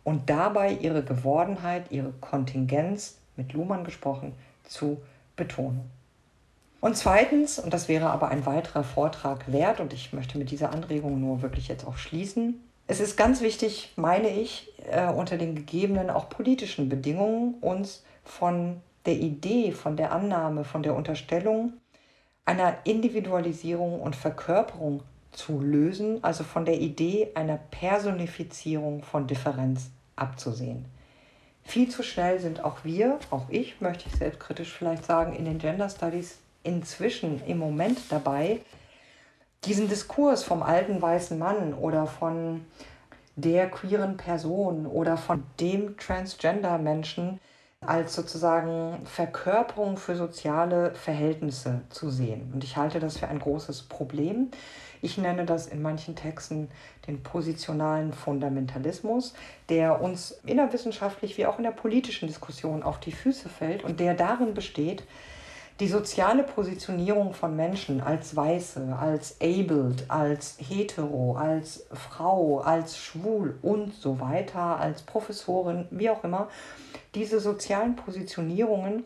und 0.03 0.29
dabei 0.29 0.73
ihre 0.73 1.03
Gewordenheit, 1.03 1.91
ihre 1.91 2.11
Kontingenz, 2.19 3.17
mit 3.35 3.53
Luhmann 3.53 3.83
gesprochen, 3.85 4.33
zu 4.63 5.01
betonen. 5.35 5.89
Und 6.83 6.97
zweitens, 6.97 7.59
und 7.59 7.73
das 7.73 7.87
wäre 7.87 8.09
aber 8.09 8.27
ein 8.27 8.45
weiterer 8.45 8.83
Vortrag 8.83 9.49
wert, 9.49 9.79
und 9.79 9.93
ich 9.93 10.11
möchte 10.11 10.37
mit 10.37 10.51
dieser 10.51 10.73
Anregung 10.73 11.17
nur 11.21 11.41
wirklich 11.41 11.69
jetzt 11.69 11.87
auch 11.87 11.95
schließen, 11.95 12.61
es 12.87 12.99
ist 12.99 13.15
ganz 13.15 13.39
wichtig, 13.39 13.93
meine 13.95 14.27
ich, 14.27 14.73
äh, 14.91 15.09
unter 15.09 15.37
den 15.37 15.55
gegebenen 15.55 16.09
auch 16.09 16.27
politischen 16.27 16.89
Bedingungen 16.89 17.53
uns 17.61 18.03
von 18.25 18.81
der 19.05 19.13
Idee, 19.13 19.71
von 19.71 19.95
der 19.95 20.11
Annahme, 20.11 20.65
von 20.65 20.83
der 20.83 20.93
Unterstellung 20.93 21.71
einer 22.43 22.75
Individualisierung 22.83 24.01
und 24.01 24.17
Verkörperung 24.17 25.03
zu 25.31 25.61
lösen, 25.61 26.21
also 26.21 26.43
von 26.43 26.65
der 26.65 26.81
Idee 26.81 27.29
einer 27.35 27.59
Personifizierung 27.71 29.03
von 29.03 29.25
Differenz 29.25 29.89
abzusehen. 30.17 30.83
Viel 31.63 31.87
zu 31.87 32.03
schnell 32.03 32.41
sind 32.41 32.65
auch 32.65 32.83
wir, 32.83 33.19
auch 33.29 33.45
ich, 33.47 33.79
möchte 33.79 34.09
ich 34.09 34.15
selbstkritisch 34.17 34.73
vielleicht 34.73 35.05
sagen, 35.05 35.33
in 35.33 35.45
den 35.45 35.59
Gender 35.59 35.87
Studies 35.87 36.42
inzwischen 36.63 37.43
im 37.45 37.57
Moment 37.57 37.99
dabei, 38.09 38.61
diesen 39.65 39.87
Diskurs 39.87 40.43
vom 40.43 40.63
alten 40.63 41.01
weißen 41.01 41.37
Mann 41.37 41.73
oder 41.73 42.07
von 42.07 42.65
der 43.35 43.69
queeren 43.69 44.17
Person 44.17 44.85
oder 44.85 45.17
von 45.17 45.43
dem 45.59 45.97
Transgender-Menschen 45.97 47.39
als 47.85 48.15
sozusagen 48.15 49.05
Verkörperung 49.05 49.97
für 49.97 50.15
soziale 50.15 50.93
Verhältnisse 50.95 51.81
zu 51.89 52.09
sehen. 52.09 52.51
Und 52.53 52.63
ich 52.63 52.77
halte 52.77 52.99
das 52.99 53.17
für 53.17 53.27
ein 53.27 53.39
großes 53.39 53.83
Problem. 53.83 54.51
Ich 55.01 55.17
nenne 55.17 55.45
das 55.45 55.67
in 55.67 55.81
manchen 55.81 56.15
Texten 56.15 56.69
den 57.07 57.23
positionalen 57.23 58.13
Fundamentalismus, 58.13 59.33
der 59.67 60.01
uns 60.01 60.39
innerwissenschaftlich 60.45 61.37
wie 61.37 61.45
auch 61.45 61.57
in 61.57 61.63
der 61.63 61.71
politischen 61.71 62.27
Diskussion 62.27 62.83
auf 62.83 62.99
die 62.99 63.11
Füße 63.11 63.49
fällt 63.49 63.83
und 63.83 63.99
der 63.99 64.13
darin 64.13 64.53
besteht, 64.53 65.03
die 65.79 65.87
soziale 65.87 66.43
Positionierung 66.43 67.33
von 67.33 67.55
Menschen 67.55 67.99
als 67.99 68.35
Weiße, 68.35 68.95
als 68.99 69.41
abled, 69.41 70.05
als 70.07 70.57
hetero, 70.59 71.35
als 71.35 71.85
Frau, 71.91 72.59
als 72.59 72.97
schwul 72.97 73.57
und 73.61 73.93
so 73.93 74.19
weiter, 74.19 74.79
als 74.79 75.01
Professorin, 75.01 75.87
wie 75.89 76.09
auch 76.09 76.23
immer, 76.23 76.47
diese 77.15 77.39
sozialen 77.39 77.95
Positionierungen 77.95 79.03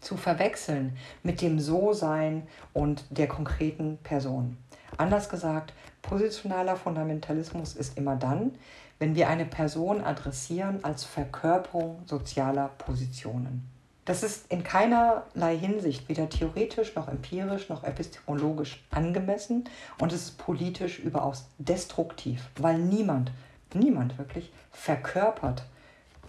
zu 0.00 0.16
verwechseln 0.16 0.96
mit 1.22 1.42
dem 1.42 1.58
So-Sein 1.58 2.46
und 2.72 3.04
der 3.10 3.26
konkreten 3.26 3.98
Person. 4.02 4.56
Anders 4.96 5.28
gesagt, 5.28 5.72
positionaler 6.02 6.76
Fundamentalismus 6.76 7.74
ist 7.74 7.98
immer 7.98 8.16
dann, 8.16 8.52
wenn 8.98 9.14
wir 9.14 9.28
eine 9.28 9.44
Person 9.44 10.02
adressieren 10.02 10.84
als 10.84 11.04
Verkörperung 11.04 12.02
sozialer 12.06 12.68
Positionen. 12.78 13.68
Das 14.10 14.24
ist 14.24 14.50
in 14.50 14.64
keinerlei 14.64 15.56
Hinsicht 15.56 16.08
weder 16.08 16.28
theoretisch 16.28 16.96
noch 16.96 17.06
empirisch 17.06 17.68
noch 17.68 17.84
epistemologisch 17.84 18.82
angemessen. 18.90 19.68
Und 20.00 20.12
es 20.12 20.22
ist 20.22 20.38
politisch 20.38 20.98
überaus 20.98 21.46
destruktiv, 21.58 22.42
weil 22.56 22.76
niemand, 22.78 23.30
niemand 23.72 24.18
wirklich 24.18 24.50
verkörpert 24.72 25.64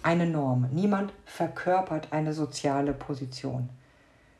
eine 0.04 0.28
Norm, 0.28 0.70
niemand 0.72 1.12
verkörpert 1.26 2.10
eine 2.12 2.34
soziale 2.34 2.94
Position, 2.94 3.68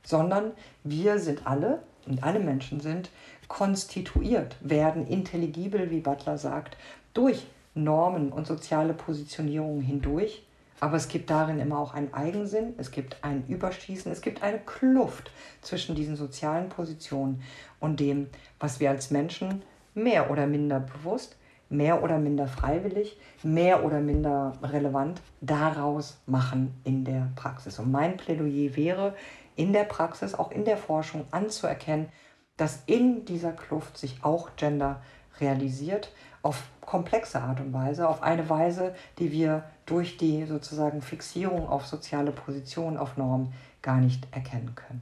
sondern 0.04 0.52
wir 0.84 1.18
sind 1.18 1.48
alle 1.48 1.82
und 2.06 2.22
alle 2.24 2.40
Menschen 2.40 2.80
sind 2.80 3.10
konstituiert, 3.48 4.56
werden 4.60 5.08
intelligibel, 5.08 5.90
wie 5.90 6.02
Butler 6.02 6.38
sagt, 6.38 6.78
durch 7.16 7.48
Normen 7.74 8.32
und 8.32 8.46
soziale 8.46 8.94
Positionierungen 8.94 9.82
hindurch 9.82 10.44
aber 10.82 10.98
es 10.98 11.08
gibt 11.08 11.30
darin 11.30 11.60
immer 11.60 11.78
auch 11.78 11.94
einen 11.94 12.12
Eigensinn, 12.12 12.74
es 12.78 12.90
gibt 12.90 13.24
ein 13.24 13.46
Überschießen, 13.48 14.12
es 14.12 14.22
gibt 14.22 14.42
eine 14.42 14.58
Kluft 14.58 15.32
zwischen 15.62 15.96
diesen 15.96 16.16
sozialen 16.16 16.70
Positionen 16.70 17.44
und 17.80 18.00
dem, 18.00 18.30
was 18.60 18.80
wir 18.80 18.90
als 18.90 19.12
Menschen 19.12 19.62
mehr 19.94 20.32
oder 20.32 20.48
minder 20.48 20.80
bewusst, 20.80 21.38
mehr 21.70 22.04
oder 22.04 22.18
minder 22.18 22.48
freiwillig, 22.48 23.20
mehr 23.44 23.86
oder 23.86 24.00
minder 24.00 24.54
relevant 24.64 25.22
daraus 25.40 26.20
machen 26.26 26.74
in 26.84 27.06
der 27.06 27.32
Praxis. 27.36 27.78
Und 27.78 27.92
mein 27.92 28.18
Plädoyer 28.18 28.76
wäre, 28.76 29.16
in 29.56 29.74
der 29.74 29.84
Praxis, 29.84 30.34
auch 30.34 30.52
in 30.52 30.66
der 30.66 30.78
Forschung 30.78 31.26
anzuerkennen, 31.30 32.10
dass 32.58 32.82
in 32.88 33.24
dieser 33.26 33.52
Kluft 33.52 34.00
sich 34.00 34.24
auch 34.24 34.56
Gender 34.56 35.02
realisiert 35.40 36.12
auf 36.42 36.64
komplexe 36.82 37.42
Art 37.42 37.60
und 37.60 37.74
Weise, 37.74 38.08
auf 38.08 38.22
eine 38.22 38.50
Weise, 38.50 38.94
die 39.20 39.32
wir 39.32 39.64
durch 39.86 40.18
die 40.18 40.46
sozusagen 40.46 41.02
Fixierung 41.02 41.68
auf 41.68 41.86
soziale 41.86 42.32
Positionen, 42.32 42.98
auf 42.98 43.18
Normen 43.18 43.54
gar 43.82 43.98
nicht 43.98 44.28
erkennen 44.32 44.74
können. 44.76 45.02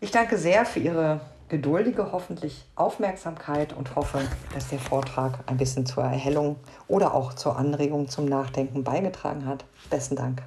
Ich 0.00 0.10
danke 0.10 0.36
sehr 0.36 0.64
für 0.64 0.80
Ihre 0.80 1.20
geduldige, 1.48 2.12
hoffentlich 2.12 2.64
Aufmerksamkeit 2.76 3.72
und 3.72 3.94
hoffe, 3.94 4.20
dass 4.54 4.68
der 4.68 4.78
Vortrag 4.78 5.40
ein 5.46 5.58
bisschen 5.58 5.84
zur 5.84 6.02
Erhellung 6.02 6.56
oder 6.88 7.14
auch 7.14 7.34
zur 7.34 7.56
Anregung 7.56 8.08
zum 8.08 8.24
Nachdenken 8.24 8.84
beigetragen 8.84 9.46
hat. 9.46 9.64
Besten 9.90 10.16
Dank. 10.16 10.42